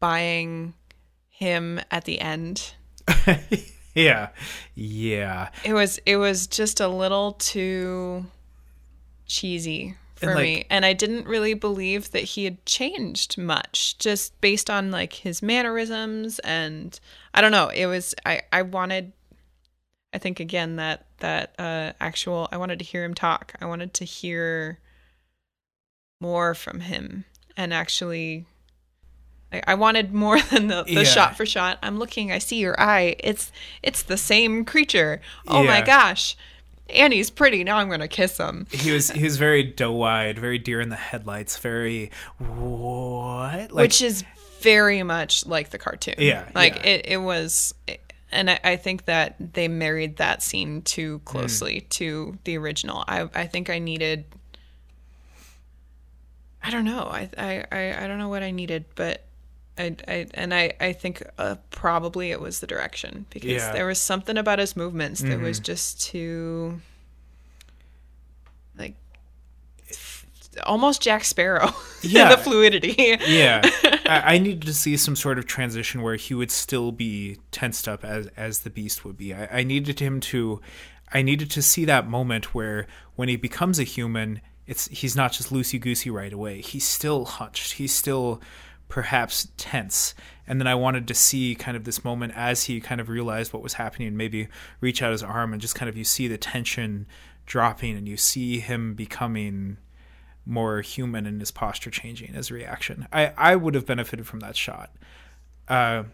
buying 0.00 0.74
him 1.28 1.80
at 1.90 2.04
the 2.04 2.20
end. 2.20 2.74
yeah, 3.94 4.30
yeah. 4.74 5.50
It 5.64 5.72
was 5.72 5.98
it 6.04 6.16
was 6.16 6.46
just 6.46 6.80
a 6.80 6.88
little 6.88 7.32
too 7.32 8.26
cheesy 9.26 9.96
for 10.16 10.26
and 10.26 10.34
like, 10.36 10.44
me 10.44 10.66
and 10.70 10.84
i 10.84 10.92
didn't 10.92 11.26
really 11.26 11.52
believe 11.52 12.12
that 12.12 12.22
he 12.22 12.44
had 12.44 12.64
changed 12.64 13.36
much 13.36 13.98
just 13.98 14.40
based 14.40 14.70
on 14.70 14.90
like 14.90 15.12
his 15.12 15.42
mannerisms 15.42 16.38
and 16.40 17.00
i 17.34 17.40
don't 17.40 17.50
know 17.50 17.68
it 17.68 17.86
was 17.86 18.14
i 18.24 18.40
i 18.52 18.62
wanted 18.62 19.12
I 20.16 20.18
think 20.18 20.40
again 20.40 20.76
that 20.76 21.04
that 21.18 21.54
uh, 21.58 21.92
actual 22.00 22.48
I 22.50 22.56
wanted 22.56 22.78
to 22.78 22.86
hear 22.86 23.04
him 23.04 23.12
talk. 23.12 23.52
I 23.60 23.66
wanted 23.66 23.92
to 23.92 24.06
hear 24.06 24.78
more 26.22 26.54
from 26.54 26.80
him 26.80 27.26
and 27.54 27.74
actually 27.74 28.46
I, 29.52 29.62
I 29.66 29.74
wanted 29.74 30.14
more 30.14 30.40
than 30.50 30.68
the, 30.68 30.84
the 30.84 30.92
yeah. 30.92 31.02
shot 31.04 31.36
for 31.36 31.44
shot. 31.44 31.78
I'm 31.82 31.98
looking, 31.98 32.32
I 32.32 32.38
see 32.38 32.56
your 32.56 32.80
eye. 32.80 33.16
It's 33.18 33.52
it's 33.82 34.04
the 34.04 34.16
same 34.16 34.64
creature. 34.64 35.20
Oh 35.46 35.60
yeah. 35.60 35.68
my 35.68 35.80
gosh. 35.82 36.34
Annie's 36.88 37.28
pretty. 37.28 37.62
Now 37.62 37.76
I'm 37.76 37.90
gonna 37.90 38.08
kiss 38.08 38.38
him. 38.38 38.66
He 38.70 38.92
was 38.92 39.10
he 39.10 39.22
was 39.22 39.36
very 39.36 39.64
doe-eyed, 39.64 40.38
very 40.38 40.58
deer 40.58 40.80
in 40.80 40.88
the 40.88 40.96
headlights, 40.96 41.58
very 41.58 42.10
what, 42.38 43.70
like, 43.70 43.82
which 43.82 44.00
is 44.00 44.24
very 44.60 45.02
much 45.02 45.44
like 45.44 45.68
the 45.68 45.78
cartoon. 45.78 46.14
Yeah, 46.16 46.48
like 46.54 46.76
yeah. 46.76 46.86
it. 46.92 47.06
It 47.06 47.16
was. 47.18 47.74
It, 47.86 48.00
and 48.36 48.50
I, 48.50 48.60
I, 48.62 48.76
think 48.76 49.06
that 49.06 49.36
they 49.54 49.66
married 49.66 50.18
that 50.18 50.42
scene 50.42 50.82
too 50.82 51.20
closely 51.24 51.80
mm. 51.80 51.88
to 51.90 52.38
the 52.44 52.58
original. 52.58 53.04
I 53.08 53.28
I 53.34 53.46
think 53.46 53.70
I 53.70 53.78
needed. 53.78 54.24
I 56.62 56.70
don't 56.70 56.84
know. 56.84 57.08
I 57.10 57.30
I 57.36 58.04
I 58.04 58.06
don't 58.06 58.18
know 58.18 58.28
what 58.28 58.42
I 58.42 58.50
needed, 58.50 58.84
but 58.94 59.24
I 59.78 59.96
I 60.06 60.26
and 60.34 60.54
I 60.54 60.74
I 60.80 60.92
think 60.92 61.22
uh, 61.38 61.56
probably 61.70 62.30
it 62.30 62.40
was 62.40 62.60
the 62.60 62.66
direction 62.66 63.26
because 63.30 63.50
yeah. 63.50 63.72
there 63.72 63.86
was 63.86 64.00
something 64.00 64.36
about 64.36 64.58
his 64.58 64.76
movements 64.76 65.20
that 65.22 65.28
mm-hmm. 65.28 65.44
was 65.44 65.58
just 65.58 66.00
too 66.00 66.80
almost 70.64 71.02
Jack 71.02 71.24
Sparrow. 71.24 71.74
Yeah, 72.02 72.36
the 72.36 72.40
fluidity. 72.40 72.94
yeah, 73.26 73.62
I, 74.06 74.34
I, 74.34 74.38
needed 74.38 74.62
to 74.66 74.74
see 74.74 74.96
some 74.96 75.16
sort 75.16 75.40
of 75.40 75.46
transition 75.46 76.02
where 76.02 76.14
he 76.14 76.34
would 76.34 76.52
still 76.52 76.92
be 76.92 77.38
tensed 77.50 77.88
up 77.88 78.04
as 78.04 78.28
as 78.36 78.60
the 78.60 78.70
Beast 78.70 79.04
would 79.04 79.16
be. 79.16 79.34
I, 79.34 79.48
I 79.50 79.62
needed 79.64 79.98
him 79.98 80.20
to. 80.20 80.60
I 81.12 81.22
needed 81.22 81.50
to 81.52 81.62
see 81.62 81.84
that 81.86 82.06
moment 82.06 82.54
where 82.54 82.86
when 83.16 83.28
he 83.28 83.34
becomes 83.34 83.80
a 83.80 83.82
human, 83.82 84.40
it's 84.68 84.86
he's 84.88 85.16
not 85.16 85.32
just 85.32 85.52
loosey 85.52 85.80
goosey 85.80 86.10
right 86.10 86.32
away. 86.32 86.60
He's 86.60 86.84
still 86.84 87.24
hunched. 87.24 87.72
He's 87.72 87.92
still 87.92 88.40
perhaps 88.88 89.48
tense. 89.56 90.14
And 90.46 90.60
then 90.60 90.66
I 90.66 90.74
wanted 90.74 91.08
to 91.08 91.14
see 91.14 91.54
kind 91.54 91.76
of 91.76 91.84
this 91.84 92.04
moment 92.04 92.34
as 92.36 92.64
he 92.64 92.80
kind 92.80 93.00
of 93.00 93.08
realized 93.08 93.52
what 93.52 93.62
was 93.62 93.74
happening 93.74 94.08
and 94.08 94.16
maybe 94.16 94.48
reach 94.80 95.02
out 95.02 95.12
his 95.12 95.22
arm 95.22 95.52
and 95.52 95.60
just 95.60 95.74
kind 95.74 95.88
of 95.88 95.96
you 95.96 96.04
see 96.04 96.28
the 96.28 96.38
tension 96.38 97.06
dropping 97.46 97.96
and 97.96 98.08
you 98.08 98.16
see 98.16 98.60
him 98.60 98.94
becoming 98.94 99.78
more 100.46 100.80
human 100.80 101.26
in 101.26 101.40
his 101.40 101.50
posture 101.50 101.90
changing 101.90 102.32
his 102.32 102.50
reaction. 102.50 103.08
I, 103.12 103.32
I 103.36 103.56
would 103.56 103.74
have 103.74 103.84
benefited 103.84 104.26
from 104.26 104.40
that 104.40 104.56
shot. 104.56 104.94
Uh, 105.68 106.04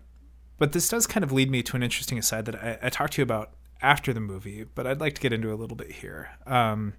but 0.58 0.72
this 0.72 0.88
does 0.88 1.06
kind 1.06 1.22
of 1.22 1.30
lead 1.30 1.50
me 1.50 1.62
to 1.62 1.76
an 1.76 1.82
interesting 1.82 2.18
aside 2.18 2.46
that 2.46 2.56
I, 2.56 2.78
I, 2.84 2.88
talked 2.88 3.14
to 3.14 3.20
you 3.20 3.24
about 3.24 3.52
after 3.82 4.14
the 4.14 4.20
movie, 4.20 4.64
but 4.64 4.86
I'd 4.86 5.00
like 5.00 5.14
to 5.16 5.20
get 5.20 5.32
into 5.32 5.52
a 5.52 5.56
little 5.56 5.76
bit 5.76 5.92
here. 5.92 6.30
Um, 6.46 6.94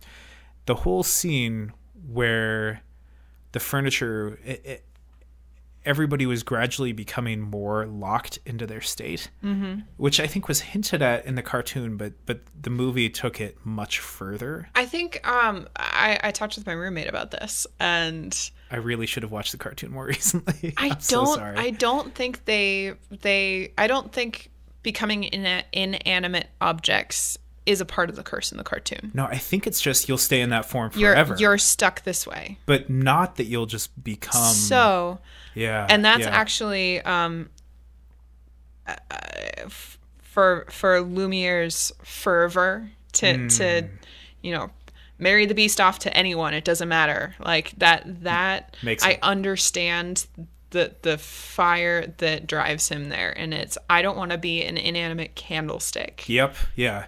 the 0.65 0.75
whole 0.75 1.01
scene 1.01 1.73
where 2.07 2.83
the 3.53 3.59
furniture, 3.59 4.39
it, 4.45 4.65
it, 4.65 4.85
everybody 5.85 6.25
was 6.25 6.43
gradually 6.43 6.93
becoming 6.93 7.41
more 7.41 7.85
locked 7.85 8.39
into 8.45 8.65
their 8.65 8.81
state, 8.81 9.29
mm-hmm. 9.43 9.81
which 9.97 10.19
I 10.19 10.27
think 10.27 10.47
was 10.47 10.61
hinted 10.61 11.01
at 11.01 11.25
in 11.25 11.35
the 11.35 11.41
cartoon, 11.41 11.97
but 11.97 12.13
but 12.25 12.41
the 12.59 12.69
movie 12.69 13.09
took 13.09 13.41
it 13.41 13.57
much 13.63 13.99
further. 13.99 14.69
I 14.75 14.85
think 14.85 15.25
um, 15.27 15.67
I, 15.75 16.19
I 16.23 16.31
talked 16.31 16.55
with 16.55 16.65
my 16.65 16.73
roommate 16.73 17.07
about 17.07 17.31
this, 17.31 17.67
and 17.79 18.51
I 18.71 18.77
really 18.77 19.05
should 19.05 19.23
have 19.23 19.31
watched 19.31 19.51
the 19.51 19.57
cartoon 19.57 19.91
more 19.91 20.05
recently. 20.07 20.73
I 20.77 20.89
don't. 20.89 21.01
So 21.01 21.41
I 21.41 21.71
don't 21.71 22.13
think 22.13 22.45
they 22.45 22.93
they. 23.21 23.73
I 23.77 23.87
don't 23.87 24.11
think 24.11 24.51
becoming 24.83 25.23
in 25.23 25.63
inanimate 25.71 26.49
objects 26.59 27.37
is 27.65 27.81
a 27.81 27.85
part 27.85 28.09
of 28.09 28.15
the 28.15 28.23
curse 28.23 28.51
in 28.51 28.57
the 28.57 28.63
cartoon. 28.63 29.11
No, 29.13 29.25
I 29.25 29.37
think 29.37 29.67
it's 29.67 29.81
just 29.81 30.07
you'll 30.09 30.17
stay 30.17 30.41
in 30.41 30.49
that 30.49 30.65
form 30.65 30.91
forever. 30.91 31.33
You're, 31.33 31.51
you're 31.51 31.57
stuck 31.57 32.03
this 32.03 32.27
way. 32.27 32.57
But 32.65 32.89
not 32.89 33.37
that 33.37 33.45
you'll 33.45 33.65
just 33.65 34.03
become 34.03 34.53
So 34.53 35.19
yeah. 35.55 35.87
And 35.89 36.03
that's 36.03 36.21
yeah. 36.21 36.29
actually 36.29 37.01
um, 37.01 37.49
uh, 38.87 38.95
for 40.21 40.65
for 40.69 41.01
Lumiere's 41.01 41.91
fervor 42.03 42.89
to 43.13 43.25
mm. 43.25 43.57
to 43.57 43.87
you 44.41 44.51
know 44.51 44.71
marry 45.19 45.45
the 45.45 45.53
beast 45.53 45.79
off 45.79 45.99
to 45.99 46.17
anyone 46.17 46.53
it 46.53 46.65
doesn't 46.65 46.89
matter 46.89 47.35
like 47.39 47.71
that 47.77 48.23
that 48.23 48.75
Makes 48.83 49.05
I 49.05 49.19
understand 49.21 50.25
the 50.71 50.95
the 51.03 51.17
fire 51.17 52.07
that 52.17 52.47
drives 52.47 52.89
him 52.89 53.09
there 53.09 53.37
and 53.37 53.53
it's 53.53 53.77
I 53.89 54.01
don't 54.01 54.17
want 54.17 54.31
to 54.31 54.37
be 54.37 54.63
an 54.63 54.75
inanimate 54.77 55.35
candlestick. 55.35 56.27
Yep, 56.27 56.55
yeah. 56.75 57.05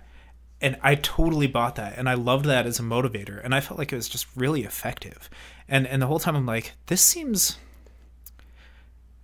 And 0.62 0.78
I 0.82 0.96
totally 0.96 1.48
bought 1.48 1.76
that 1.76 1.98
and 1.98 2.08
I 2.08 2.14
loved 2.14 2.46
that 2.46 2.66
as 2.66 2.80
a 2.80 2.84
motivator 2.84 3.44
and 3.44 3.54
I 3.54 3.60
felt 3.60 3.78
like 3.78 3.92
it 3.92 3.96
was 3.96 4.10
just 4.10 4.28
really 4.36 4.64
effective. 4.64 5.30
And 5.68 5.86
and 5.86 6.02
the 6.02 6.08
whole 6.08 6.20
time 6.20 6.36
I'm 6.36 6.46
like 6.46 6.74
this 6.88 7.02
seems 7.02 7.58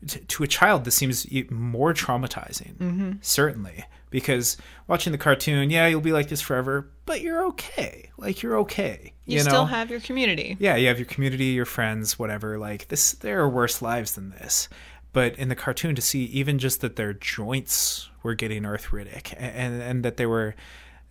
to 0.06 0.44
a 0.44 0.48
child 0.48 0.84
this 0.84 0.96
seems 0.96 1.28
more 1.52 1.94
traumatizing 1.94 2.76
mm-hmm. 2.78 3.12
certainly 3.22 3.86
because 4.10 4.58
watching 4.88 5.12
the 5.12 5.18
cartoon 5.18 5.70
yeah 5.70 5.86
you'll 5.88 6.02
be 6.02 6.12
like 6.12 6.28
this 6.28 6.42
forever 6.42 6.90
but 7.06 7.22
you're 7.22 7.46
okay 7.46 8.10
like 8.18 8.42
you're 8.42 8.58
okay 8.58 9.14
you, 9.26 9.38
you 9.38 9.44
know? 9.44 9.50
still 9.50 9.66
have 9.66 9.92
your 9.92 10.00
community 10.00 10.58
yeah 10.60 10.76
you 10.76 10.88
have 10.88 10.98
your 10.98 11.06
community 11.06 11.46
your 11.46 11.66
friends 11.66 12.18
whatever 12.18 12.58
like 12.58 12.88
this 12.88 13.12
there 13.14 13.40
are 13.42 13.50
worse 13.50 13.82
lives 13.82 14.14
than 14.14 14.32
this 14.32 14.68
but 15.14 15.36
in 15.36 15.50
the 15.50 15.56
cartoon 15.56 15.94
to 15.94 16.02
see 16.02 16.24
even 16.26 16.58
just 16.58 16.82
that 16.82 16.96
their 16.96 17.14
joints 17.14 18.10
were 18.24 18.34
getting 18.34 18.66
arthritic 18.66 19.34
and 19.38 19.56
and, 19.56 19.82
and 19.84 20.04
that 20.04 20.18
they 20.18 20.26
were 20.26 20.56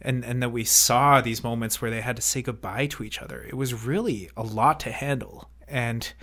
and 0.02 0.24
and 0.24 0.42
that 0.42 0.50
we 0.50 0.64
saw 0.64 1.20
these 1.20 1.44
moments 1.44 1.80
where 1.80 1.90
they 1.90 2.00
had 2.00 2.16
to 2.16 2.22
say 2.22 2.42
goodbye 2.42 2.86
to 2.86 3.02
each 3.02 3.20
other 3.20 3.44
it 3.48 3.56
was 3.56 3.84
really 3.84 4.30
a 4.36 4.42
lot 4.42 4.80
to 4.80 4.90
handle 4.90 5.50
and 5.68 6.14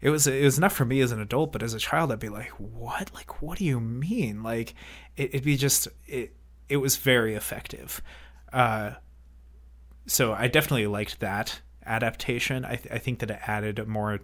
it 0.00 0.10
was 0.10 0.26
it 0.26 0.44
was 0.44 0.58
enough 0.58 0.74
for 0.74 0.84
me 0.84 1.00
as 1.00 1.12
an 1.12 1.20
adult, 1.20 1.52
but 1.52 1.62
as 1.62 1.74
a 1.74 1.78
child, 1.78 2.12
I'd 2.12 2.18
be 2.18 2.28
like, 2.28 2.50
"What? 2.60 3.12
Like, 3.14 3.42
what 3.42 3.58
do 3.58 3.64
you 3.64 3.80
mean?" 3.80 4.42
Like, 4.42 4.74
it, 5.16 5.32
would 5.32 5.44
be 5.44 5.56
just 5.56 5.88
it. 6.06 6.36
It 6.68 6.76
was 6.78 6.96
very 6.96 7.34
effective. 7.34 8.02
Uh, 8.52 8.92
so 10.06 10.32
I 10.32 10.48
definitely 10.48 10.86
liked 10.86 11.20
that 11.20 11.60
adaptation. 11.84 12.64
I, 12.64 12.76
th- 12.76 12.92
I 12.92 12.98
think 12.98 13.20
that 13.20 13.30
it 13.30 13.40
added 13.46 13.86
more, 13.86 14.20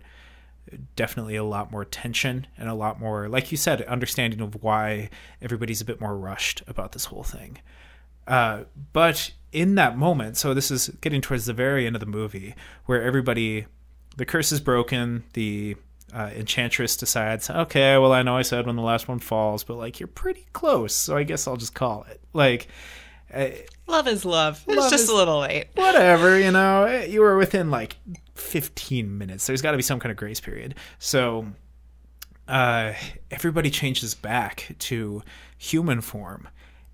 definitely 0.96 1.36
a 1.36 1.44
lot 1.44 1.70
more 1.70 1.84
tension 1.84 2.46
and 2.56 2.68
a 2.68 2.74
lot 2.74 3.00
more, 3.00 3.28
like 3.28 3.50
you 3.50 3.56
said, 3.56 3.82
understanding 3.82 4.40
of 4.40 4.62
why 4.62 5.10
everybody's 5.40 5.80
a 5.80 5.84
bit 5.84 6.00
more 6.00 6.16
rushed 6.16 6.62
about 6.66 6.92
this 6.92 7.06
whole 7.06 7.22
thing. 7.22 7.58
Uh, 8.26 8.64
but 8.92 9.32
in 9.52 9.74
that 9.76 9.96
moment, 9.98 10.36
so 10.36 10.54
this 10.54 10.70
is 10.70 10.88
getting 11.00 11.20
towards 11.20 11.46
the 11.46 11.52
very 11.52 11.86
end 11.86 11.96
of 11.96 12.00
the 12.00 12.06
movie, 12.06 12.54
where 12.86 13.02
everybody 13.02 13.66
the 14.16 14.24
curse 14.26 14.52
is 14.52 14.60
broken. 14.60 15.24
The 15.32 15.76
uh, 16.12 16.30
enchantress 16.36 16.96
decides, 16.96 17.48
okay, 17.48 17.96
well, 17.98 18.12
I 18.12 18.22
know 18.22 18.36
I 18.36 18.42
said 18.42 18.66
when 18.66 18.76
the 18.76 18.82
last 18.82 19.08
one 19.08 19.18
falls, 19.18 19.64
but 19.64 19.76
like 19.78 19.98
you're 20.00 20.06
pretty 20.06 20.46
close, 20.52 20.94
so 20.94 21.16
I 21.16 21.22
guess 21.22 21.46
I'll 21.48 21.56
just 21.56 21.74
call 21.74 22.04
it. 22.10 22.20
Like, 22.32 22.68
Uh, 23.32 23.48
Love 23.86 24.06
is 24.08 24.24
love. 24.26 24.62
It's 24.68 24.90
just 24.90 25.04
is- 25.04 25.08
a 25.08 25.14
little 25.14 25.40
late. 25.40 25.68
whatever, 25.74 26.38
you 26.38 26.50
know, 26.50 26.84
eh, 26.84 27.06
you 27.06 27.20
were 27.22 27.36
within 27.38 27.70
like 27.70 27.96
15 28.34 29.16
minutes. 29.18 29.46
There's 29.46 29.62
got 29.62 29.70
to 29.72 29.76
be 29.78 29.82
some 29.82 29.98
kind 30.00 30.10
of 30.10 30.16
grace 30.18 30.38
period. 30.40 30.74
So 30.98 31.46
uh, 32.48 32.92
everybody 33.30 33.70
changes 33.70 34.14
back 34.14 34.74
to 34.80 35.22
human 35.58 36.00
form. 36.02 36.48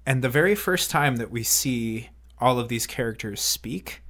And 0.08 0.24
the 0.24 0.30
very 0.30 0.54
first 0.54 0.90
time 0.90 1.16
that 1.16 1.30
we 1.30 1.42
see 1.42 2.08
all 2.38 2.58
of 2.58 2.68
these 2.68 2.86
characters 2.86 3.42
speak, 3.42 4.00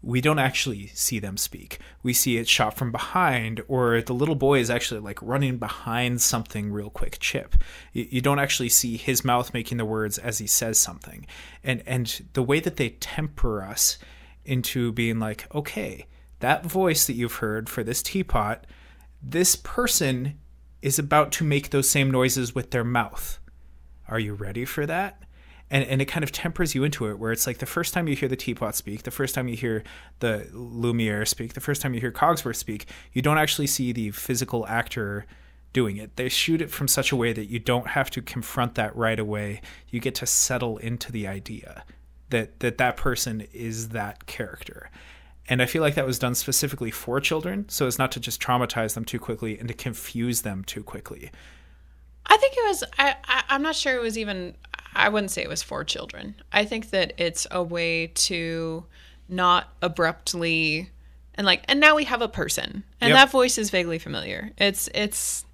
we 0.00 0.20
don't 0.20 0.38
actually 0.38 0.86
see 0.94 1.18
them 1.18 1.36
speak. 1.36 1.80
We 2.04 2.12
see 2.12 2.36
it 2.36 2.46
shot 2.46 2.76
from 2.76 2.92
behind, 2.92 3.60
or 3.66 4.00
the 4.00 4.12
little 4.12 4.36
boy 4.36 4.60
is 4.60 4.70
actually 4.70 5.00
like 5.00 5.20
running 5.20 5.56
behind 5.56 6.22
something 6.22 6.70
real 6.70 6.88
quick. 6.88 7.18
Chip, 7.18 7.56
you, 7.92 8.20
don't 8.20 8.38
actually 8.38 8.68
see 8.68 8.96
his 8.96 9.24
mouth 9.24 9.52
making 9.52 9.78
the 9.78 9.84
words 9.84 10.18
as 10.18 10.38
he 10.38 10.46
says 10.46 10.78
something, 10.78 11.26
and 11.64 11.82
and 11.84 12.26
the 12.34 12.42
way 12.44 12.60
that 12.60 12.76
they 12.76 12.90
temper 12.90 13.60
us 13.60 13.98
into 14.44 14.92
being 14.92 15.18
like, 15.18 15.52
okay, 15.52 16.06
that 16.38 16.64
voice 16.64 17.08
that 17.08 17.14
you've 17.14 17.38
heard 17.38 17.68
for 17.68 17.82
this 17.82 18.04
teapot, 18.04 18.68
this 19.20 19.56
person 19.56 20.38
is 20.80 20.96
about 20.96 21.32
to 21.32 21.44
make 21.44 21.70
those 21.70 21.90
same 21.90 22.12
noises 22.12 22.54
with 22.54 22.70
their 22.70 22.84
mouth. 22.84 23.40
Are 24.06 24.20
you 24.20 24.34
ready 24.34 24.64
for 24.64 24.86
that? 24.86 25.23
And, 25.70 25.84
and 25.84 26.02
it 26.02 26.04
kind 26.04 26.22
of 26.22 26.30
tempers 26.30 26.74
you 26.74 26.84
into 26.84 27.08
it, 27.08 27.18
where 27.18 27.32
it's 27.32 27.46
like 27.46 27.58
the 27.58 27.66
first 27.66 27.94
time 27.94 28.06
you 28.06 28.14
hear 28.14 28.28
the 28.28 28.36
teapot 28.36 28.76
speak, 28.76 29.02
the 29.02 29.10
first 29.10 29.34
time 29.34 29.48
you 29.48 29.56
hear 29.56 29.82
the 30.20 30.46
Lumiere 30.52 31.24
speak, 31.24 31.54
the 31.54 31.60
first 31.60 31.80
time 31.82 31.94
you 31.94 32.00
hear 32.00 32.12
Cogsworth 32.12 32.56
speak, 32.56 32.86
you 33.12 33.22
don't 33.22 33.38
actually 33.38 33.66
see 33.66 33.90
the 33.92 34.10
physical 34.10 34.66
actor 34.66 35.26
doing 35.72 35.96
it. 35.96 36.16
They 36.16 36.28
shoot 36.28 36.62
it 36.62 36.70
from 36.70 36.86
such 36.86 37.12
a 37.12 37.16
way 37.16 37.32
that 37.32 37.46
you 37.46 37.58
don't 37.58 37.88
have 37.88 38.10
to 38.10 38.22
confront 38.22 38.76
that 38.76 38.94
right 38.94 39.18
away. 39.18 39.62
You 39.88 40.00
get 40.00 40.14
to 40.16 40.26
settle 40.26 40.76
into 40.78 41.10
the 41.10 41.26
idea 41.26 41.84
that 42.30 42.60
that, 42.60 42.78
that 42.78 42.96
person 42.96 43.46
is 43.52 43.88
that 43.90 44.26
character. 44.26 44.90
And 45.48 45.60
I 45.60 45.66
feel 45.66 45.82
like 45.82 45.94
that 45.96 46.06
was 46.06 46.18
done 46.18 46.34
specifically 46.34 46.90
for 46.90 47.20
children, 47.20 47.68
so 47.68 47.86
as 47.86 47.98
not 47.98 48.12
to 48.12 48.20
just 48.20 48.40
traumatize 48.40 48.94
them 48.94 49.04
too 49.04 49.18
quickly 49.18 49.58
and 49.58 49.68
to 49.68 49.74
confuse 49.74 50.42
them 50.42 50.64
too 50.64 50.82
quickly. 50.82 51.30
I 52.26 52.36
think 52.38 52.54
it 52.56 52.66
was. 52.66 52.84
I, 52.98 53.16
I 53.24 53.42
I'm 53.50 53.62
not 53.62 53.76
sure 53.76 53.94
it 53.94 54.00
was 54.00 54.16
even. 54.16 54.54
I 54.94 55.08
wouldn't 55.08 55.30
say 55.30 55.42
it 55.42 55.48
was 55.48 55.62
for 55.62 55.84
children. 55.84 56.36
I 56.52 56.64
think 56.64 56.90
that 56.90 57.12
it's 57.18 57.46
a 57.50 57.62
way 57.62 58.08
to 58.14 58.84
not 59.28 59.68
abruptly 59.82 60.90
and 61.34 61.46
like 61.46 61.64
and 61.66 61.80
now 61.80 61.96
we 61.96 62.04
have 62.04 62.22
a 62.22 62.28
person 62.28 62.84
and 63.00 63.08
Yep. 63.10 63.16
that 63.16 63.30
voice 63.30 63.58
is 63.58 63.70
vaguely 63.70 63.98
familiar. 63.98 64.52
It's 64.56 64.88
it's. 64.94 65.44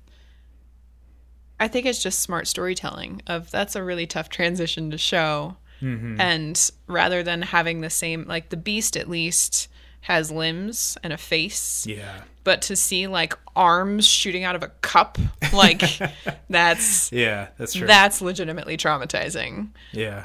I 1.58 1.68
think 1.68 1.84
it's 1.84 2.02
just 2.02 2.20
smart 2.20 2.46
storytelling 2.46 3.20
of 3.26 3.50
that's 3.50 3.76
a 3.76 3.84
really 3.84 4.06
tough 4.06 4.30
transition 4.30 4.90
to 4.92 4.98
show, 4.98 5.56
mm-hmm. 5.82 6.18
and 6.18 6.70
rather 6.86 7.22
than 7.22 7.42
having 7.42 7.80
the 7.82 7.90
same 7.90 8.24
like 8.26 8.48
the 8.48 8.56
beast 8.56 8.96
at 8.96 9.08
least 9.10 9.68
has 10.02 10.30
limbs 10.30 10.96
and 11.02 11.12
a 11.12 11.16
face 11.18 11.86
Yeah. 11.86 12.22
but 12.44 12.62
to 12.62 12.76
see 12.76 13.06
like 13.06 13.36
arms 13.54 14.06
shooting 14.06 14.44
out 14.44 14.56
of 14.56 14.62
a 14.62 14.68
cup 14.80 15.18
like 15.52 15.82
that's 16.48 17.12
Yeah, 17.12 17.48
that's 17.58 17.74
true. 17.74 17.86
that's 17.86 18.20
legitimately 18.22 18.76
traumatizing 18.76 19.68
yeah. 19.92 20.24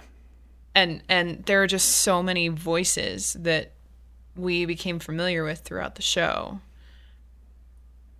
and 0.73 1.03
and 1.09 1.43
there 1.45 1.61
are 1.61 1.67
just 1.67 1.89
so 1.89 2.23
many 2.23 2.47
voices 2.47 3.35
that 3.39 3.73
we 4.35 4.65
became 4.65 4.99
familiar 4.99 5.43
with 5.43 5.59
throughout 5.59 5.95
the 5.95 6.01
show 6.01 6.59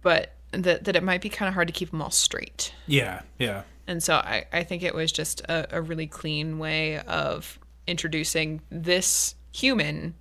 but 0.02 0.34
that 0.52 0.84
that 0.86 0.96
it 0.96 1.04
might 1.04 1.22
be 1.22 1.30
kind 1.30 1.48
of 1.48 1.54
hard 1.54 1.68
to 1.68 1.74
keep 1.74 1.92
them 1.92 2.02
all 2.02 2.12
straight 2.12 2.74
Yeah, 2.88 3.22
yeah. 3.38 3.64
and 3.88 4.02
so 4.02 4.16
I, 4.16 4.46
I 4.54 4.64
think 4.64 4.84
it 4.84 4.94
was 4.94 5.12
just 5.12 5.42
a, 5.42 5.68
a 5.78 5.82
really 5.82 6.08
clean 6.08 6.60
way 6.60 7.00
of 7.00 7.60
introducing 7.88 8.62
this 8.70 9.36
human 9.52 10.16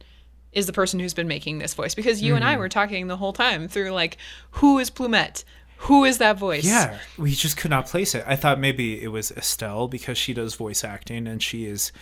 is 0.54 0.66
the 0.66 0.72
person 0.72 1.00
who's 1.00 1.14
been 1.14 1.28
making 1.28 1.58
this 1.58 1.74
voice 1.74 1.94
because 1.94 2.22
you 2.22 2.32
Mm-hmm. 2.32 2.36
and 2.36 2.44
I 2.44 2.56
were 2.56 2.68
talking 2.68 3.06
the 3.08 3.16
whole 3.16 3.32
time 3.32 3.68
through 3.68 3.90
like 3.90 4.16
who 4.52 4.78
is 4.78 4.90
Plumette? 4.90 5.44
Who 5.78 6.04
is 6.04 6.18
that 6.18 6.38
voice? 6.38 6.64
Yeah, 6.64 6.98
we 7.18 7.32
just 7.32 7.56
could 7.58 7.70
not 7.70 7.86
place 7.86 8.14
it. 8.14 8.24
I 8.26 8.36
thought 8.36 8.58
maybe 8.58 9.02
it 9.02 9.08
was 9.08 9.30
Estelle 9.32 9.86
because 9.88 10.16
she 10.16 10.32
does 10.32 10.54
voice 10.54 10.82
acting 10.84 11.26
and 11.26 11.42
she 11.42 11.66
is 11.66 11.92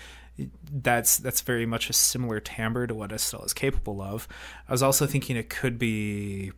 that's 0.73 1.19
that's 1.19 1.41
very 1.41 1.67
much 1.67 1.91
a 1.91 1.93
similar 1.93 2.39
timbre 2.41 2.87
to 2.87 2.95
what 2.95 3.11
Estelle 3.13 3.43
is 3.45 3.53
capable 3.53 4.01
of. 4.01 4.29
I 4.69 4.73
was 4.73 4.83
also 4.83 5.07
thinking 5.07 5.37
it 5.37 5.51
could 5.51 5.79
be 5.79 6.53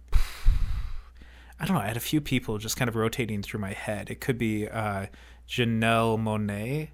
I 1.60 1.66
don't 1.66 1.76
know, 1.76 1.82
I 1.82 1.86
had 1.88 1.96
a 1.96 2.00
few 2.00 2.20
people 2.20 2.58
just 2.58 2.76
kind 2.76 2.88
of 2.88 2.96
rotating 2.96 3.40
through 3.42 3.60
my 3.60 3.72
head. 3.72 4.10
It 4.10 4.20
could 4.20 4.36
be 4.38 4.68
uh 4.68 5.06
Janelle 5.48 6.18
Monáe, 6.18 6.88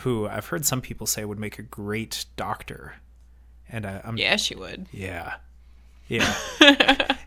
who 0.00 0.26
I've 0.28 0.46
heard 0.46 0.64
some 0.66 0.80
people 0.80 1.06
say 1.06 1.24
would 1.24 1.38
make 1.38 1.58
a 1.58 1.62
great 1.62 2.26
doctor. 2.36 2.94
And 3.74 3.86
I, 3.86 4.00
I'm 4.04 4.16
Yeah, 4.16 4.36
she 4.36 4.54
would. 4.54 4.86
yeah. 4.92 5.34
Yeah. 6.06 6.32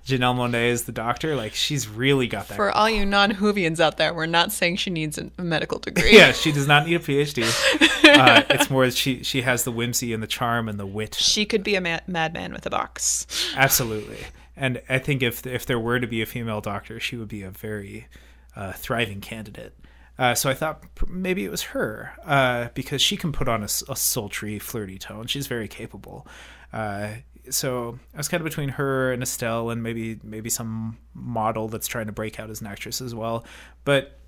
Janelle 0.06 0.36
Monáe 0.38 0.70
is 0.70 0.84
the 0.86 0.92
doctor. 0.94 1.36
Like 1.36 1.54
she's 1.54 1.90
really 1.90 2.28
got 2.28 2.48
that. 2.48 2.56
For 2.56 2.72
all 2.72 2.90
you 2.90 3.06
non-Whovians 3.06 3.80
out 3.82 3.98
there, 3.98 4.14
we're 4.14 4.26
not 4.28 4.52
saying 4.54 4.78
she 4.78 4.90
needs 4.90 5.18
a 5.18 5.30
medical 5.44 5.80
degree. 5.80 6.16
yeah, 6.16 6.32
she 6.32 6.52
does 6.54 6.68
not 6.68 6.86
need 6.88 6.96
a 6.96 7.00
PhD. 7.00 7.44
Uh, 8.08 8.42
it's 8.52 8.70
more 8.70 8.86
that 8.86 8.96
she 8.96 9.22
she 9.22 9.42
has 9.42 9.66
the 9.66 9.72
whimsy 9.72 10.14
and 10.14 10.24
the 10.24 10.28
charm 10.28 10.70
and 10.70 10.80
the 10.80 10.86
wit. 10.86 11.14
She 11.16 11.46
could 11.46 11.62
be 11.62 11.76
a 11.76 11.82
ma- 11.82 12.00
madman 12.08 12.54
with 12.54 12.66
a 12.66 12.70
box. 12.70 13.28
Absolutely. 13.56 14.18
And 14.56 14.82
I 14.88 14.98
think 14.98 15.22
if 15.22 15.46
if 15.46 15.66
there 15.66 15.78
were 15.78 16.00
to 16.00 16.08
be 16.08 16.22
a 16.22 16.26
female 16.26 16.62
doctor, 16.62 17.02
she 17.02 17.18
would 17.18 17.28
be 17.28 17.44
a 17.44 17.52
very 17.52 18.08
uh, 18.56 18.72
thriving 18.72 19.20
candidate. 19.20 19.74
Uh, 20.20 20.34
so 20.34 20.50
I 20.50 20.54
thought 20.56 20.84
maybe 21.08 21.46
it 21.46 21.52
was 21.52 21.62
her 21.64 22.14
uh, 22.26 22.70
because 22.74 23.02
she 23.02 23.18
can 23.18 23.32
put 23.32 23.48
on 23.48 23.64
a 23.64 23.68
sultry, 23.68 24.58
flirty 24.60 24.98
tone. 24.98 25.28
She's 25.28 25.46
very 25.48 25.68
capable. 25.68 26.28
Uh, 26.74 27.10
so 27.50 28.00
I 28.14 28.18
was 28.18 28.28
kind 28.28 28.42
of 28.42 28.46
between 28.46 28.70
her 28.70 29.12
and 29.14 29.22
Estelle, 29.24 29.70
and 29.70 29.82
maybe 29.84 30.20
maybe 30.24 30.50
some 30.50 30.98
model 31.14 31.68
that's 31.68 31.88
trying 31.88 32.08
to 32.08 32.12
break 32.12 32.40
out 32.40 32.50
as 32.50 32.62
an 32.62 32.68
actress 32.68 33.00
as 33.00 33.14
well. 33.16 33.46
But 33.86 34.20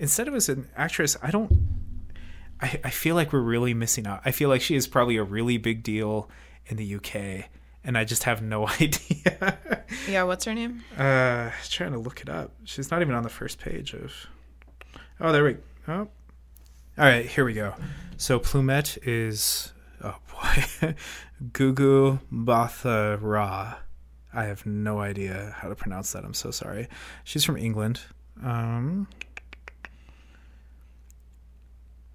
instead 0.00 0.28
of 0.28 0.34
as 0.34 0.48
an 0.48 0.68
actress, 0.76 1.16
I 1.22 1.30
don't. 1.30 1.52
I, 2.60 2.80
I 2.84 2.90
feel 2.90 3.14
like 3.14 3.32
we're 3.32 3.40
really 3.40 3.74
missing 3.74 4.06
out. 4.06 4.22
I 4.24 4.30
feel 4.30 4.48
like 4.48 4.60
she 4.62 4.74
is 4.76 4.86
probably 4.86 5.16
a 5.18 5.24
really 5.24 5.58
big 5.58 5.82
deal 5.82 6.30
in 6.66 6.76
the 6.76 6.94
UK, 6.94 7.48
and 7.84 7.98
I 7.98 8.04
just 8.04 8.22
have 8.24 8.42
no 8.42 8.66
idea. 8.80 9.58
Yeah, 10.08 10.22
what's 10.24 10.44
her 10.46 10.54
name? 10.54 10.82
uh, 10.96 11.50
trying 11.68 11.92
to 11.92 11.98
look 11.98 12.22
it 12.22 12.28
up. 12.28 12.52
She's 12.64 12.90
not 12.90 13.02
even 13.02 13.14
on 13.14 13.22
the 13.24 13.28
first 13.28 13.58
page 13.58 13.92
of. 13.94 14.12
Oh, 15.24 15.32
there 15.32 15.42
we. 15.42 15.56
Oh, 15.88 16.00
all 16.00 16.08
right. 16.98 17.24
Here 17.24 17.46
we 17.46 17.54
go. 17.54 17.74
So 18.18 18.38
Plumette 18.38 18.98
is. 19.04 19.72
Oh 20.02 20.16
boy, 20.30 20.94
Gugu 21.52 22.20
Mbatha-Raw. 22.30 23.74
I 24.34 24.44
have 24.44 24.66
no 24.66 25.00
idea 25.00 25.54
how 25.56 25.70
to 25.70 25.74
pronounce 25.74 26.12
that. 26.12 26.26
I'm 26.26 26.34
so 26.34 26.50
sorry. 26.50 26.88
She's 27.24 27.42
from 27.42 27.56
England. 27.56 28.02
Um. 28.42 29.08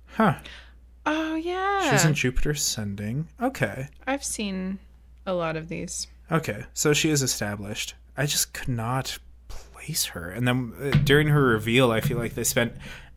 Huh. 0.05 0.35
Oh 1.07 1.33
yeah, 1.33 1.89
She's 1.89 2.05
in 2.05 2.13
Jupiter 2.13 2.51
Ascending. 2.51 3.27
Okay. 3.41 3.87
I've 4.05 4.23
seen 4.23 4.77
a 5.25 5.33
lot 5.33 5.57
of 5.57 5.67
these. 5.67 6.05
Okay. 6.31 6.63
So 6.75 6.93
she 6.93 7.09
is 7.09 7.23
established. 7.23 7.95
I 8.15 8.27
just 8.27 8.53
could 8.53 8.67
not 8.69 9.17
place 9.89 10.05
her. 10.05 10.29
And 10.29 10.47
then 10.47 10.73
uh, 10.81 10.97
during 11.03 11.29
her 11.29 11.41
reveal, 11.41 11.91
I 11.91 12.01
feel 12.01 12.17
like 12.17 12.35
they 12.35 12.43
spent 12.43 12.73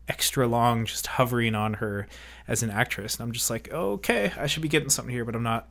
extra 0.07 0.47
long 0.47 0.85
just 0.85 1.07
hovering 1.07 1.55
on 1.55 1.75
her 1.75 2.07
as 2.47 2.63
an 2.63 2.69
actress. 2.69 3.15
And 3.15 3.23
I'm 3.23 3.31
just 3.31 3.49
like, 3.49 3.71
okay, 3.71 4.31
I 4.37 4.47
should 4.47 4.63
be 4.63 4.69
getting 4.69 4.89
something 4.89 5.13
here, 5.13 5.25
but 5.25 5.35
I'm 5.35 5.43
not. 5.43 5.69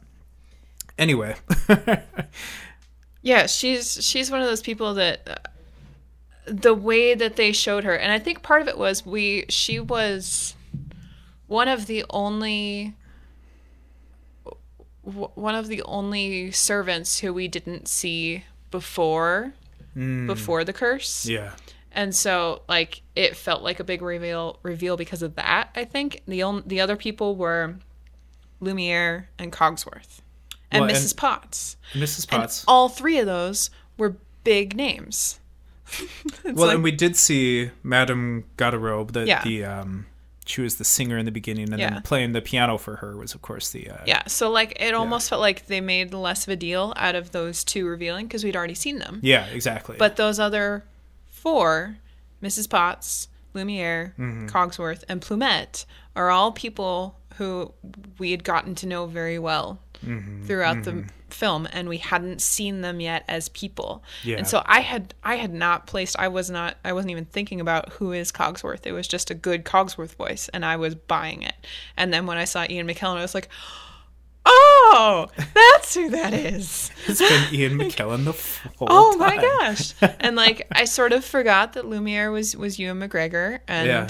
Anyway. 0.98 1.36
Yeah, 3.22 3.46
she's 3.46 4.05
she's 4.05 4.32
one 4.32 4.40
of 4.40 4.48
those 4.48 4.62
people 4.62 4.94
that 4.94 5.20
uh, 5.28 5.48
the 6.46 6.74
way 6.74 7.14
that 7.14 7.36
they 7.36 7.53
showed 7.53 7.84
her, 7.84 7.94
and 7.94 8.11
I 8.11 8.18
think 8.18 8.42
part 8.42 8.62
of 8.62 8.68
it 8.68 8.76
was 8.76 9.07
we 9.07 9.44
she 9.48 9.78
was 9.78 10.57
one 11.46 11.68
of 11.68 11.86
the 11.86 12.05
only 12.11 12.96
one 15.03 15.55
of 15.55 15.68
the 15.68 15.82
only 15.82 16.50
servants 16.50 17.20
who 17.20 17.32
we 17.32 17.46
didn't 17.46 17.86
see 17.86 18.44
before 18.72 19.53
before 19.95 20.64
the 20.64 20.72
curse. 20.72 21.26
yeah. 21.26 21.53
And 21.95 22.14
so 22.14 22.62
like 22.68 23.03
it 23.14 23.36
felt 23.36 23.62
like 23.62 23.78
a 23.78 23.84
big 23.84 24.01
reveal 24.01 24.59
reveal 24.62 24.97
because 24.97 25.22
of 25.22 25.34
that, 25.34 25.68
I 25.76 25.84
think. 25.84 26.22
The 26.26 26.43
only 26.43 26.62
the 26.66 26.80
other 26.80 26.97
people 26.97 27.36
were 27.36 27.74
Lumiere 28.61 29.28
and 29.38 29.53
Cogsworth 29.53 30.20
and 30.70 30.82
Well, 30.82 30.90
and- 30.90 30.99
Mrs. 30.99 31.16
Potts. 31.16 31.76
Mrs. 31.93 32.26
And 32.32 32.40
Potts. 32.43 32.64
all 32.66 32.88
three 32.88 33.18
of 33.18 33.26
those 33.26 33.68
were 33.99 34.16
big 34.45 34.74
names. 34.76 35.38
Well, 36.45 36.55
like- 36.68 36.74
and 36.76 36.82
we 36.84 36.93
did 36.93 37.16
see 37.16 37.70
Madame 37.82 38.45
Garderobe, 38.57 39.12
the, 39.12 39.26
Yeah. 39.26 39.43
the 39.45 39.64
um, 39.64 40.07
she 40.47 40.61
was 40.61 40.76
the 40.76 40.84
singer 40.84 41.16
in 41.18 41.24
the 41.24 41.30
beginning, 41.32 41.70
and 41.72 41.78
Yeah. 41.80 41.90
then 41.90 42.03
playing 42.03 42.32
the 42.32 42.43
piano 42.43 42.76
for 42.78 42.97
her 42.97 43.16
was, 43.16 43.34
of 43.34 43.43
course, 43.43 43.70
the 43.70 43.88
uh, 43.90 43.97
yeah, 44.07 44.22
so 44.26 44.51
like 44.51 44.76
it 44.80 44.93
almost 44.95 45.28
felt 45.28 45.40
like 45.40 45.66
they 45.66 45.80
made 45.80 46.12
less 46.12 46.47
of 46.47 46.53
a 46.53 46.57
deal 46.57 46.93
out 46.97 47.14
of 47.14 47.30
those 47.32 47.62
two 47.64 47.86
revealing 47.86 48.26
because 48.26 48.43
we'd 48.45 48.57
already 48.57 48.74
seen 48.74 48.99
them. 48.99 49.20
yeah, 49.22 49.47
exactly. 49.47 49.97
But 49.99 50.16
those 50.16 50.38
other 50.40 50.84
four, 51.28 51.97
Mrs. 52.43 52.68
Potts, 52.68 53.28
Lumiere, 53.55 54.14
Mm-hmm. 54.18 54.47
Cogsworth, 54.49 55.05
and 55.09 55.20
Plumette, 55.20 55.84
are 56.16 56.30
all 56.30 56.53
people 56.53 57.18
who 57.36 57.72
we 58.18 58.30
had 58.32 58.45
gotten 58.45 58.74
to 58.76 58.86
know 58.86 59.07
very 59.07 59.38
well 59.38 59.78
Mm-hmm, 60.05 60.46
throughout 60.46 60.82
the 60.84 61.05
film 61.30 61.66
and 61.72 61.88
we 61.88 61.96
hadn't 61.98 62.42
seen 62.42 62.80
them 62.82 63.00
yet 63.00 63.24
as 63.28 63.48
people. 63.50 64.03
Yeah. 64.24 64.36
And 64.36 64.46
so 64.46 64.62
I 64.66 64.80
had 64.80 65.14
I 65.24 65.36
had 65.36 65.53
not 65.55 65.86
placed 65.86 66.18
I 66.18 66.28
was 66.28 66.50
not 66.50 66.76
I 66.84 66.92
wasn't 66.92 67.12
even 67.12 67.24
thinking 67.24 67.61
about 67.61 67.90
who 67.94 68.12
is 68.12 68.30
Cogsworth. 68.32 68.84
It 68.86 68.92
was 68.92 69.07
just 69.09 69.30
a 69.30 69.34
good 69.34 69.64
Cogsworth 69.64 70.14
voice 70.16 70.48
and 70.53 70.64
I 70.64 70.76
was 70.76 70.94
buying 70.94 71.42
it. 71.42 71.55
And 71.96 72.12
then 72.12 72.26
when 72.26 72.36
I 72.36 72.44
saw 72.44 72.66
Ian 72.68 72.86
McKellen 72.86 73.16
I 73.16 73.22
was 73.22 73.34
like, 73.34 73.48
"Oh, 74.44 75.28
that's 75.55 75.94
who 75.94 76.11
that 76.11 76.34
is." 76.34 76.90
It's 77.07 77.20
been 77.20 77.48
Ian 77.55 77.78
McKellen 77.78 78.24
the 78.24 78.32
whole 78.78 78.88
Oh 78.90 79.16
my 79.16 79.36
gosh. 79.36 79.94
and 80.20 80.36
like 80.36 80.66
I 80.72 80.84
sort 80.84 81.12
of 81.12 81.24
forgot 81.24 81.72
that 81.74 81.86
Lumiere 81.86 82.30
was 82.30 82.57
was 82.57 82.78
Ewan 82.78 83.00
McGregor 83.00 83.61
and 83.68 83.86
Yeah. 83.88 84.09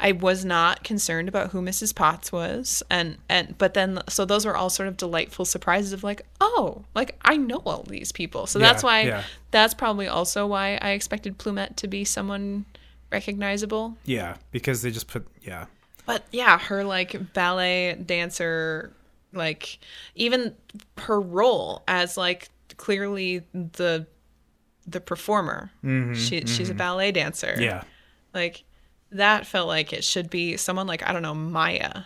I 0.00 0.12
was 0.12 0.44
not 0.44 0.84
concerned 0.84 1.28
about 1.28 1.50
who 1.50 1.60
Mrs. 1.60 1.94
Potts 1.94 2.30
was 2.30 2.82
and 2.88 3.18
and 3.28 3.58
but 3.58 3.74
then 3.74 3.98
so 4.08 4.24
those 4.24 4.46
were 4.46 4.56
all 4.56 4.70
sort 4.70 4.88
of 4.88 4.96
delightful 4.96 5.44
surprises 5.44 5.92
of 5.92 6.04
like, 6.04 6.22
oh, 6.40 6.84
like 6.94 7.18
I 7.24 7.36
know 7.36 7.62
all 7.66 7.82
these 7.82 8.12
people. 8.12 8.46
So 8.46 8.58
that's 8.60 8.82
Yeah, 8.82 8.86
why 8.86 9.00
yeah. 9.02 9.22
that's 9.50 9.74
probably 9.74 10.06
also 10.06 10.46
why 10.46 10.78
I 10.80 10.90
expected 10.90 11.36
Plumette 11.38 11.74
to 11.76 11.88
be 11.88 12.04
someone 12.04 12.64
recognizable. 13.10 13.96
Yeah, 14.04 14.36
because 14.52 14.82
they 14.82 14.90
just 14.90 15.08
put 15.08 15.26
yeah. 15.42 15.66
But 16.06 16.24
yeah, 16.30 16.58
her 16.58 16.84
like 16.84 17.32
ballet 17.34 17.94
dancer, 17.94 18.92
like 19.32 19.78
even 20.14 20.54
her 20.98 21.20
role 21.20 21.82
as 21.88 22.16
like 22.16 22.50
clearly 22.76 23.42
the 23.52 24.06
the 24.86 25.00
performer. 25.00 25.70
she 26.14 26.46
she's 26.46 26.70
a 26.70 26.74
ballet 26.74 27.10
dancer. 27.12 27.48
Mm-hmm, 27.54 27.62
Yeah. 27.62 27.82
like 28.32 28.62
that 29.12 29.46
felt 29.46 29.68
like 29.68 29.92
it 29.92 30.04
should 30.04 30.30
be 30.30 30.56
someone 30.56 30.86
like 30.86 31.02
I 31.08 31.12
don't 31.12 31.22
know 31.22 31.34
Maya, 31.34 32.02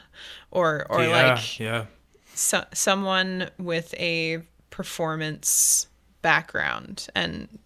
or 0.50 0.86
or 0.90 1.02
yeah, 1.02 1.32
like 1.34 1.58
yeah. 1.60 1.86
so, 2.34 2.64
someone 2.72 3.50
with 3.58 3.94
a 3.98 4.42
performance 4.70 5.86
background 6.22 7.08
and 7.16 7.58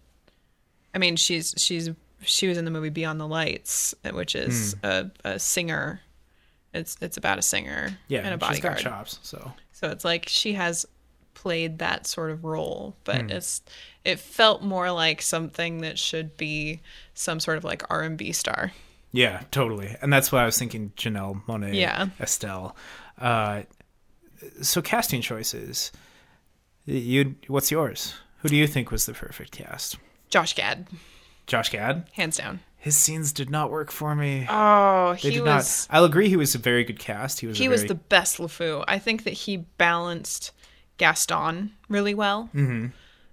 i 0.95 0.97
mean 0.97 1.15
she's 1.15 1.53
she's 1.57 1.89
she 2.21 2.47
was 2.47 2.57
in 2.57 2.65
the 2.65 2.71
movie 2.71 2.89
beyond 2.89 3.19
the 3.19 3.27
lights 3.27 3.93
which 4.13 4.35
is 4.35 4.73
Hmm. 4.81 4.85
a, 4.87 5.11
a 5.23 5.39
singer 5.39 6.01
it's 6.73 6.97
it's 6.99 7.17
about 7.17 7.37
a 7.37 7.41
singer 7.43 7.97
Yeah, 8.07 8.21
and 8.27 8.41
a 8.41 8.47
she's 8.47 8.59
got 8.59 8.77
chops, 8.79 9.19
so 9.21 9.53
so 9.71 9.89
it's 9.89 10.03
like 10.03 10.27
she 10.27 10.53
has 10.53 10.85
played 11.35 11.77
that 11.79 12.07
sort 12.07 12.31
of 12.31 12.43
role 12.43 12.95
but 13.03 13.21
Hmm. 13.21 13.29
it's 13.29 13.61
it 14.03 14.17
felt 14.19 14.63
more 14.63 14.89
like 14.91 15.21
something 15.21 15.81
that 15.81 15.99
should 15.99 16.35
be 16.35 16.81
some 17.13 17.39
sort 17.39 17.57
of 17.57 17.63
like 17.63 17.83
r&b 17.91 18.31
star 18.31 18.71
yeah, 19.11 19.43
totally. 19.51 19.95
And 20.01 20.11
that's 20.11 20.31
why 20.31 20.41
I 20.43 20.45
was 20.45 20.57
thinking 20.57 20.91
Janelle 20.95 21.43
Monáe 21.45 21.73
Yeah. 21.73 22.07
Estelle. 22.19 22.75
Uh, 23.17 23.63
so 24.61 24.81
casting 24.81 25.21
choices. 25.21 25.91
You 26.85 27.35
what's 27.47 27.71
yours? 27.71 28.13
Who 28.39 28.49
do 28.49 28.55
you 28.55 28.67
think 28.67 28.91
was 28.91 29.05
the 29.05 29.13
perfect 29.13 29.51
cast? 29.51 29.97
josh 30.29 30.53
gad 30.55 30.87
Josh 31.47 31.69
Gad? 31.69 32.05
hands 32.13 32.35
down 32.37 32.59
His 32.75 32.95
scenes 32.97 33.31
did 33.31 33.49
not 33.49 33.71
work 33.71 33.91
for 33.91 34.13
me. 34.13 34.45
oh 34.49 35.13
they 35.13 35.19
he 35.29 35.29
did 35.35 35.43
was 35.43 35.87
not. 35.89 35.95
I'll 35.97 36.03
agree 36.05 36.27
he 36.29 36.35
was 36.35 36.53
a 36.53 36.57
very 36.59 36.83
good 36.83 36.99
cast. 36.99 37.39
He 37.39 37.47
was 37.47 37.57
he 37.57 37.65
a 37.65 37.69
was 37.69 37.85
the 37.85 37.95
best 37.95 38.37
LeFou. 38.37 38.83
I 38.87 38.99
think 38.99 39.23
that 39.23 39.33
he 39.33 39.57
balanced 39.77 40.51
Gaston 40.97 41.71
really 41.89 42.13
well. 42.13 42.49
Mm-hmm. 42.53 42.87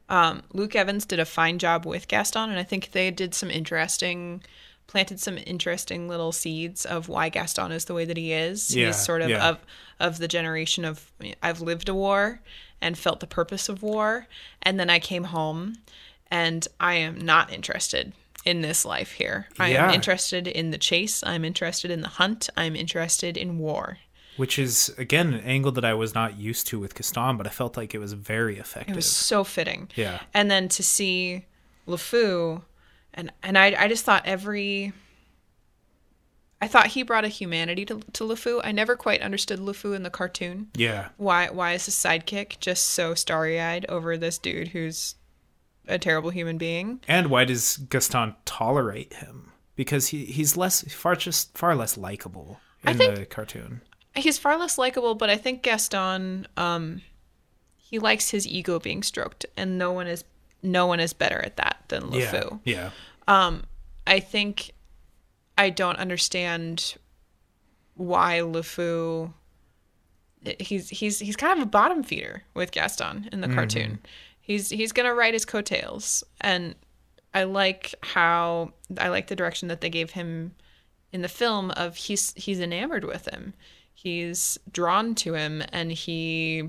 Um, 0.09 0.43
Luke 0.53 0.77
Evans 0.77 1.05
did 1.07 1.19
a 1.19 1.25
fine 1.25 1.59
job 1.59 1.87
with 1.87 2.09
Gaston, 2.09 2.51
and 2.51 2.59
I 2.59 2.63
think 2.63 2.93
they 2.93 3.11
did 3.11 3.35
some 3.35 3.51
interesting, 3.51 4.43
planted 4.87 5.19
some 5.21 5.39
interesting 5.47 6.09
little 6.09 6.31
seeds 6.33 6.85
of 6.85 7.09
why 7.09 7.29
Gaston 7.29 7.73
is 7.73 7.87
the 7.87 7.95
way 7.95 8.05
that 8.05 8.17
he 8.17 8.33
is. 8.33 8.75
Yeah, 8.75 8.87
He's 8.89 8.97
sort 9.05 9.23
of 9.23 9.31
yeah. 9.31 9.49
of 9.49 9.59
of 10.01 10.19
the 10.19 10.29
generation 10.29 10.85
of 10.85 11.11
I've 11.43 11.61
lived 11.61 11.89
a 11.89 11.95
war 11.95 12.41
and 12.81 12.99
felt 12.99 13.21
the 13.21 13.27
purpose 13.27 13.69
of 13.69 13.83
war, 13.83 14.27
and 14.63 14.79
then 14.79 14.91
I 14.91 14.99
came 14.99 15.25
home, 15.25 15.77
and 16.31 16.67
I 16.81 16.95
am 16.97 17.19
not 17.19 17.53
interested 17.53 18.13
in 18.45 18.61
this 18.61 18.85
life 18.85 19.13
here. 19.13 19.49
I 19.59 19.71
Yeah. 19.71 19.89
am 19.89 19.95
interested 19.95 20.47
in 20.47 20.71
the 20.71 20.77
chase. 20.79 21.23
I'm 21.25 21.45
interested 21.47 21.91
in 21.91 22.03
the 22.03 22.09
hunt. 22.09 22.51
I'm 22.57 22.77
interested 22.77 23.37
in 23.37 23.59
war. 23.59 23.99
which 24.37 24.59
is 24.59 24.93
again 24.99 25.33
an 25.33 25.41
angle 25.45 25.71
that 25.71 25.85
I 25.85 25.95
was 25.95 26.13
not 26.13 26.37
used 26.37 26.67
to 26.67 26.79
with 26.81 26.95
Gaston, 26.97 27.37
but 27.37 27.47
I 27.47 27.51
felt 27.51 27.77
like 27.77 27.95
it 27.95 27.99
was 28.01 28.15
very 28.15 28.59
effective. 28.59 28.93
It 28.95 28.97
was 28.97 29.11
so 29.11 29.45
fitting. 29.45 29.89
Yeah. 29.95 30.19
And 30.35 30.51
then 30.51 30.69
to 30.71 30.83
see 30.83 31.45
LeFou, 31.87 32.63
and 33.15 33.33
and 33.43 33.57
I 33.57 33.75
I 33.79 33.89
just 33.89 34.05
thought 34.05 34.23
every. 34.27 34.93
I 36.61 36.67
thought 36.69 36.87
he 36.89 37.03
brought 37.03 37.25
a 37.25 37.29
humanity 37.29 37.85
to 37.87 38.01
to 38.15 38.25
LeFou. 38.25 38.61
I 38.65 38.73
never 38.73 38.97
quite 38.97 39.21
understood 39.21 39.59
LeFou 39.59 39.95
in 39.95 40.03
the 40.03 40.11
cartoon. 40.11 40.69
yeah, 40.77 41.09
Why 41.17 41.49
why 41.51 41.73
is 41.73 41.85
his 41.87 41.95
sidekick 41.95 42.59
just 42.61 42.85
so 42.89 43.15
starry 43.15 43.61
eyed 43.61 43.85
over 43.89 44.17
this 44.17 44.39
dude 44.39 44.69
who's 44.69 45.17
a 45.87 45.99
terrible 45.99 46.31
human 46.31 46.57
being? 46.57 47.01
and 47.07 47.29
why 47.29 47.45
does 47.45 47.77
Gaston 47.77 48.35
tolerate 48.47 49.13
him? 49.15 49.53
Because 49.77 50.09
he 50.09 50.25
he's 50.25 50.57
less 50.57 50.83
far 50.93 51.17
just 51.17 51.57
far 51.59 51.75
less 51.75 51.99
likable 51.99 52.61
in 52.87 52.97
the 52.99 53.27
cartoon. 53.29 53.83
He's 54.15 54.39
far 54.39 54.57
less 54.57 54.79
likable, 54.79 55.17
but 55.17 55.29
I 55.29 55.37
think 55.37 55.63
Gaston, 55.63 56.47
um, 56.57 57.03
he 57.77 57.99
likes 57.99 58.31
his 58.31 58.47
ego 58.47 58.79
being 58.79 59.03
stroked, 59.03 59.45
and 59.57 59.77
no 59.77 59.91
one 59.91 60.07
is 60.07 60.23
no 60.65 60.87
one 60.87 60.99
is 60.99 61.13
better 61.13 61.41
at 61.45 61.57
that 61.59 61.85
than 61.89 62.05
LeFou. 62.05 62.61
Yeah, 62.65 62.91
yeah, 63.29 63.47
um, 63.47 63.65
I 64.07 64.19
think 64.21 64.73
I 65.57 65.71
don't 65.71 65.99
understand 65.99 66.97
why 67.95 68.41
LeFou 68.41 69.33
he's 70.59 70.89
he's 70.89 71.19
he's 71.19 71.37
kind 71.37 71.59
of 71.59 71.67
a 71.67 71.71
bottom 71.71 72.03
feeder 72.03 72.43
with 72.55 72.73
Gaston 72.73 73.29
in 73.33 73.41
the 73.41 73.47
mm-hmm. 73.47 73.57
cartoon. 73.57 73.99
He's 74.41 74.71
he's 74.71 74.93
gonna 74.93 75.15
ride 75.15 75.35
his 75.35 75.45
coattails, 75.45 76.25
and 76.41 76.75
I 77.33 77.45
like 77.45 77.95
how 78.03 78.73
I 78.99 79.09
like 79.09 79.29
the 79.29 79.37
direction 79.37 79.69
that 79.69 79.81
they 79.81 79.91
gave 79.91 80.11
him 80.11 80.55
in 81.13 81.23
the 81.23 81.29
film 81.29 81.71
of 81.73 81.97
he's 81.97 82.33
he's 82.37 82.61
enamored 82.61 83.05
with 83.05 83.27
him. 83.33 83.55
He's 83.93 84.59
drawn 84.71 85.15
to 85.17 85.35
him, 85.35 85.63
and 85.73 85.93
he 85.93 86.69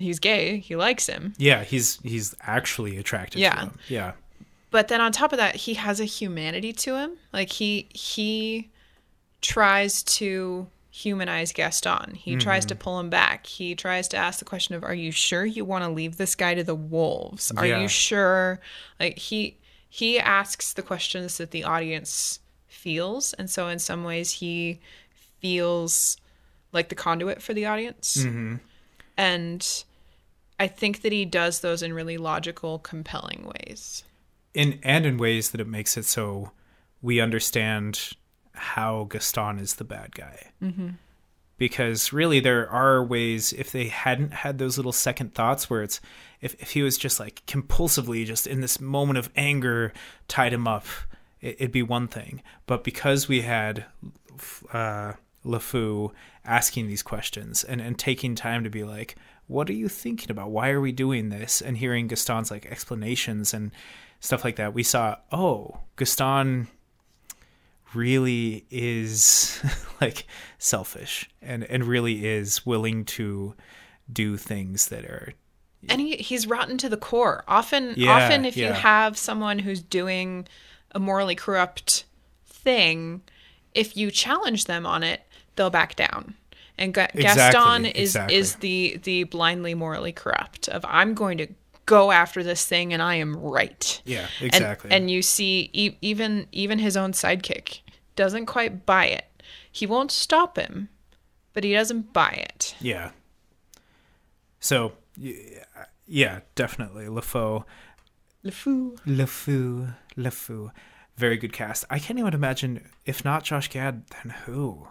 he's 0.00 0.18
gay. 0.18 0.58
He 0.58 0.74
likes 0.74 1.06
him. 1.06 1.34
yeah. 1.38 1.62
He's 1.62 2.00
he's 2.02 2.34
actually 2.42 2.96
attracted 2.96 3.38
Yeah. 3.38 3.54
to 3.54 3.60
him. 3.60 3.78
Yeah, 3.88 4.12
but 4.70 4.88
then 4.88 5.00
on 5.00 5.12
top 5.12 5.32
of 5.32 5.36
that 5.38 5.54
he 5.56 5.74
has 5.74 6.00
a 6.00 6.04
humanity 6.04 6.72
to 6.72 6.96
him 6.96 7.16
like 7.32 7.50
he 7.50 7.88
he 7.90 8.70
tries 9.42 10.02
to 10.02 10.66
humanize 10.92 11.52
gaston 11.52 12.14
he 12.14 12.32
mm-hmm. 12.32 12.40
tries 12.40 12.66
to 12.66 12.74
pull 12.74 12.98
him 12.98 13.08
back 13.10 13.46
he 13.46 13.74
tries 13.74 14.08
to 14.08 14.16
ask 14.16 14.38
the 14.38 14.44
question 14.44 14.74
of 14.74 14.82
are 14.84 14.94
you 14.94 15.10
sure 15.12 15.44
you 15.44 15.64
want 15.64 15.84
to 15.84 15.90
leave 15.90 16.16
this 16.16 16.34
guy 16.34 16.54
to 16.54 16.64
the 16.64 16.74
wolves 16.74 17.52
are 17.56 17.66
Yeah. 17.66 17.80
you 17.80 17.88
sure 17.88 18.60
like 18.98 19.18
he 19.18 19.56
he 19.88 20.18
asks 20.18 20.72
the 20.72 20.82
questions 20.82 21.38
that 21.38 21.52
the 21.52 21.64
audience 21.64 22.40
feels 22.66 23.32
and 23.34 23.48
so 23.48 23.68
in 23.68 23.78
some 23.78 24.04
ways 24.04 24.30
he 24.32 24.80
feels 25.40 26.16
like 26.72 26.88
the 26.88 26.94
conduit 26.94 27.40
for 27.42 27.54
the 27.54 27.66
audience 27.66 28.18
mm-hmm. 28.18 28.56
and 29.16 29.84
i 30.60 30.68
think 30.68 31.02
that 31.02 31.10
he 31.10 31.24
does 31.24 31.60
those 31.60 31.82
in 31.82 31.92
really 31.92 32.16
logical 32.16 32.78
compelling 32.78 33.50
ways 33.56 34.04
in 34.54 34.78
and 34.84 35.04
in 35.04 35.18
ways 35.18 35.50
that 35.50 35.60
it 35.60 35.66
makes 35.66 35.96
it 35.96 36.04
so 36.04 36.52
we 37.02 37.20
understand 37.20 38.12
how 38.52 39.04
Gaston 39.04 39.58
is 39.58 39.74
the 39.74 39.84
bad 39.84 40.14
guy. 40.14 40.50
Mm-hmm. 40.62 40.90
Because 41.56 42.12
really, 42.12 42.40
there 42.40 42.68
are 42.70 43.04
ways 43.04 43.52
if 43.52 43.70
they 43.70 43.88
hadn't 43.88 44.32
had 44.32 44.58
those 44.58 44.78
little 44.78 44.92
second 44.92 45.34
thoughts 45.34 45.68
where 45.68 45.82
it's 45.82 46.00
if 46.40 46.54
if 46.60 46.70
he 46.70 46.82
was 46.82 46.96
just 46.96 47.20
like 47.20 47.44
compulsively 47.46 48.24
just 48.24 48.46
in 48.46 48.62
this 48.62 48.80
moment 48.80 49.18
of 49.18 49.30
anger 49.36 49.92
tied 50.26 50.54
him 50.54 50.66
up, 50.66 50.86
it, 51.42 51.56
it'd 51.56 51.72
be 51.72 51.82
one 51.82 52.08
thing. 52.08 52.42
But 52.66 52.82
because 52.82 53.28
we 53.28 53.42
had 53.42 53.84
uh, 54.72 55.14
LeFou 55.44 56.12
asking 56.46 56.86
these 56.86 57.02
questions 57.02 57.62
and 57.62 57.82
and 57.82 57.98
taking 57.98 58.34
time 58.34 58.64
to 58.64 58.70
be 58.70 58.82
like, 58.82 59.16
what 59.50 59.68
are 59.68 59.74
you 59.74 59.88
thinking 59.88 60.30
about? 60.30 60.50
Why 60.50 60.70
are 60.70 60.80
we 60.80 60.92
doing 60.92 61.28
this? 61.28 61.60
And 61.60 61.76
hearing 61.76 62.06
Gaston's 62.06 62.50
like 62.50 62.66
explanations 62.66 63.52
and 63.52 63.72
stuff 64.20 64.44
like 64.44 64.56
that, 64.56 64.74
we 64.74 64.84
saw, 64.84 65.16
oh, 65.32 65.78
Gaston 65.96 66.68
really 67.92 68.64
is 68.70 69.60
like 70.00 70.26
selfish 70.58 71.28
and 71.42 71.64
and 71.64 71.84
really 71.84 72.24
is 72.24 72.64
willing 72.64 73.04
to 73.04 73.54
do 74.12 74.36
things 74.36 74.86
that 74.88 75.04
are 75.04 75.34
and 75.88 76.00
he, 76.00 76.16
he's 76.16 76.46
rotten 76.46 76.76
to 76.78 76.90
the 76.90 76.96
core. 76.98 77.42
Often, 77.48 77.94
Yeah, 77.96 78.12
often 78.12 78.44
if 78.44 78.54
you 78.54 78.66
have 78.66 79.16
someone 79.16 79.58
who's 79.58 79.80
doing 79.80 80.46
a 80.92 81.00
morally 81.00 81.34
corrupt 81.34 82.04
thing, 82.46 83.22
if 83.74 83.96
you 83.96 84.10
challenge 84.10 84.66
them 84.66 84.84
on 84.84 85.02
it, 85.02 85.22
they'll 85.56 85.70
back 85.70 85.96
down. 85.96 86.34
And 86.80 86.92
Ga- 86.94 87.08
Gaston 87.14 87.84
is 87.86 88.10
exactly. 88.10 88.36
is 88.36 88.54
the 88.56 89.00
the 89.02 89.24
blindly 89.24 89.74
morally 89.74 90.12
corrupt 90.12 90.68
of 90.68 90.84
I'm 90.88 91.14
going 91.14 91.38
to 91.38 91.46
go 91.86 92.10
after 92.10 92.42
this 92.42 92.64
thing 92.66 92.92
and 92.92 93.02
I 93.02 93.16
am 93.16 93.36
right. 93.36 94.00
yeah 94.04 94.26
exactly 94.40 94.90
And, 94.90 95.10
you 95.10 95.22
see, 95.22 95.70
e- 95.72 95.96
even 96.00 96.46
even 96.52 96.78
his 96.78 96.96
own 96.96 97.12
sidekick 97.12 97.80
doesn't 98.16 98.46
quite 98.46 98.86
buy 98.86 99.06
it. 99.06 99.26
He 99.70 99.86
won't 99.86 100.10
stop 100.10 100.56
him, 100.56 100.88
but 101.52 101.64
he 101.64 101.72
doesn't 101.72 102.12
buy 102.12 102.30
it. 102.50 102.74
Yeah. 102.80 103.10
So, 104.58 104.92
yeah, 106.06 106.40
definitely. 106.54 107.06
LeFou. 107.06 107.64
LeFou. 108.44 108.98
LeFou. 109.06 109.94
LeFou. 110.16 110.70
Very 111.16 111.36
good 111.36 111.52
cast. 111.52 111.84
I 111.90 111.98
can't 111.98 112.18
even 112.18 112.34
imagine, 112.34 112.88
if 113.04 113.24
not 113.24 113.44
Josh 113.44 113.68
Gad, 113.68 114.04
then 114.08 114.34
who? 114.44 114.88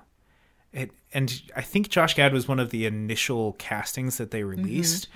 It, 0.72 0.92
and 1.14 1.42
I 1.56 1.62
think 1.62 1.90
Josh 1.90 2.14
Gad 2.16 2.32
was 2.34 2.48
one 2.48 2.60
of 2.60 2.70
the 2.70 2.86
initial 2.86 3.54
castings 3.54 4.18
that 4.18 4.32
they 4.32 4.44
released 4.44 5.08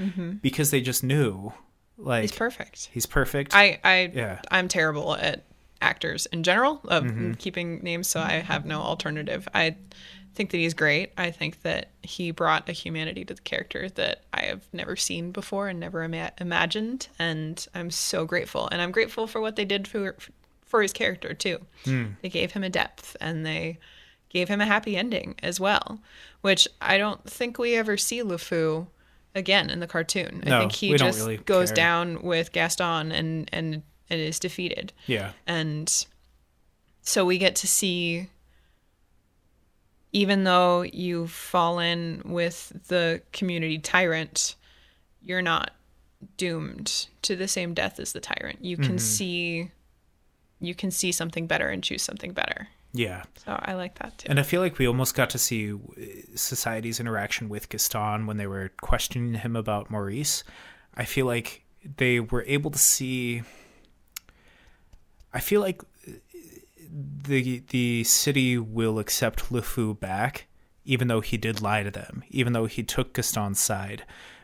because 0.42 0.72
they 0.72 0.82
just 0.82 1.04
knew, 1.04 1.54
like, 1.98 2.24
He's 2.24 2.32
perfect. 2.32 2.90
he's 2.92 3.06
perfect. 3.06 3.54
I, 3.56 3.80
I, 3.84 4.12
Yeah. 4.14 4.42
I'm 4.50 4.68
terrible 4.68 5.16
at 5.16 5.44
actors 5.82 6.26
in 6.28 6.42
general 6.44 6.82
of 6.86 7.04
Mm-hmm. 7.04 7.34
keeping 7.34 7.80
names, 7.84 8.08
so 8.08 8.20
I 8.20 8.34
have 8.40 8.66
no 8.66 8.82
alternative. 8.82 9.48
I 9.54 9.76
think 10.34 10.50
that 10.50 10.58
he's 10.58 10.74
great. 10.74 11.12
I 11.20 11.30
think 11.30 11.62
that 11.62 11.90
he 12.02 12.32
brought 12.32 12.68
a 12.68 12.72
humanity 12.72 13.24
to 13.26 13.36
the 13.36 13.42
character 13.44 13.90
that 13.90 14.24
I 14.34 14.46
have 14.46 14.64
never 14.74 14.96
seen 14.96 15.32
before 15.32 15.68
and 15.68 15.80
never 15.80 16.02
ima- 16.02 16.32
imagined, 16.40 17.10
and 17.20 17.64
I'm 17.76 17.92
so 17.92 18.26
grateful. 18.26 18.68
And 18.72 18.82
I'm 18.82 18.92
grateful 18.92 19.28
for 19.28 19.40
what 19.42 19.56
they 19.56 19.66
did 19.66 19.88
for 19.88 20.16
for 20.66 20.82
his 20.82 20.94
character 20.94 21.36
too. 21.36 21.60
Hmm. 21.86 22.06
They 22.24 22.30
gave 22.30 22.54
him 22.54 22.64
a 22.64 22.70
depth, 22.70 23.16
and 23.22 23.46
they 23.46 23.78
gave 24.34 24.48
him 24.50 24.60
a 24.62 24.66
happy 24.66 24.98
ending 24.98 25.36
as 25.44 25.60
well, 25.60 26.00
which 26.42 26.68
I 26.82 26.98
don't 26.98 27.24
think 27.30 27.58
we 27.58 27.76
ever 27.76 27.96
see 27.98 28.20
LeFou 28.22 28.88
again 29.36 29.70
in 29.70 29.80
the 29.80 29.88
cartoon. 29.88 30.44
I 30.46 30.50
No, 30.50 30.60
think 30.60 30.72
he 30.74 30.96
just 30.96 31.20
really 31.20 31.38
goes 31.38 31.70
care. 31.70 31.76
down 31.76 32.22
with 32.24 32.52
Gaston 32.52 33.12
and 33.12 33.50
and 33.54 33.84
and 34.10 34.20
is 34.20 34.40
defeated. 34.40 34.92
yeah. 35.08 35.32
And 35.48 36.06
so 37.02 37.26
we 37.26 37.38
get 37.38 37.56
to 37.58 37.68
see 37.68 38.28
even 40.12 40.44
though 40.44 40.84
you've 40.84 41.32
fallen 41.32 42.22
with 42.26 42.72
the 42.88 43.22
community 43.32 43.80
tyrant, 43.80 44.56
you're 45.22 45.42
not 45.42 45.72
doomed 46.38 47.08
to 47.24 47.36
the 47.36 47.48
same 47.48 47.74
death 47.74 48.00
as 48.00 48.14
the 48.14 48.20
tyrant. 48.20 48.64
You 48.64 48.78
Mm-hmm. 48.78 48.86
can 48.88 49.00
see 49.00 49.72
you 50.60 50.74
can 50.76 50.92
see 50.92 51.12
something 51.12 51.46
better 51.48 51.68
and 51.68 51.84
choose 51.84 52.02
something 52.02 52.32
better. 52.32 52.70
Yeah. 52.94 53.24
So 53.44 53.60
I 53.60 53.74
like 53.74 53.98
that 54.00 54.20
too. 54.20 54.28
And 54.30 54.40
I 54.40 54.44
feel 54.44 54.62
like 54.62 54.78
we 54.78 54.88
almost 54.88 55.16
got 55.16 55.32
to 55.32 55.40
see 55.40 55.74
uh, 55.74 55.78
society's 56.36 57.00
interaction 57.00 57.50
with 57.50 57.70
Gaston 57.70 58.28
when 58.28 58.38
they 58.38 58.48
were 58.48 58.72
questioning 58.82 59.34
him 59.34 59.56
about 59.56 59.90
Maurice. 59.90 60.44
I 60.96 61.06
feel 61.06 61.26
like 61.26 61.64
they 61.98 62.20
were 62.20 62.44
able 62.48 62.70
to 62.72 62.78
see. 62.78 63.42
I 65.34 65.40
feel 65.40 65.60
like 65.60 65.82
uh, 66.08 66.12
the 66.88 67.64
the 67.70 68.04
city 68.04 68.60
will 68.60 69.00
accept 69.00 69.52
LeFou 69.52 70.00
back, 70.00 70.46
even 70.86 71.08
though 71.08 71.22
he 71.22 71.38
did 71.38 71.62
lie 71.62 71.82
to 71.82 71.92
them, 71.92 72.24
even 72.30 72.54
though 72.54 72.68
he 72.68 72.84
took 72.84 73.14
Gaston's 73.14 73.60
side, 73.60 74.04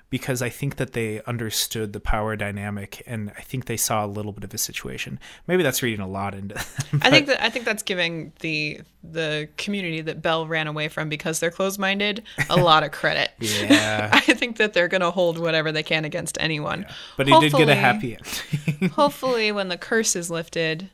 because 0.09 0.41
I 0.41 0.49
think 0.49 0.77
that 0.77 0.93
they 0.93 1.21
understood 1.23 1.93
the 1.93 1.99
power 1.99 2.35
dynamic, 2.35 3.03
and 3.05 3.31
I 3.37 3.41
think 3.41 3.65
they 3.65 3.77
saw 3.77 4.03
a 4.03 4.07
little 4.07 4.31
bit 4.31 4.43
of 4.43 4.53
a 4.53 4.57
situation. 4.57 5.19
Maybe 5.47 5.61
that's 5.61 5.83
reading 5.83 5.99
a 6.01 6.07
lot 6.07 6.33
into. 6.33 6.55
I 7.01 7.09
think 7.09 7.27
that 7.27 7.43
I 7.43 7.49
think 7.49 7.65
that's 7.65 7.83
giving 7.83 8.33
the 8.39 8.81
the 9.03 9.49
community 9.57 10.01
that 10.01 10.21
Belle 10.21 10.47
ran 10.47 10.67
away 10.67 10.87
from 10.87 11.09
because 11.09 11.39
they're 11.39 11.51
closed 11.51 11.79
minded 11.79 12.23
a 12.49 12.57
lot 12.57 12.83
of 12.83 12.91
credit. 12.91 13.31
Yeah. 13.39 14.09
I 14.13 14.19
think 14.21 14.57
that 14.57 14.73
they're 14.73 14.87
gonna 14.87 15.11
hold 15.11 15.37
whatever 15.37 15.71
they 15.71 15.83
can 15.83 16.05
against 16.05 16.37
anyone. 16.39 16.85
But 17.17 17.27
he 17.27 17.39
did 17.39 17.53
get 17.53 17.69
a 17.69 17.75
happy 17.75 18.17
end. 18.17 18.91
hopefully 18.91 19.51
when 19.51 19.67
the 19.69 19.77
curse 19.77 20.15
is 20.15 20.29
lifted 20.31 20.89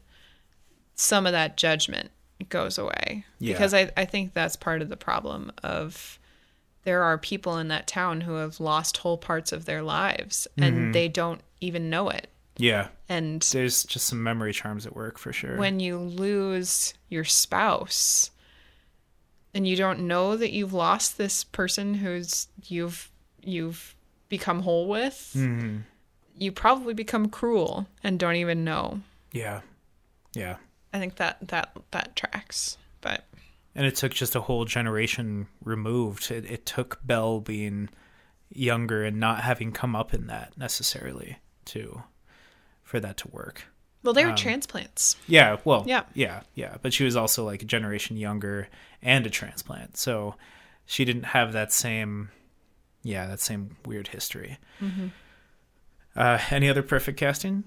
some 0.96 1.26
of 1.26 1.32
that 1.34 1.58
judgment 1.58 2.10
goes 2.50 2.78
away 2.78 3.26
Yeah. 3.40 3.54
because 3.54 3.74
I, 3.74 3.92
I 3.98 4.06
think 4.06 4.34
that's 4.34 4.56
part 4.56 4.82
of 4.82 4.90
the 4.90 4.98
problem 4.98 5.52
of 5.64 6.20
there 6.86 7.04
are 7.04 7.18
people 7.18 7.58
in 7.58 7.68
that 7.68 7.86
town 7.88 8.22
who 8.22 8.36
have 8.36 8.60
lost 8.60 8.98
whole 8.98 9.18
parts 9.18 9.52
of 9.52 9.66
their 9.66 9.82
lives 9.84 10.48
and 10.58 10.96
they 10.96 11.08
don't 11.10 11.42
even 11.62 11.90
know 11.90 12.10
it 12.10 12.30
yeah. 12.58 12.88
and 13.10 13.42
There's 13.52 13.84
just 13.84 14.06
some 14.08 14.24
memory 14.24 14.54
charms 14.54 14.86
at 14.86 14.96
work 14.96 15.18
for 15.18 15.34
sure. 15.34 15.58
when 15.58 15.80
you 15.82 15.98
lose 15.98 16.94
your 17.10 17.26
spouse 17.26 18.32
and 19.54 19.68
you 19.68 19.76
don't 19.76 20.00
know 20.08 20.36
that 20.38 20.52
you've 20.52 20.74
lost 20.74 21.18
this 21.18 21.44
person 21.44 21.96
who's 21.96 22.48
you've 22.68 23.10
you've 23.44 23.94
become 24.30 24.62
whole 24.62 24.88
with 24.88 25.34
Mhm. 25.36 25.84
you 26.38 26.52
probably 26.52 26.94
become 26.94 27.30
cruel 27.30 27.88
and 28.04 28.20
don't 28.20 28.36
even 28.36 28.64
know 28.64 29.02
Yeah. 29.32 29.62
Yeah. 30.34 30.58
I 30.94 31.00
think 31.00 31.16
that 31.18 31.48
that 31.50 31.76
that 31.92 32.16
tracks. 32.16 32.78
But 33.02 33.26
And 33.76 33.86
it 33.86 33.96
took 33.96 34.14
just 34.14 34.36
a 34.36 34.42
whole 34.42 34.64
generation 34.66 35.48
removed. 35.64 36.32
It, 36.32 36.46
it 36.50 36.66
took 36.66 37.00
Belle 37.04 37.42
being 37.42 37.90
younger 38.50 39.04
and 39.04 39.20
not 39.20 39.42
having 39.42 39.72
come 39.74 39.96
up 39.96 40.14
in 40.14 40.28
that 40.28 40.58
necessarily 40.58 41.40
to 41.66 42.04
for 42.84 43.00
that 43.02 43.18
to 43.18 43.28
work. 43.30 43.66
well, 44.04 44.14
they 44.14 44.24
were 44.24 44.30
Um, 44.32 44.36
transplants. 44.38 45.16
Yeah, 45.28 45.58
well, 45.66 45.84
Yeah. 45.88 46.04
yeah, 46.14 46.44
yeah. 46.54 46.78
But 46.82 46.94
she 46.94 47.04
was 47.04 47.16
also 47.16 47.44
like 47.44 47.64
a 47.64 47.66
generation 47.66 48.18
younger 48.18 48.70
and 49.02 49.26
a 49.26 49.32
transplant, 49.32 49.98
so 49.98 50.36
she 50.86 51.04
didn't 51.06 51.24
have 51.24 51.54
that 51.54 51.74
same, 51.74 52.30
yeah, 53.02 53.26
that 53.26 53.40
same 53.40 53.78
weird 53.84 54.10
history. 54.10 54.60
Mm-hmm. 54.80 55.08
Uh, 56.16 56.38
any 56.52 56.70
other 56.70 56.84
perfect 56.84 57.20
casting? 57.20 57.64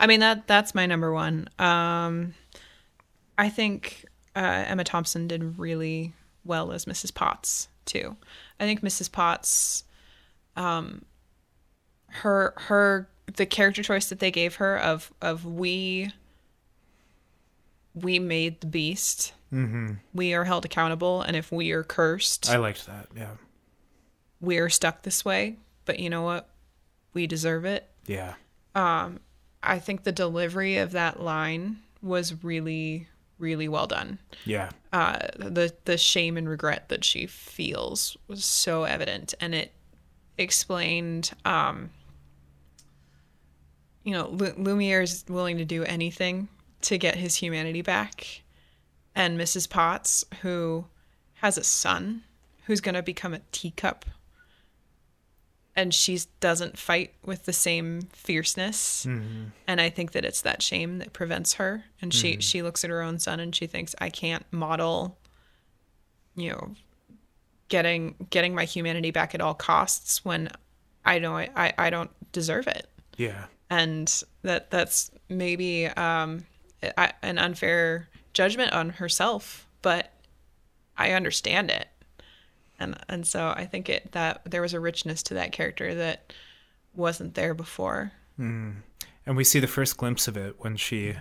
I 0.00 0.06
mean 0.06 0.20
that 0.20 0.46
that's 0.46 0.74
my 0.74 0.86
number 0.86 1.12
one. 1.12 1.48
Um, 1.58 2.32
I 3.36 3.50
think 3.50 4.06
uh, 4.36 4.64
Emma 4.66 4.84
Thompson 4.84 5.26
did 5.26 5.58
really 5.58 6.12
well 6.44 6.70
as 6.70 6.84
Mrs. 6.84 7.12
Potts 7.14 7.68
too. 7.84 8.16
I 8.60 8.64
think 8.64 8.82
Mrs. 8.82 9.10
Potts, 9.10 9.84
um, 10.56 11.04
her 12.08 12.54
her 12.56 13.08
the 13.34 13.46
character 13.46 13.82
choice 13.82 14.08
that 14.08 14.20
they 14.20 14.30
gave 14.30 14.56
her 14.56 14.76
of 14.78 15.12
of 15.20 15.44
we 15.44 16.12
we 17.94 18.18
made 18.18 18.60
the 18.60 18.66
beast. 18.66 19.32
Mm-hmm. 19.52 19.94
We 20.12 20.34
are 20.34 20.44
held 20.44 20.64
accountable, 20.64 21.22
and 21.22 21.36
if 21.36 21.50
we 21.50 21.70
are 21.72 21.82
cursed, 21.82 22.50
I 22.50 22.56
liked 22.56 22.86
that. 22.86 23.08
Yeah, 23.16 23.30
we're 24.40 24.68
stuck 24.68 25.02
this 25.02 25.24
way. 25.24 25.56
But 25.84 26.00
you 26.00 26.10
know 26.10 26.22
what? 26.22 26.48
We 27.14 27.26
deserve 27.26 27.64
it. 27.64 27.88
yeah, 28.06 28.34
Um, 28.74 29.20
I 29.62 29.78
think 29.78 30.02
the 30.02 30.12
delivery 30.12 30.76
of 30.78 30.90
that 30.92 31.22
line 31.22 31.78
was 32.02 32.42
really, 32.44 33.08
really 33.38 33.68
well 33.68 33.86
done. 33.86 34.18
yeah, 34.44 34.70
Uh, 34.92 35.18
the 35.36 35.74
the 35.84 35.98
shame 35.98 36.36
and 36.36 36.48
regret 36.48 36.88
that 36.88 37.04
she 37.04 37.26
feels 37.26 38.16
was 38.28 38.44
so 38.44 38.84
evident, 38.84 39.34
and 39.40 39.54
it 39.54 39.72
explained, 40.38 41.30
um, 41.44 41.90
you 44.04 44.12
know, 44.12 44.28
Lu- 44.28 44.54
Lumiere's 44.56 45.24
willing 45.28 45.58
to 45.58 45.64
do 45.64 45.84
anything 45.84 46.48
to 46.82 46.98
get 46.98 47.16
his 47.16 47.36
humanity 47.36 47.82
back, 47.82 48.42
and 49.14 49.38
Mrs. 49.38 49.68
Potts, 49.68 50.24
who 50.42 50.84
has 51.34 51.58
a 51.58 51.64
son 51.64 52.22
who's 52.66 52.80
going 52.80 52.94
to 52.94 53.02
become 53.02 53.34
a 53.34 53.40
teacup. 53.52 54.04
And 55.76 55.92
she 55.92 56.18
doesn't 56.40 56.78
fight 56.78 57.12
with 57.24 57.44
the 57.44 57.52
same 57.52 58.08
fierceness. 58.12 59.04
And 59.04 59.80
i 59.80 59.90
think 59.90 60.12
that 60.12 60.24
it's 60.24 60.40
that 60.42 60.62
shame 60.62 60.98
that 60.98 61.12
prevents 61.12 61.54
her. 61.54 61.84
And 62.00 62.12
she 62.14 62.40
she 62.40 62.62
looks 62.62 62.82
at 62.82 62.90
her 62.90 63.02
own 63.02 63.18
son 63.18 63.40
and 63.40 63.54
she 63.54 63.66
thinks 63.66 63.94
i 64.00 64.08
can't 64.08 64.44
model 64.50 65.18
you 66.34 66.50
know 66.50 66.74
getting 67.68 68.14
getting 68.30 68.54
my 68.54 68.64
humanity 68.64 69.10
back 69.10 69.34
at 69.34 69.40
all 69.40 69.54
costs 69.54 70.24
when 70.24 70.48
i 71.04 71.18
know 71.18 71.36
i 71.36 71.48
i, 71.56 71.72
I 71.78 71.90
don't 71.90 72.10
deserve 72.32 72.66
it. 72.66 72.86
Yeah, 73.16 73.46
and 73.70 74.22
that 74.42 74.70
that's 74.70 75.10
maybe 75.28 75.86
um 75.86 76.44
an 77.22 77.38
unfair 77.38 78.08
judgment 78.34 78.72
on 78.72 78.90
herself 78.90 79.66
but 79.82 80.12
i 80.96 81.12
understand 81.12 81.70
it 81.70 81.88
and 82.78 82.96
and 83.08 83.26
so 83.26 83.52
i 83.56 83.64
think 83.64 83.88
it 83.88 84.12
that 84.12 84.42
there 84.44 84.62
was 84.62 84.74
a 84.74 84.80
richness 84.80 85.22
to 85.22 85.34
that 85.34 85.52
character 85.52 85.94
that 85.94 86.32
wasn't 86.96 87.34
there 87.34 87.54
before. 87.54 88.12
And 89.26 89.36
we 89.36 89.44
see 89.44 89.60
the 89.60 89.66
first 89.66 89.96
glimpse 89.96 90.28
of 90.28 90.36
it 90.36 90.56
when 90.58 90.76
she 90.76 91.14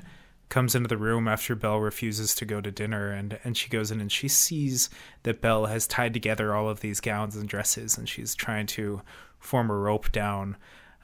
comes 0.47 0.76
into 0.76 0.88
the 0.88 0.97
room 0.97 1.28
after 1.28 1.56
Belle 1.56 1.80
refuses 1.80 2.36
to 2.36 2.45
go 2.45 2.62
to 2.62 2.70
dinner 2.70 3.12
and 3.12 3.39
and 3.43 3.58
she 3.58 3.68
goes 3.68 3.89
in 3.89 3.99
and 3.99 4.12
she 4.12 4.28
sees 4.28 4.89
that 5.24 5.41
Belle 5.41 5.66
has 5.66 5.88
tied 5.88 6.14
together 6.14 6.53
all 6.53 6.70
of 6.70 6.82
these 6.82 7.01
gowns 7.01 7.36
and 7.36 7.49
dresses 7.49 7.97
and 7.97 8.08
she's 8.08 8.36
trying 8.36 8.68
to 8.68 9.01
form 9.39 9.72
a 9.72 9.76
rope 9.76 10.12
down 10.12 10.56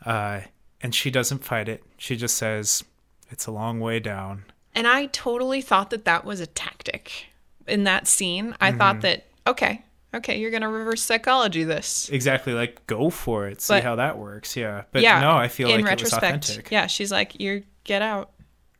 uh 0.06 0.41
and 0.84 0.93
she 0.93 1.10
doesn't 1.10 1.43
fight 1.43 1.68
it. 1.68 1.84
She 1.97 2.16
just 2.16 2.38
says 2.38 2.84
it's 3.30 3.47
a 3.47 3.52
long 3.52 3.80
way 3.80 3.99
down. 3.99 4.45
And 4.76 4.88
I 4.88 5.08
totally 5.08 5.62
thought 5.62 5.89
that 5.89 6.06
that 6.06 6.24
was 6.24 6.39
a 6.39 6.47
tactic 6.47 7.28
in 7.68 7.84
that 7.86 8.08
scene. 8.08 8.56
I 8.62 8.72
thought 8.72 9.02
that, 9.02 9.26
okay, 9.45 9.84
okay, 10.14 10.39
you're 10.39 10.51
going 10.51 10.62
to 10.62 10.68
reverse 10.68 11.01
psychology 11.01 11.64
this. 11.64 12.09
exactly 12.09 12.53
like 12.53 12.86
go 12.88 13.09
for 13.09 13.47
it 13.47 13.62
see 13.62 13.76
But- 13.76 13.84
how 13.84 13.95
that 13.95 14.18
works 14.18 14.55
yeah 14.57 14.84
but 14.91 15.01
yeah. 15.01 15.20
no 15.22 15.32
i 15.38 15.47
feel 15.47 15.70
in 15.70 15.82
like 15.86 15.93
it 15.93 16.01
was 16.01 16.12
retrospect, 16.12 16.45
authentic 16.49 16.72
yeah, 16.72 16.88
she's 16.88 17.12
like, 17.12 17.39
you 17.39 17.64
get 17.84 18.01
out, 18.01 18.32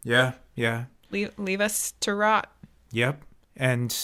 yeah 0.04 0.34
yeah 0.56 0.86
leave, 1.12 1.32
leave 1.38 1.62
us 1.62 1.94
to 2.02 2.14
rot. 2.14 2.52
Yep. 2.92 3.22
and 3.56 3.96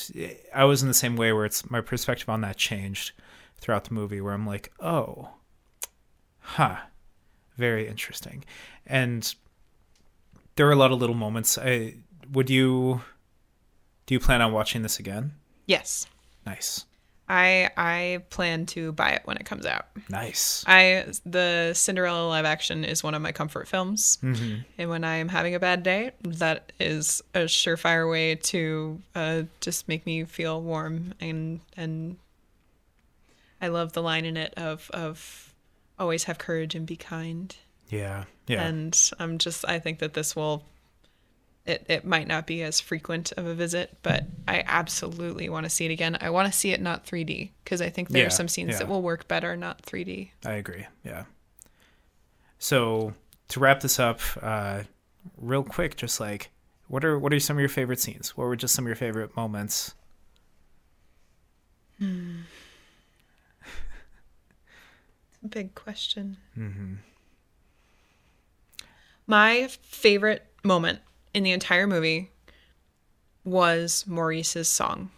I 0.53 0.63
was 0.65 0.81
in 0.81 0.87
the 0.87 0.93
same 0.93 1.15
way 1.17 1.33
where 1.33 1.45
it's 1.45 1.69
my 1.69 1.81
perspective 1.81 2.29
on 2.29 2.41
that 2.41 2.55
changed 2.57 3.11
throughout 3.59 3.85
the 3.85 3.93
movie, 3.93 4.21
where 4.21 4.33
I'm 4.33 4.45
like, 4.45 4.71
oh, 4.79 5.29
huh, 6.39 6.77
very 7.57 7.87
interesting, 7.87 8.45
and 8.85 9.33
there 10.55 10.65
were 10.67 10.71
a 10.71 10.75
lot 10.77 10.91
of 10.91 10.99
little 10.99 11.15
moments. 11.15 11.57
I 11.57 11.95
would 12.31 12.49
you 12.49 13.01
do 14.05 14.13
you 14.15 14.19
plan 14.19 14.41
on 14.41 14.51
watching 14.53 14.81
this 14.83 14.99
again? 14.99 15.33
Yes. 15.65 16.07
Nice. 16.45 16.85
I 17.29 17.69
I 17.75 18.23
plan 18.29 18.65
to 18.67 18.93
buy 18.93 19.09
it 19.11 19.21
when 19.25 19.35
it 19.37 19.45
comes 19.45 19.65
out. 19.65 19.87
Nice. 20.09 20.63
I 20.67 21.05
the 21.25 21.73
Cinderella 21.73 22.27
live 22.27 22.45
action 22.45 22.85
is 22.85 23.03
one 23.03 23.13
of 23.15 23.21
my 23.21 23.31
comfort 23.33 23.67
films, 23.67 24.17
Mm-hmm. 24.23 24.59
and 24.77 24.89
when 24.89 25.03
I 25.03 25.15
am 25.17 25.27
having 25.29 25.53
a 25.53 25.59
bad 25.59 25.83
day, 25.83 26.11
that 26.23 26.71
is 26.79 27.21
a 27.33 27.39
surefire 27.41 28.09
way 28.09 28.35
to 28.35 29.01
uh, 29.13 29.41
just 29.59 29.87
make 29.89 30.05
me 30.05 30.23
feel 30.23 30.61
warm 30.61 31.13
and 31.19 31.59
and 31.75 32.17
I 33.61 33.67
love 33.69 33.93
the 33.93 34.01
line 34.03 34.25
in 34.25 34.37
it 34.37 34.53
of 34.55 34.89
of 34.93 35.53
always 35.99 36.25
have 36.25 36.37
courage 36.37 36.75
and 36.75 36.85
be 36.85 36.95
kind. 36.95 37.55
Yeah. 37.89 38.25
Yeah. 38.47 38.63
And 38.67 39.11
I'm 39.19 39.37
just 39.37 39.65
I 39.67 39.79
think 39.79 39.99
that 39.99 40.13
this 40.13 40.35
will 40.35 40.63
it, 41.67 41.85
it 41.89 42.05
might 42.05 42.27
not 42.27 42.47
be 42.47 42.63
as 42.63 42.79
frequent 42.79 43.31
of 43.33 43.45
a 43.45 43.53
visit, 43.53 43.97
but 44.01 44.23
I 44.47 44.63
absolutely 44.65 45.49
want 45.49 45.65
to 45.65 45.69
see 45.69 45.85
it 45.85 45.91
again. 45.91 46.17
I 46.21 46.29
want 46.29 46.51
to 46.51 46.57
see 46.57 46.71
it 46.71 46.81
not 46.81 47.05
3D 47.05 47.51
because 47.63 47.81
I 47.81 47.89
think 47.89 48.09
there 48.09 48.21
Yeah, 48.21 48.27
are 48.27 48.31
some 48.31 48.47
scenes 48.47 48.71
yeah. 48.71 48.79
that 48.79 48.87
will 48.87 49.01
work 49.01 49.27
better 49.27 49.55
not 49.57 49.81
3D. 49.83 50.29
I 50.45 50.53
agree. 50.53 50.85
Yeah. 51.03 51.25
So 52.59 53.13
to 53.49 53.59
wrap 53.59 53.81
this 53.81 53.99
up, 53.99 54.21
uh, 54.41 54.83
real 55.37 55.63
quick, 55.63 55.97
just 55.97 56.19
like 56.19 56.49
what 56.87 57.03
are 57.03 57.19
what 57.19 57.33
are 57.33 57.39
some 57.39 57.57
of 57.57 57.59
your 57.59 57.69
favorite 57.69 57.99
scenes? 57.99 58.37
What 58.37 58.45
were 58.45 58.55
just 58.55 58.73
some 58.73 58.85
of 58.85 58.87
your 58.87 58.95
favorite 58.95 59.35
moments? 59.35 59.93
Hmm. 61.99 62.41
Big 65.49 65.75
question. 65.75 66.37
Mm-hmm. 66.57 66.93
My 69.27 69.67
favorite 69.81 70.45
moment 70.63 70.99
in 71.37 71.43
the 71.43 71.51
entire 71.51 71.85
movie 71.85 72.31
was 73.43 74.03
Maurice's 74.07 74.67
song. 74.67 75.11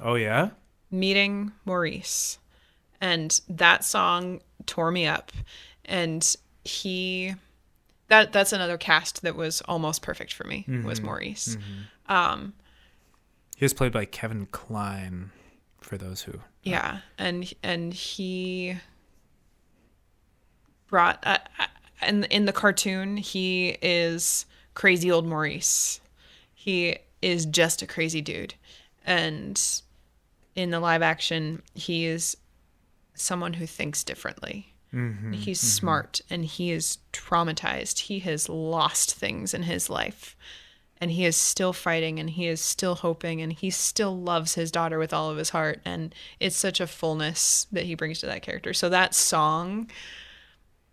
Oh 0.00 0.14
yeah. 0.14 0.50
meeting 0.90 1.52
Maurice. 1.64 2.38
And 3.00 3.38
that 3.48 3.84
song 3.84 4.40
tore 4.64 4.90
me 4.92 5.06
up. 5.06 5.32
And 5.84 6.24
he 6.64 7.34
that 8.08 8.32
that's 8.32 8.52
another 8.52 8.78
cast 8.78 9.22
that 9.22 9.34
was 9.34 9.60
almost 9.62 10.02
perfect 10.02 10.32
for 10.32 10.44
me 10.44 10.64
was 10.84 11.00
Maurice. 11.02 11.56
Um 12.08 12.54
He 13.56 13.64
was 13.64 13.74
played 13.74 13.92
by 13.92 14.04
Kevin 14.04 14.46
Kline. 14.46 15.30
For 15.80 15.98
those 15.98 16.22
who 16.22 16.40
yeah, 16.62 17.00
and 17.18 17.52
and 17.62 17.92
he 17.92 18.76
brought 20.86 21.22
uh, 21.26 21.36
uh, 21.58 21.66
in 22.06 22.24
in 22.24 22.46
the 22.46 22.54
cartoon 22.54 23.18
he 23.18 23.76
is 23.82 24.46
crazy 24.74 25.10
old 25.10 25.26
Maurice. 25.26 26.00
He 26.54 26.98
is 27.22 27.46
just 27.46 27.82
a 27.82 27.86
crazy 27.86 28.20
dude. 28.20 28.54
And 29.06 29.60
in 30.54 30.70
the 30.70 30.80
live 30.80 31.02
action 31.02 31.62
he 31.74 32.06
is 32.06 32.36
someone 33.14 33.54
who 33.54 33.66
thinks 33.66 34.04
differently. 34.04 34.74
Mm-hmm, 34.92 35.32
He's 35.32 35.58
mm-hmm. 35.58 35.66
smart 35.66 36.20
and 36.30 36.44
he 36.44 36.70
is 36.70 36.98
traumatized. 37.12 38.00
He 38.00 38.20
has 38.20 38.48
lost 38.48 39.14
things 39.14 39.54
in 39.54 39.64
his 39.64 39.90
life. 39.90 40.36
And 40.98 41.10
he 41.10 41.24
is 41.24 41.36
still 41.36 41.72
fighting 41.72 42.20
and 42.20 42.30
he 42.30 42.46
is 42.46 42.60
still 42.60 42.94
hoping 42.94 43.42
and 43.42 43.52
he 43.52 43.68
still 43.68 44.16
loves 44.16 44.54
his 44.54 44.70
daughter 44.70 44.98
with 44.98 45.12
all 45.12 45.28
of 45.28 45.36
his 45.36 45.50
heart. 45.50 45.80
And 45.84 46.14
it's 46.38 46.56
such 46.56 46.80
a 46.80 46.86
fullness 46.86 47.66
that 47.72 47.84
he 47.84 47.94
brings 47.94 48.20
to 48.20 48.26
that 48.26 48.42
character. 48.42 48.72
So 48.72 48.88
that 48.88 49.14
song, 49.14 49.90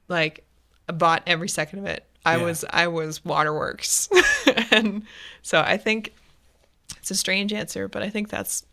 like, 0.07 0.43
I 0.89 0.93
bought 0.93 1.23
every 1.27 1.47
second 1.47 1.79
of 1.79 1.85
it. 1.85 2.05
I 2.25 2.37
Yeah. 2.37 2.43
was 2.43 2.65
I 2.69 2.87
was 2.87 3.23
waterworks. 3.25 4.09
and 4.71 5.03
so 5.41 5.59
I 5.61 5.77
think 5.77 6.13
it's 6.97 7.11
a 7.11 7.15
strange 7.15 7.51
answer, 7.53 7.87
but 7.87 8.03
I 8.03 8.09
think 8.09 8.29
that's 8.29 8.65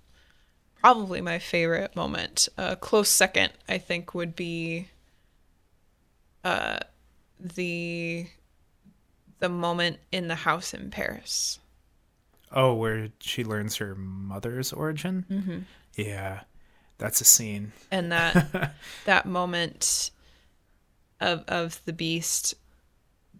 probably 0.80 1.20
my 1.20 1.38
favorite 1.38 1.96
moment. 1.96 2.48
A 2.58 2.76
close 2.76 3.08
second, 3.08 3.52
I 3.68 3.78
think, 3.78 4.14
would 4.14 4.36
be 4.36 4.88
uh, 6.44 6.78
the 7.40 8.26
the 9.40 9.48
moment 9.48 9.98
in 10.12 10.28
the 10.28 10.34
house 10.34 10.74
in 10.74 10.90
Paris. 10.90 11.58
Oh, 12.52 12.74
where 12.74 13.08
she 13.20 13.44
learns 13.44 13.76
her 13.76 13.94
mother's 13.94 14.72
origin. 14.72 15.24
Mm-hmm. 15.30 15.58
Yeah, 15.96 16.40
that's 16.98 17.20
a 17.20 17.24
scene. 17.24 17.72
and 17.90 18.10
that 18.12 18.72
that 19.04 19.26
moment 19.26 20.10
of 21.20 21.44
of 21.48 21.80
the 21.84 21.92
beast 21.92 22.54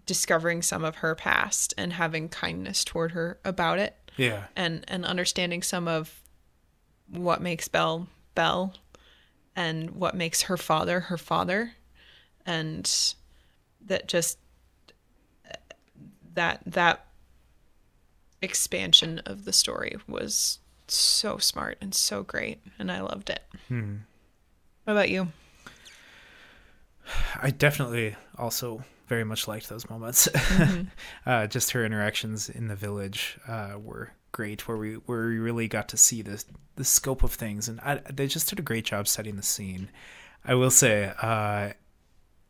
discovering 0.09 0.63
some 0.63 0.85
of 0.85 0.97
her 0.97 1.15
past 1.15 1.75
and 1.77 1.93
having 1.93 2.31
kindness 2.31 2.83
toward 2.83 3.13
her 3.13 3.39
about 3.45 3.79
it 3.79 3.95
Yeah, 4.17 4.45
and 4.57 4.85
and 4.89 5.05
understanding 5.05 5.63
some 5.63 5.87
of 5.87 6.23
what 7.09 7.43
makes 7.43 7.69
Belle 7.69 8.09
Belle 8.35 8.75
and 9.55 9.91
what 9.91 10.17
makes 10.17 10.43
her 10.43 10.57
father 10.57 11.01
her 11.01 11.19
father 11.19 11.75
and 12.47 13.15
that 13.85 14.09
just 14.09 14.39
that 16.35 16.63
that 16.65 17.05
expansion 18.41 19.21
of 19.27 19.45
the 19.45 19.53
story 19.53 19.97
was 20.09 20.59
so 20.87 21.37
smart 21.37 21.77
and 21.83 21.95
so 21.95 22.23
great 22.23 22.63
and 22.79 22.91
I 22.91 23.03
loved 23.03 23.29
it. 23.29 23.43
Hmm. 23.69 23.97
What 24.85 24.95
about 24.95 25.11
you? 25.11 25.29
I 27.43 27.51
definitely 27.51 28.17
also 28.39 28.85
very 29.09 29.25
much 29.25 29.49
liked 29.49 29.69
those 29.69 29.89
moments. 29.89 30.29
uh, 31.27 31.47
just 31.47 31.73
her 31.73 31.85
interactions 31.85 32.49
in 32.49 32.69
the 32.69 32.77
village 32.77 33.39
uh, 33.49 33.73
were 33.79 34.13
great, 34.33 34.69
where 34.69 34.77
we 34.77 34.95
where 34.95 35.29
we 35.29 35.39
really 35.39 35.69
got 35.69 35.89
to 35.89 35.97
see 35.97 36.23
the 36.23 36.43
the 36.77 36.85
scope 36.85 37.23
of 37.23 37.33
things, 37.33 37.69
and 37.69 37.81
I, 37.81 37.97
they 38.13 38.27
just 38.27 38.49
did 38.49 38.59
a 38.59 38.63
great 38.63 38.85
job 38.85 39.09
setting 39.09 39.37
the 39.37 39.43
scene. 39.43 39.91
I 40.45 40.55
will 40.55 40.71
say, 40.71 41.13
uh, 41.21 41.73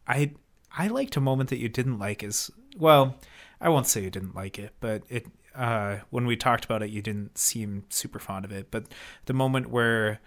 I 0.06 0.32
I 0.76 0.88
liked 0.88 1.16
a 1.16 1.20
moment 1.20 1.50
that 1.50 1.59
you 1.59 1.68
didn't 1.68 1.98
like 1.98 2.22
is 2.22 2.50
well, 2.76 3.16
I 3.61 3.68
won't 3.68 3.86
say 3.86 4.02
you 4.02 4.11
didn't 4.11 4.34
like 4.34 4.59
it, 4.59 4.74
but 4.80 5.02
it 5.09 5.26
uh, 5.54 5.98
when 6.11 6.26
we 6.26 6.36
talked 6.36 6.64
about 6.64 6.82
it, 6.82 6.90
you 6.90 7.02
didn't 7.02 7.36
seem 7.36 7.84
super 7.88 8.18
fond 8.18 8.44
of 8.44 8.52
it. 8.52 8.70
But 8.70 8.84
the 9.26 9.32
moment 9.32 9.70
where 9.70 10.20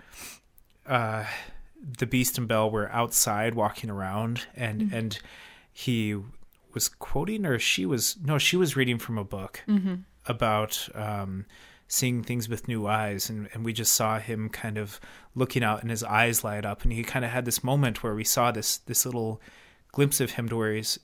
uh, 0.86 1.26
the 1.98 2.06
Beast 2.06 2.38
and 2.38 2.48
Belle 2.48 2.70
were 2.70 2.92
outside 2.92 3.56
walking 3.56 3.90
around, 3.90 4.46
and 4.56 4.92
and 4.94 5.20
he 5.74 6.18
was 6.74 6.90
quoting, 6.90 7.46
or 7.46 7.60
she 7.60 7.86
was 7.86 8.18
no, 8.24 8.38
she 8.38 8.58
was 8.58 8.76
reading 8.76 8.98
from 8.98 9.18
a 9.18 9.24
book 9.24 9.64
about 10.26 10.90
um, 10.96 11.46
seeing 11.88 12.24
things 12.24 12.48
with 12.48 12.68
new 12.68 12.88
eyes, 12.88 13.30
and 13.30 13.50
and 13.54 13.66
we 13.66 13.74
just 13.74 13.94
saw 13.94 14.20
him 14.20 14.50
kind 14.50 14.78
of 14.78 15.00
looking 15.36 15.64
out, 15.64 15.82
and 15.82 15.90
his 15.92 16.04
eyes 16.04 16.44
light 16.44 16.66
up, 16.66 16.84
and 16.84 16.94
he 16.94 17.04
kind 17.04 17.26
of 17.26 17.32
had 17.32 17.46
this 17.46 17.64
moment 17.64 18.04
where 18.04 18.16
we 18.16 18.24
saw 18.24 18.52
this 18.52 18.78
this 18.78 19.06
little 19.06 19.42
glimpse 19.92 20.22
of 20.22 20.32
him 20.32 20.48
to 20.50 20.56
where 20.56 20.74
he's 20.74 21.00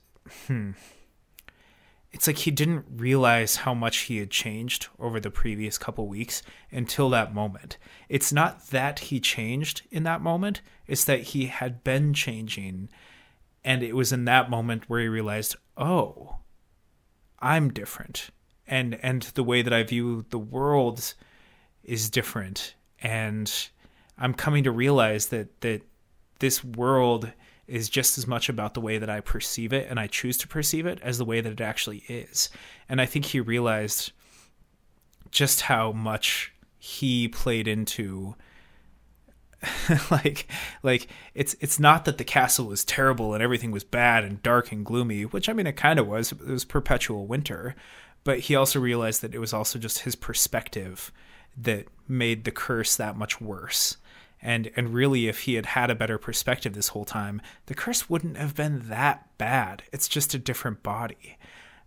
hmm. 0.46 0.72
It's 2.10 2.26
like 2.26 2.38
he 2.38 2.50
didn't 2.50 2.86
realize 2.96 3.56
how 3.56 3.74
much 3.74 3.98
he 3.98 4.16
had 4.16 4.30
changed 4.30 4.88
over 4.98 5.20
the 5.20 5.30
previous 5.30 5.76
couple 5.76 6.08
weeks 6.08 6.42
until 6.70 7.10
that 7.10 7.34
moment. 7.34 7.76
It's 8.08 8.32
not 8.32 8.68
that 8.68 8.98
he 8.98 9.20
changed 9.20 9.82
in 9.90 10.04
that 10.04 10.22
moment, 10.22 10.62
it's 10.86 11.04
that 11.04 11.20
he 11.20 11.46
had 11.46 11.84
been 11.84 12.14
changing. 12.14 12.88
And 13.64 13.82
it 13.82 13.94
was 13.94 14.12
in 14.12 14.24
that 14.24 14.50
moment 14.50 14.88
where 14.88 15.00
he 15.00 15.08
realized, 15.08 15.56
oh, 15.76 16.36
I'm 17.40 17.70
different. 17.70 18.30
And 18.66 18.98
and 19.02 19.22
the 19.22 19.44
way 19.44 19.62
that 19.62 19.72
I 19.72 19.82
view 19.82 20.24
the 20.30 20.38
world 20.38 21.14
is 21.82 22.10
different. 22.10 22.74
And 23.00 23.52
I'm 24.18 24.34
coming 24.34 24.64
to 24.64 24.70
realize 24.70 25.26
that 25.28 25.60
that 25.62 25.82
this 26.38 26.62
world 26.62 27.32
is 27.66 27.88
just 27.88 28.16
as 28.16 28.26
much 28.26 28.48
about 28.48 28.74
the 28.74 28.80
way 28.80 28.98
that 28.98 29.10
I 29.10 29.20
perceive 29.20 29.72
it 29.72 29.86
and 29.90 30.00
I 30.00 30.06
choose 30.06 30.38
to 30.38 30.48
perceive 30.48 30.86
it 30.86 30.98
as 31.02 31.18
the 31.18 31.24
way 31.24 31.40
that 31.40 31.52
it 31.52 31.60
actually 31.60 31.98
is. 32.08 32.48
And 32.88 33.00
I 33.00 33.06
think 33.06 33.26
he 33.26 33.40
realized 33.40 34.12
just 35.30 35.62
how 35.62 35.92
much 35.92 36.52
he 36.78 37.28
played 37.28 37.68
into 37.68 38.34
like 40.10 40.46
like 40.82 41.08
it's 41.34 41.56
it's 41.60 41.80
not 41.80 42.04
that 42.04 42.18
the 42.18 42.24
castle 42.24 42.66
was 42.66 42.84
terrible 42.84 43.34
and 43.34 43.42
everything 43.42 43.70
was 43.70 43.84
bad 43.84 44.24
and 44.24 44.42
dark 44.42 44.70
and 44.70 44.84
gloomy, 44.84 45.22
which 45.24 45.48
I 45.48 45.52
mean 45.52 45.66
it 45.66 45.76
kind 45.76 45.98
of 45.98 46.06
was. 46.06 46.32
It 46.32 46.46
was 46.46 46.64
perpetual 46.64 47.26
winter, 47.26 47.74
but 48.24 48.40
he 48.40 48.54
also 48.54 48.78
realized 48.78 49.20
that 49.22 49.34
it 49.34 49.40
was 49.40 49.52
also 49.52 49.78
just 49.78 50.00
his 50.00 50.14
perspective 50.14 51.10
that 51.56 51.86
made 52.06 52.44
the 52.44 52.50
curse 52.50 52.96
that 52.96 53.16
much 53.16 53.40
worse. 53.40 53.96
And 54.40 54.70
and 54.76 54.94
really 54.94 55.26
if 55.26 55.40
he 55.40 55.54
had 55.54 55.66
had 55.66 55.90
a 55.90 55.96
better 55.96 56.18
perspective 56.18 56.74
this 56.74 56.88
whole 56.88 57.04
time, 57.04 57.42
the 57.66 57.74
curse 57.74 58.08
wouldn't 58.08 58.36
have 58.36 58.54
been 58.54 58.88
that 58.88 59.26
bad. 59.38 59.82
It's 59.92 60.06
just 60.06 60.34
a 60.34 60.38
different 60.38 60.84
body. 60.84 61.36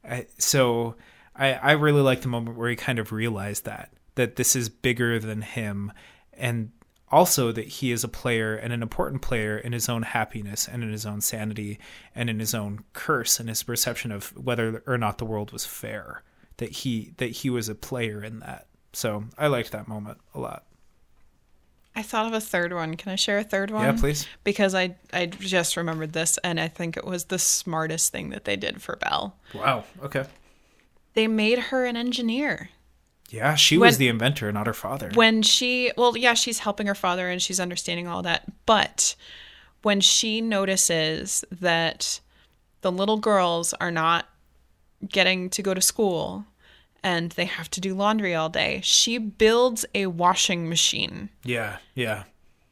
Uh, 0.07 0.21
so 0.37 0.95
I 1.37 1.53
I 1.53 1.71
really 1.71 2.01
like 2.01 2.21
the 2.21 2.27
moment 2.27 2.57
where 2.57 2.69
he 2.69 2.75
kind 2.75 2.99
of 2.99 3.13
realized 3.13 3.63
that 3.63 3.93
that 4.15 4.35
this 4.35 4.57
is 4.57 4.67
bigger 4.67 5.19
than 5.19 5.41
him 5.41 5.93
and 6.33 6.71
also 7.11 7.51
that 7.51 7.67
he 7.67 7.91
is 7.91 8.03
a 8.03 8.07
player 8.07 8.55
and 8.55 8.71
an 8.71 8.81
important 8.81 9.21
player 9.21 9.57
in 9.57 9.73
his 9.73 9.89
own 9.89 10.01
happiness 10.03 10.67
and 10.67 10.81
in 10.83 10.91
his 10.91 11.05
own 11.05 11.19
sanity 11.21 11.77
and 12.15 12.29
in 12.29 12.39
his 12.39 12.53
own 12.55 12.83
curse 12.93 13.39
and 13.39 13.49
his 13.49 13.63
perception 13.63 14.11
of 14.11 14.35
whether 14.37 14.81
or 14.87 14.97
not 14.97 15.17
the 15.17 15.25
world 15.25 15.51
was 15.51 15.65
fair 15.65 16.23
that 16.57 16.69
he 16.71 17.13
that 17.17 17.31
he 17.31 17.49
was 17.49 17.67
a 17.69 17.75
player 17.75 18.23
in 18.23 18.39
that 18.39 18.67
so 18.93 19.23
i 19.37 19.47
liked 19.47 19.71
that 19.71 19.87
moment 19.87 20.17
a 20.33 20.39
lot 20.39 20.63
I 21.93 22.03
thought 22.03 22.25
of 22.25 22.31
a 22.31 22.39
third 22.39 22.71
one. 22.71 22.95
Can 22.95 23.11
I 23.11 23.17
share 23.17 23.37
a 23.37 23.43
third 23.43 23.69
one? 23.69 23.83
yeah 23.83 23.91
please 23.91 24.25
Because 24.45 24.73
I 24.73 24.95
I 25.11 25.25
just 25.25 25.75
remembered 25.75 26.13
this 26.13 26.37
and 26.41 26.57
I 26.57 26.69
think 26.69 26.95
it 26.95 27.03
was 27.03 27.25
the 27.25 27.37
smartest 27.37 28.13
thing 28.13 28.29
that 28.29 28.45
they 28.45 28.55
did 28.55 28.81
for 28.81 28.95
Belle. 28.95 29.35
wow 29.53 29.83
okay 30.01 30.23
They 31.15 31.27
made 31.27 31.59
her 31.59 31.83
an 31.85 31.97
engineer. 31.97 32.69
Yeah 33.31 33.55
she 33.55 33.77
was 33.77 33.97
the 33.97 34.07
inventor 34.07 34.51
not 34.51 34.67
her 34.67 34.73
father. 34.73 35.09
When 35.13 35.41
she 35.41 35.91
well, 35.97 36.15
yeah, 36.17 36.33
she's 36.33 36.59
helping 36.59 36.87
her 36.87 36.95
father 36.95 37.29
and 37.29 37.41
she's 37.41 37.59
understanding 37.59 38.07
all 38.07 38.21
that, 38.23 38.43
but 38.65 39.15
when 39.81 40.01
she 40.01 40.41
notices 40.41 41.43
that 41.51 42.19
the 42.81 42.91
little 42.91 43.17
girls 43.17 43.73
are 43.79 43.91
not 43.91 44.27
getting 45.07 45.49
to 45.49 45.61
go 45.61 45.73
to 45.73 45.81
school 45.81 46.45
and 47.03 47.31
they 47.31 47.45
have 47.45 47.69
to 47.71 47.81
do 47.81 47.95
laundry 47.95 48.35
all 48.35 48.49
day, 48.49 48.81
she 48.83 49.17
builds 49.17 49.85
a 49.95 50.05
washing 50.07 50.69
machine. 50.69 51.29
yeah 51.43 51.77
yeah. 51.95 52.23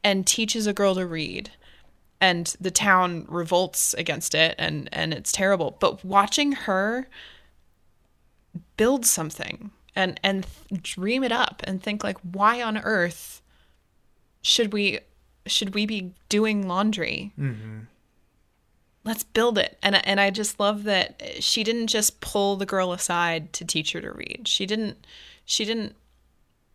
and 0.04 0.26
teaches 0.26 0.66
a 0.66 0.72
girl 0.72 0.94
to 0.94 1.06
read. 1.06 1.50
And 2.22 2.54
the 2.60 2.70
town 2.70 3.24
revolts 3.28 3.94
against 3.94 4.34
it 4.34 4.54
and 4.58 4.90
and 4.92 5.14
it's 5.14 5.32
terrible. 5.32 5.78
But 5.80 6.04
watching 6.04 6.52
her 6.52 7.08
build 8.76 9.06
something 9.06 9.70
and 9.96 10.18
and 10.22 10.46
dream 10.82 11.24
it 11.24 11.32
up 11.32 11.62
and 11.64 11.82
think 11.82 12.04
like 12.04 12.18
why 12.20 12.62
on 12.62 12.78
earth 12.78 13.42
should 14.42 14.72
we 14.72 15.00
should 15.46 15.74
we 15.74 15.86
be 15.86 16.12
doing 16.28 16.68
laundry? 16.68 17.32
Mm-hmm. 17.38 17.80
Let's 19.04 19.22
build 19.24 19.56
it. 19.58 19.78
And 19.82 19.96
I- 19.96 20.02
and 20.04 20.20
i 20.20 20.30
just 20.30 20.60
love 20.60 20.84
that 20.84 21.22
she 21.42 21.64
didn't 21.64 21.86
just 21.88 22.20
pull 22.20 22.56
the 22.56 22.66
girl 22.66 22.92
aside 22.92 23.52
to 23.54 23.64
teach 23.64 23.92
her 23.92 24.00
to 24.00 24.12
read. 24.12 24.42
She 24.46 24.66
didn't 24.66 25.06
she 25.44 25.64
didn't 25.64 25.96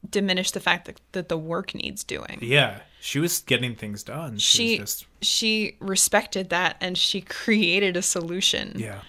diminish 0.09 0.51
the 0.51 0.59
fact 0.59 0.85
that, 0.85 1.01
that 1.13 1.29
the 1.29 1.37
work 1.37 1.73
needs 1.73 2.03
doing. 2.03 2.39
Yeah 2.41 2.79
she 2.99 3.19
was 3.19 3.39
getting 3.41 3.75
things 3.75 4.01
done. 4.03 4.37
She, 4.39 4.57
she 4.75 4.79
was 4.79 4.89
just 4.95 5.05
she 5.21 5.77
respected 5.79 6.49
that 6.49 6.75
and 6.81 6.97
she 6.97 7.21
created 7.39 7.95
a 7.95 8.01
solution. 8.01 8.73
Yeah 8.77 9.01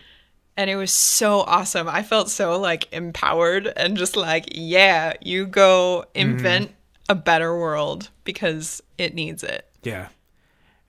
and 0.57 0.71
it 0.71 0.77
was 0.77 0.91
so 0.93 1.41
awesome 1.41 1.89
i 1.89 2.03
felt 2.03 2.31
so 2.31 2.59
like 2.59 2.93
empowered 2.93 3.67
and 3.77 3.97
just 3.97 4.17
like 4.17 4.47
yeah 4.53 5.13
you 5.21 5.47
go 5.47 6.05
mm-hmm. 6.15 6.31
invent 6.31 6.75
a 7.09 7.15
better 7.15 7.57
world 7.57 8.11
because 8.25 8.83
it 8.99 9.15
needs 9.15 9.43
it 9.45 9.71
Yeah. 9.87 10.09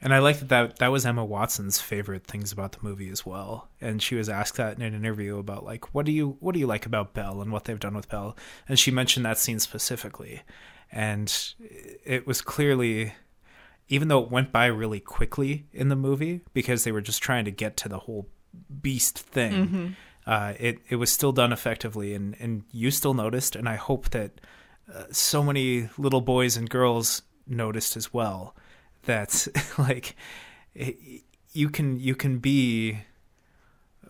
And 0.02 0.14
I 0.14 0.20
like 0.20 0.40
that, 0.40 0.50
that 0.50 0.80
that 0.80 0.92
was 0.92 1.06
Emma 1.06 1.24
Watson's 1.24 1.80
favorite 1.80 2.26
things 2.26 2.52
about 2.52 2.72
the 2.72 2.80
movie 2.82 3.10
as 3.10 3.26
well. 3.26 3.70
And 3.82 4.02
she 4.02 4.16
was 4.16 4.30
asked 4.30 4.56
that 4.56 4.76
in 4.76 4.82
an 4.82 4.94
interview 4.94 5.38
about 5.38 5.64
like 5.64 5.94
what 5.94 6.06
do 6.06 6.12
you 6.12 6.38
what 6.40 6.54
do 6.54 6.60
you 6.60 6.68
like 6.68 6.86
about 6.86 7.14
Belle 7.14 7.42
and 7.42 7.52
what 7.52 7.66
they've 7.66 7.80
done 7.80 7.96
with 7.96 8.10
Belle? 8.10 8.36
And 8.68 8.78
she 8.78 8.92
mentioned 8.92 9.26
that 9.26 9.38
scene 9.38 9.60
specifically. 9.60 10.42
And 10.92 11.32
it 11.60 12.26
was 12.26 12.42
clearly 12.42 13.14
even 13.88 14.08
though 14.08 14.24
it 14.24 14.32
went 14.32 14.52
by 14.52 14.66
really 14.66 15.00
quickly 15.00 15.68
in 15.72 15.90
the 15.90 15.96
movie 15.96 16.42
because 16.54 16.84
they 16.84 16.92
were 16.92 17.02
just 17.02 17.22
trying 17.22 17.46
to 17.46 17.52
get 17.52 17.78
to 17.78 17.90
the 17.90 18.00
whole 18.00 18.28
beast 18.82 19.20
thing. 19.20 19.96
Uh, 20.26 20.54
it 20.60 20.80
it 20.90 20.98
was 20.98 21.12
still 21.12 21.32
done 21.32 21.54
effectively, 21.54 22.14
and 22.14 22.36
and 22.40 22.64
you 22.72 22.92
still 22.92 23.14
noticed, 23.14 23.56
and 23.56 23.68
I 23.68 23.76
hope 23.76 24.10
that 24.10 24.42
uh, 24.94 25.04
so 25.12 25.42
many 25.44 25.90
little 25.98 26.22
boys 26.22 26.58
and 26.58 26.70
girls 26.70 27.22
noticed 27.46 27.96
as 27.98 28.14
well 28.14 28.56
that 29.04 29.48
like 29.78 30.16
it, 30.76 30.98
you 31.54 31.70
can 31.70 32.00
you 32.00 32.16
can 32.16 32.38
be 32.38 33.00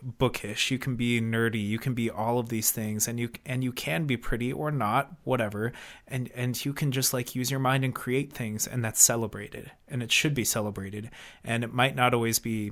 bookish 0.04 0.70
you 0.70 0.78
can 0.78 0.96
be 0.96 1.20
nerdy 1.20 1.66
you 1.66 1.80
can 1.80 1.94
be 1.94 2.10
all 2.10 2.38
of 2.38 2.50
these 2.50 2.72
things 2.72 3.08
and 3.08 3.20
you 3.20 3.30
and 3.46 3.64
you 3.64 3.72
can 3.72 4.06
be 4.06 4.16
pretty 4.16 4.54
or 4.54 4.70
not 4.70 5.12
whatever 5.24 5.74
and 6.08 6.30
and 6.36 6.64
you 6.64 6.72
can 6.72 6.92
just 6.92 7.14
like 7.14 7.36
use 7.36 7.50
your 7.50 7.60
mind 7.60 7.84
and 7.84 7.96
create 7.96 8.32
things 8.32 8.68
and 8.68 8.86
that's 8.86 9.02
celebrated 9.02 9.72
and 9.88 10.04
it 10.04 10.12
should 10.12 10.36
be 10.36 10.46
celebrated 10.46 11.10
and 11.44 11.64
it 11.64 11.74
might 11.74 11.96
not 11.96 12.14
always 12.14 12.38
be 12.38 12.72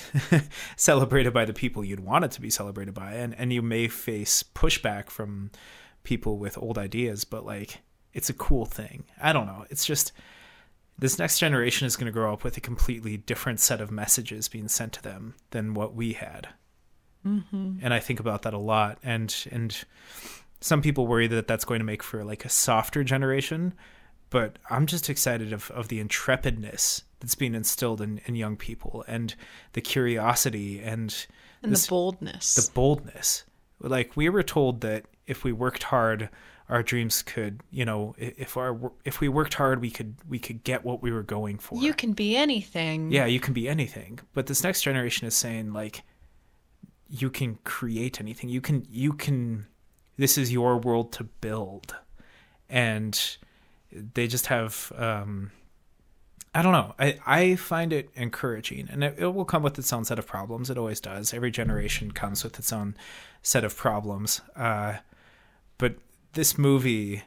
celebrated 0.76 1.32
by 1.32 1.44
the 1.44 1.52
people 1.52 1.84
you'd 1.84 2.00
want 2.00 2.24
it 2.24 2.30
to 2.32 2.40
be 2.40 2.50
celebrated 2.50 2.94
by. 2.94 3.12
And 3.14 3.34
and 3.34 3.52
you 3.52 3.62
may 3.62 3.88
face 3.88 4.42
pushback 4.42 5.10
from 5.10 5.50
people 6.04 6.38
with 6.38 6.58
old 6.58 6.78
ideas 6.78 7.24
but 7.24 7.44
like 7.46 7.80
it's 8.12 8.30
a 8.30 8.34
cool 8.34 8.66
thing. 8.66 9.04
I 9.20 9.32
don't 9.32 9.46
know. 9.46 9.64
It's 9.70 9.84
just 9.84 10.12
this 10.98 11.18
next 11.18 11.38
generation 11.38 11.86
is 11.86 11.96
going 11.96 12.06
to 12.06 12.12
grow 12.12 12.32
up 12.32 12.44
with 12.44 12.56
a 12.56 12.60
completely 12.60 13.16
different 13.16 13.60
set 13.60 13.80
of 13.80 13.90
messages 13.90 14.48
being 14.48 14.68
sent 14.68 14.92
to 14.94 15.02
them 15.02 15.34
than 15.50 15.74
what 15.74 15.94
we 15.94 16.12
had. 16.14 16.48
Mm-hmm. 17.24 17.76
and 17.80 17.94
i 17.94 18.00
think 18.00 18.18
about 18.18 18.42
that 18.42 18.52
a 18.52 18.58
lot. 18.58 18.98
And 19.02 19.34
and 19.50 19.84
some 20.62 20.80
people 20.80 21.06
worry 21.06 21.26
that 21.26 21.46
that's 21.46 21.64
going 21.64 21.80
to 21.80 21.84
make 21.84 22.02
for 22.02 22.24
like 22.24 22.44
a 22.44 22.48
softer 22.48 23.04
generation 23.04 23.74
but 24.30 24.58
i'm 24.70 24.86
just 24.86 25.10
excited 25.10 25.52
of, 25.52 25.70
of 25.72 25.88
the 25.88 26.00
intrepidness 26.00 27.02
that's 27.22 27.34
being 27.36 27.54
instilled 27.54 28.00
in, 28.02 28.20
in 28.26 28.34
young 28.34 28.56
people 28.56 29.04
and 29.08 29.34
the 29.72 29.80
curiosity 29.80 30.80
and 30.80 31.26
and 31.62 31.72
this- 31.72 31.86
the 31.86 31.90
boldness 31.90 32.54
the 32.56 32.70
boldness. 32.74 33.44
Like 33.80 34.16
we 34.16 34.28
were 34.28 34.42
told 34.42 34.80
that 34.82 35.06
if 35.26 35.42
we 35.44 35.52
worked 35.52 35.84
hard, 35.84 36.28
our 36.68 36.82
dreams 36.82 37.22
could, 37.22 37.60
you 37.70 37.84
know, 37.84 38.14
if 38.18 38.56
our 38.56 38.92
if 39.04 39.20
we 39.20 39.28
worked 39.28 39.54
hard, 39.54 39.80
we 39.80 39.90
could 39.90 40.14
we 40.28 40.38
could 40.38 40.62
get 40.64 40.84
what 40.84 41.02
we 41.02 41.10
were 41.10 41.22
going 41.24 41.58
for. 41.58 41.78
you 41.82 41.94
can 41.94 42.12
be 42.12 42.36
anything 42.36 43.10
yeah, 43.10 43.26
you 43.26 43.40
can 43.40 43.54
be 43.54 43.68
anything. 43.68 44.18
But 44.34 44.46
this 44.46 44.62
next 44.62 44.82
generation 44.82 45.26
is 45.26 45.34
saying 45.34 45.72
like 45.72 46.02
you 47.08 47.30
can 47.30 47.58
create 47.64 48.20
anything. 48.20 48.48
You 48.50 48.60
can 48.60 48.86
you 48.90 49.12
can 49.12 49.66
this 50.16 50.36
is 50.38 50.52
your 50.52 50.78
world 50.78 51.12
to 51.12 51.24
build. 51.24 51.94
And 52.68 53.20
they 54.14 54.26
just 54.26 54.46
have 54.46 54.92
um 54.96 55.50
I 56.54 56.60
don't 56.60 56.72
know. 56.72 56.94
I, 56.98 57.18
I 57.26 57.56
find 57.56 57.92
it 57.92 58.10
encouraging, 58.14 58.88
and 58.90 59.02
it, 59.02 59.14
it 59.18 59.34
will 59.34 59.46
come 59.46 59.62
with 59.62 59.78
its 59.78 59.92
own 59.92 60.04
set 60.04 60.18
of 60.18 60.26
problems. 60.26 60.68
It 60.68 60.76
always 60.76 61.00
does. 61.00 61.32
Every 61.32 61.50
generation 61.50 62.10
comes 62.10 62.44
with 62.44 62.58
its 62.58 62.72
own 62.72 62.94
set 63.42 63.64
of 63.64 63.74
problems. 63.74 64.42
Uh, 64.54 64.96
but 65.78 65.96
this 66.34 66.58
movie 66.58 67.22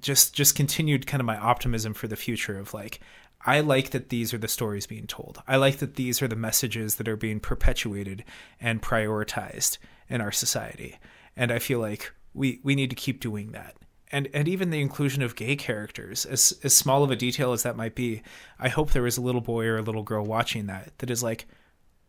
just 0.00 0.34
just 0.34 0.54
continued 0.54 1.06
kind 1.06 1.20
of 1.20 1.26
my 1.26 1.36
optimism 1.36 1.94
for 1.94 2.06
the 2.06 2.16
future 2.16 2.58
of 2.58 2.72
like 2.72 3.00
I 3.44 3.60
like 3.60 3.90
that 3.90 4.10
these 4.10 4.32
are 4.32 4.38
the 4.38 4.48
stories 4.48 4.86
being 4.86 5.06
told. 5.06 5.42
I 5.48 5.56
like 5.56 5.78
that 5.78 5.96
these 5.96 6.22
are 6.22 6.28
the 6.28 6.36
messages 6.36 6.96
that 6.96 7.08
are 7.08 7.16
being 7.16 7.40
perpetuated 7.40 8.24
and 8.60 8.80
prioritized 8.80 9.78
in 10.08 10.20
our 10.20 10.30
society. 10.30 10.98
And 11.36 11.50
I 11.50 11.58
feel 11.58 11.80
like 11.80 12.12
we 12.34 12.60
we 12.62 12.74
need 12.74 12.90
to 12.90 12.96
keep 12.96 13.20
doing 13.20 13.52
that. 13.52 13.74
And 14.12 14.28
and 14.34 14.46
even 14.46 14.70
the 14.70 14.80
inclusion 14.80 15.22
of 15.22 15.36
gay 15.36 15.56
characters, 15.56 16.26
as 16.26 16.58
as 16.62 16.74
small 16.74 17.02
of 17.02 17.10
a 17.10 17.16
detail 17.16 17.52
as 17.52 17.62
that 17.62 17.76
might 17.76 17.94
be, 17.94 18.22
I 18.58 18.68
hope 18.68 18.92
there 18.92 19.06
is 19.06 19.16
a 19.16 19.22
little 19.22 19.40
boy 19.40 19.64
or 19.64 19.78
a 19.78 19.82
little 19.82 20.02
girl 20.02 20.24
watching 20.24 20.66
that 20.66 20.92
that 20.98 21.10
is 21.10 21.22
like, 21.22 21.46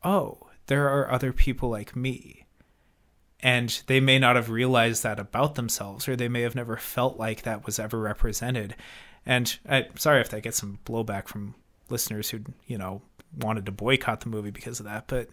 "Oh, 0.03 0.49
there 0.67 0.89
are 0.89 1.09
other 1.09 1.31
people 1.31 1.69
like 1.69 1.95
me." 1.95 2.43
and 3.43 3.83
they 3.87 3.99
may 3.99 4.17
not 4.17 4.37
have 4.37 4.49
realized 4.49 5.03
that 5.03 5.19
about 5.19 5.55
themselves 5.55 6.07
or 6.07 6.15
they 6.15 6.29
may 6.29 6.41
have 6.41 6.55
never 6.55 6.77
felt 6.77 7.19
like 7.19 7.41
that 7.43 7.65
was 7.65 7.77
ever 7.77 7.99
represented 7.99 8.75
and 9.25 9.59
I, 9.69 9.87
sorry 9.97 10.21
if 10.21 10.29
that 10.29 10.43
gets 10.43 10.57
some 10.57 10.79
blowback 10.85 11.27
from 11.27 11.53
listeners 11.89 12.29
who 12.29 12.39
you 12.65 12.77
know 12.77 13.01
wanted 13.37 13.65
to 13.65 13.71
boycott 13.71 14.21
the 14.21 14.29
movie 14.29 14.51
because 14.51 14.79
of 14.79 14.85
that 14.85 15.07
but 15.07 15.27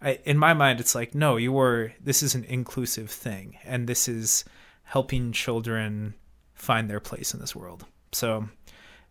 I, 0.00 0.20
in 0.24 0.38
my 0.38 0.54
mind 0.54 0.78
it's 0.80 0.94
like 0.94 1.14
no 1.14 1.36
you 1.36 1.52
were 1.52 1.92
this 2.00 2.22
is 2.22 2.34
an 2.34 2.44
inclusive 2.44 3.10
thing 3.10 3.58
and 3.64 3.86
this 3.86 4.08
is 4.08 4.44
helping 4.86 5.32
children 5.32 6.14
find 6.54 6.88
their 6.88 7.00
place 7.00 7.34
in 7.34 7.40
this 7.40 7.54
world. 7.54 7.84
So 8.12 8.48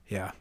yeah. 0.08 0.32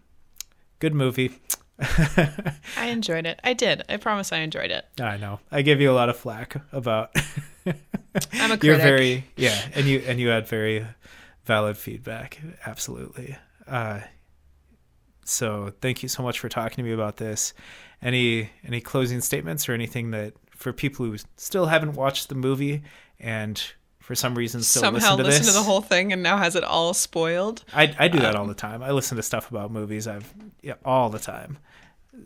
Good 0.78 0.94
movie. 0.94 1.38
I 1.80 2.86
enjoyed 2.86 3.26
it. 3.26 3.40
I 3.42 3.52
did. 3.52 3.82
I 3.88 3.96
promise 3.96 4.32
i 4.32 4.38
enjoyed 4.38 4.70
it. 4.70 4.84
I 5.00 5.16
know. 5.16 5.40
I 5.50 5.62
give 5.62 5.80
you 5.80 5.90
a 5.90 5.94
lot 5.94 6.08
of 6.08 6.16
flack 6.16 6.56
about 6.72 7.10
i'm 7.66 8.52
a 8.52 8.56
critic. 8.56 8.62
You're 8.62 8.76
very 8.76 9.24
yeah, 9.36 9.60
and 9.74 9.86
you 9.86 9.98
and 10.06 10.20
you 10.20 10.28
had 10.28 10.46
very 10.46 10.86
valid 11.44 11.76
feedback. 11.76 12.40
Absolutely. 12.64 13.36
Uh, 13.66 14.00
so 15.24 15.72
thank 15.80 16.02
you 16.02 16.08
so 16.08 16.22
much 16.22 16.38
for 16.38 16.48
talking 16.48 16.76
to 16.76 16.82
me 16.82 16.92
about 16.92 17.16
this. 17.16 17.54
Any 18.00 18.50
any 18.64 18.80
closing 18.80 19.20
statements 19.20 19.68
or 19.68 19.72
anything 19.72 20.12
that 20.12 20.34
for 20.50 20.72
people 20.72 21.06
who 21.06 21.16
still 21.36 21.66
haven't 21.66 21.94
watched 21.94 22.28
the 22.28 22.34
movie 22.34 22.82
and 23.18 23.60
for 24.04 24.14
some 24.14 24.34
reason 24.34 24.62
still 24.62 24.82
somehow 24.82 25.16
listen 25.16 25.18
to 25.18 25.24
listen 25.24 25.42
this? 25.44 25.52
to 25.52 25.58
the 25.58 25.64
whole 25.64 25.80
thing 25.80 26.12
and 26.12 26.22
now 26.22 26.36
has 26.36 26.54
it 26.56 26.62
all 26.64 26.92
spoiled 26.94 27.64
I 27.74 27.94
I 27.98 28.08
do 28.08 28.18
that 28.20 28.34
Um, 28.34 28.42
all 28.42 28.46
the 28.46 28.54
time. 28.54 28.82
I 28.82 28.90
listen 28.90 29.16
to 29.16 29.22
stuff 29.22 29.50
about 29.50 29.70
movies. 29.70 30.06
I've 30.06 30.32
yeah 30.62 30.74
all 30.84 31.08
the 31.10 31.18
time. 31.18 31.58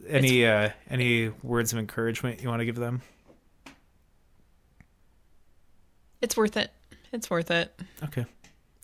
Any 0.08 0.44
uh 0.44 0.70
any 0.90 1.28
words 1.42 1.72
of 1.72 1.78
encouragement 1.78 2.42
you 2.42 2.48
want 2.48 2.60
to 2.60 2.66
give 2.66 2.76
them? 2.76 3.00
it's 6.20 6.36
worth 6.36 6.56
it 6.56 6.70
it's 7.12 7.30
worth 7.30 7.50
it 7.50 7.72
Okay. 8.04 8.26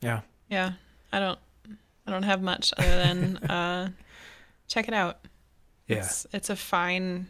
Yeah. 0.01 0.21
Yeah. 0.49 0.73
I 1.13 1.19
don't 1.19 1.39
I 2.07 2.11
don't 2.11 2.23
have 2.23 2.43
much 2.43 2.73
other 2.77 2.97
than 2.97 3.37
uh 3.51 3.91
check 4.69 4.89
it 4.89 4.95
out. 4.95 5.19
Yeah. 5.89 5.99
It's 5.99 6.27
it's 6.33 6.51
a 6.51 6.57
fine 6.57 7.27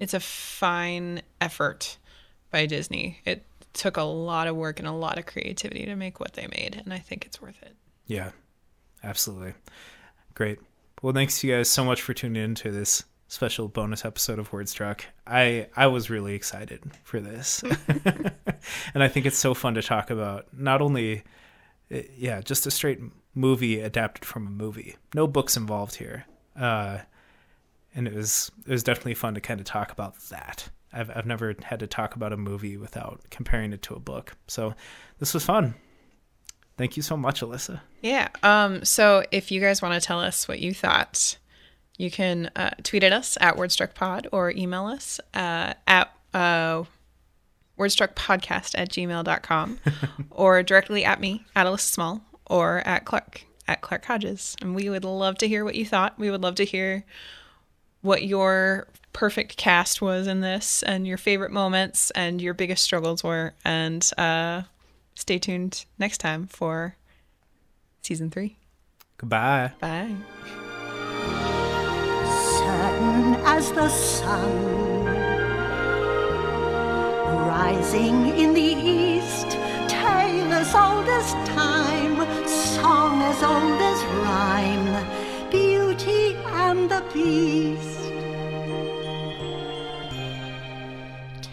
it's 0.00 0.14
a 0.14 0.20
fine 0.20 1.22
effort 1.40 1.98
by 2.50 2.66
Disney. 2.66 3.20
It 3.24 3.44
took 3.72 3.96
a 3.96 4.02
lot 4.02 4.46
of 4.46 4.56
work 4.56 4.78
and 4.78 4.88
a 4.88 4.92
lot 4.92 5.18
of 5.18 5.26
creativity 5.26 5.84
to 5.86 5.96
make 5.96 6.20
what 6.20 6.34
they 6.34 6.46
made, 6.46 6.80
and 6.82 6.92
I 6.92 6.98
think 6.98 7.26
it's 7.26 7.40
worth 7.40 7.60
it. 7.62 7.74
Yeah. 8.06 8.30
Absolutely. 9.04 9.54
Great. 10.34 10.58
Well, 11.00 11.12
thanks 11.12 11.42
you 11.42 11.54
guys 11.54 11.68
so 11.68 11.84
much 11.84 12.02
for 12.02 12.14
tuning 12.14 12.42
in 12.42 12.54
to 12.56 12.70
this 12.70 13.04
special 13.26 13.66
bonus 13.68 14.04
episode 14.04 14.38
of 14.38 14.50
Wordstruck. 14.50 15.02
I 15.26 15.66
I 15.74 15.88
was 15.88 16.10
really 16.10 16.34
excited 16.34 16.82
for 17.02 17.20
this, 17.20 17.62
and 18.94 19.02
I 19.02 19.08
think 19.08 19.26
it's 19.26 19.38
so 19.38 19.54
fun 19.54 19.74
to 19.74 19.82
talk 19.82 20.10
about. 20.10 20.46
Not 20.56 20.80
only, 20.80 21.24
eh, 21.90 22.02
yeah, 22.16 22.40
just 22.40 22.66
a 22.66 22.70
straight 22.70 23.00
movie 23.34 23.80
adapted 23.80 24.24
from 24.24 24.46
a 24.46 24.50
movie. 24.50 24.96
No 25.14 25.26
books 25.26 25.56
involved 25.56 25.96
here, 25.96 26.26
uh, 26.54 26.98
and 27.94 28.06
it 28.06 28.14
was 28.14 28.52
it 28.64 28.70
was 28.70 28.84
definitely 28.84 29.14
fun 29.14 29.34
to 29.34 29.40
kind 29.40 29.58
of 29.58 29.66
talk 29.66 29.90
about 29.90 30.18
that. 30.28 30.68
I've 30.92 31.10
I've 31.14 31.26
never 31.26 31.54
had 31.62 31.80
to 31.80 31.86
talk 31.86 32.14
about 32.16 32.32
a 32.32 32.36
movie 32.36 32.76
without 32.76 33.20
comparing 33.30 33.72
it 33.72 33.82
to 33.82 33.94
a 33.94 34.00
book, 34.00 34.36
so 34.46 34.74
this 35.18 35.34
was 35.34 35.44
fun. 35.44 35.74
Thank 36.76 36.96
you 36.96 37.02
so 37.02 37.16
much, 37.16 37.42
Alyssa. 37.42 37.80
Yeah. 38.00 38.28
Um, 38.42 38.84
so 38.84 39.24
if 39.30 39.50
you 39.50 39.60
guys 39.60 39.82
want 39.82 39.94
to 39.94 40.04
tell 40.04 40.20
us 40.20 40.48
what 40.48 40.58
you 40.58 40.72
thought, 40.72 41.36
you 41.98 42.10
can 42.10 42.50
uh, 42.56 42.70
tweet 42.82 43.04
at 43.04 43.12
us 43.12 43.36
at 43.40 43.56
WordstruckPod 43.56 44.26
or 44.32 44.50
email 44.50 44.86
us 44.86 45.20
uh, 45.34 45.74
at 45.86 46.12
uh, 46.32 46.84
wordstruckpodcast 47.78 48.74
at 48.76 48.88
gmail.com 48.90 49.78
or 50.30 50.62
directly 50.62 51.04
at 51.04 51.20
me, 51.20 51.44
at 51.54 51.66
Alyssa 51.66 51.80
Small, 51.80 52.22
or 52.46 52.78
at 52.86 53.04
Clark, 53.04 53.44
at 53.68 53.80
Clark 53.82 54.04
Hodges. 54.06 54.56
And 54.62 54.74
we 54.74 54.88
would 54.88 55.04
love 55.04 55.38
to 55.38 55.48
hear 55.48 55.64
what 55.64 55.74
you 55.74 55.84
thought. 55.84 56.18
We 56.18 56.30
would 56.30 56.42
love 56.42 56.54
to 56.56 56.64
hear 56.64 57.04
what 58.00 58.24
your 58.24 58.88
perfect 59.12 59.56
cast 59.56 60.00
was 60.00 60.26
in 60.26 60.40
this 60.40 60.82
and 60.82 61.06
your 61.06 61.18
favorite 61.18 61.52
moments 61.52 62.10
and 62.12 62.40
your 62.40 62.54
biggest 62.54 62.82
struggles 62.82 63.22
were. 63.22 63.54
And 63.64 64.08
uh, 64.18 64.62
stay 65.14 65.38
tuned 65.38 65.84
next 65.98 66.18
time 66.18 66.46
for 66.46 66.96
season 68.02 68.30
three. 68.30 68.56
Goodbye. 69.18 69.72
Bye. 69.80 70.14
certain 72.58 73.34
as 73.46 73.70
the 73.72 73.88
sun 73.88 75.04
rising 77.48 78.36
in 78.38 78.54
the 78.54 78.60
east 78.60 79.50
tale 79.88 80.52
as 80.52 80.74
old 80.74 81.06
as 81.08 81.32
time 81.48 82.16
song 82.48 83.22
as 83.22 83.42
old 83.42 83.80
as 83.90 84.00
rhyme 84.24 85.50
beauty 85.50 86.34
and 86.64 86.90
the 86.90 87.02
beast 87.12 88.21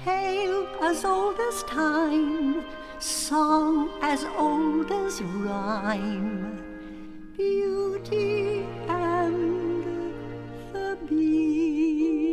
tale 0.10 0.68
as 0.82 1.06
old 1.06 1.40
as 1.40 1.62
time 1.64 2.64
song 3.00 3.90
as 4.02 4.24
old 4.46 4.92
as 4.92 5.22
rhyme 5.22 6.64
Beauty 7.38 8.66
and 8.88 10.14
the 10.74 10.98
Beast. 11.08 12.24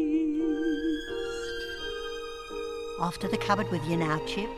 Off 2.98 3.18
to 3.18 3.28
the 3.28 3.36
cupboard 3.36 3.70
with 3.70 3.84
you 3.86 3.96
now, 3.98 4.18
Chip. 4.26 4.50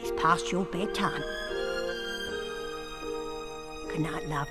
It's 0.00 0.12
past 0.22 0.52
your 0.52 0.66
bedtime. 0.66 1.24
Good 3.88 4.00
night, 4.00 4.28
love. 4.28 4.48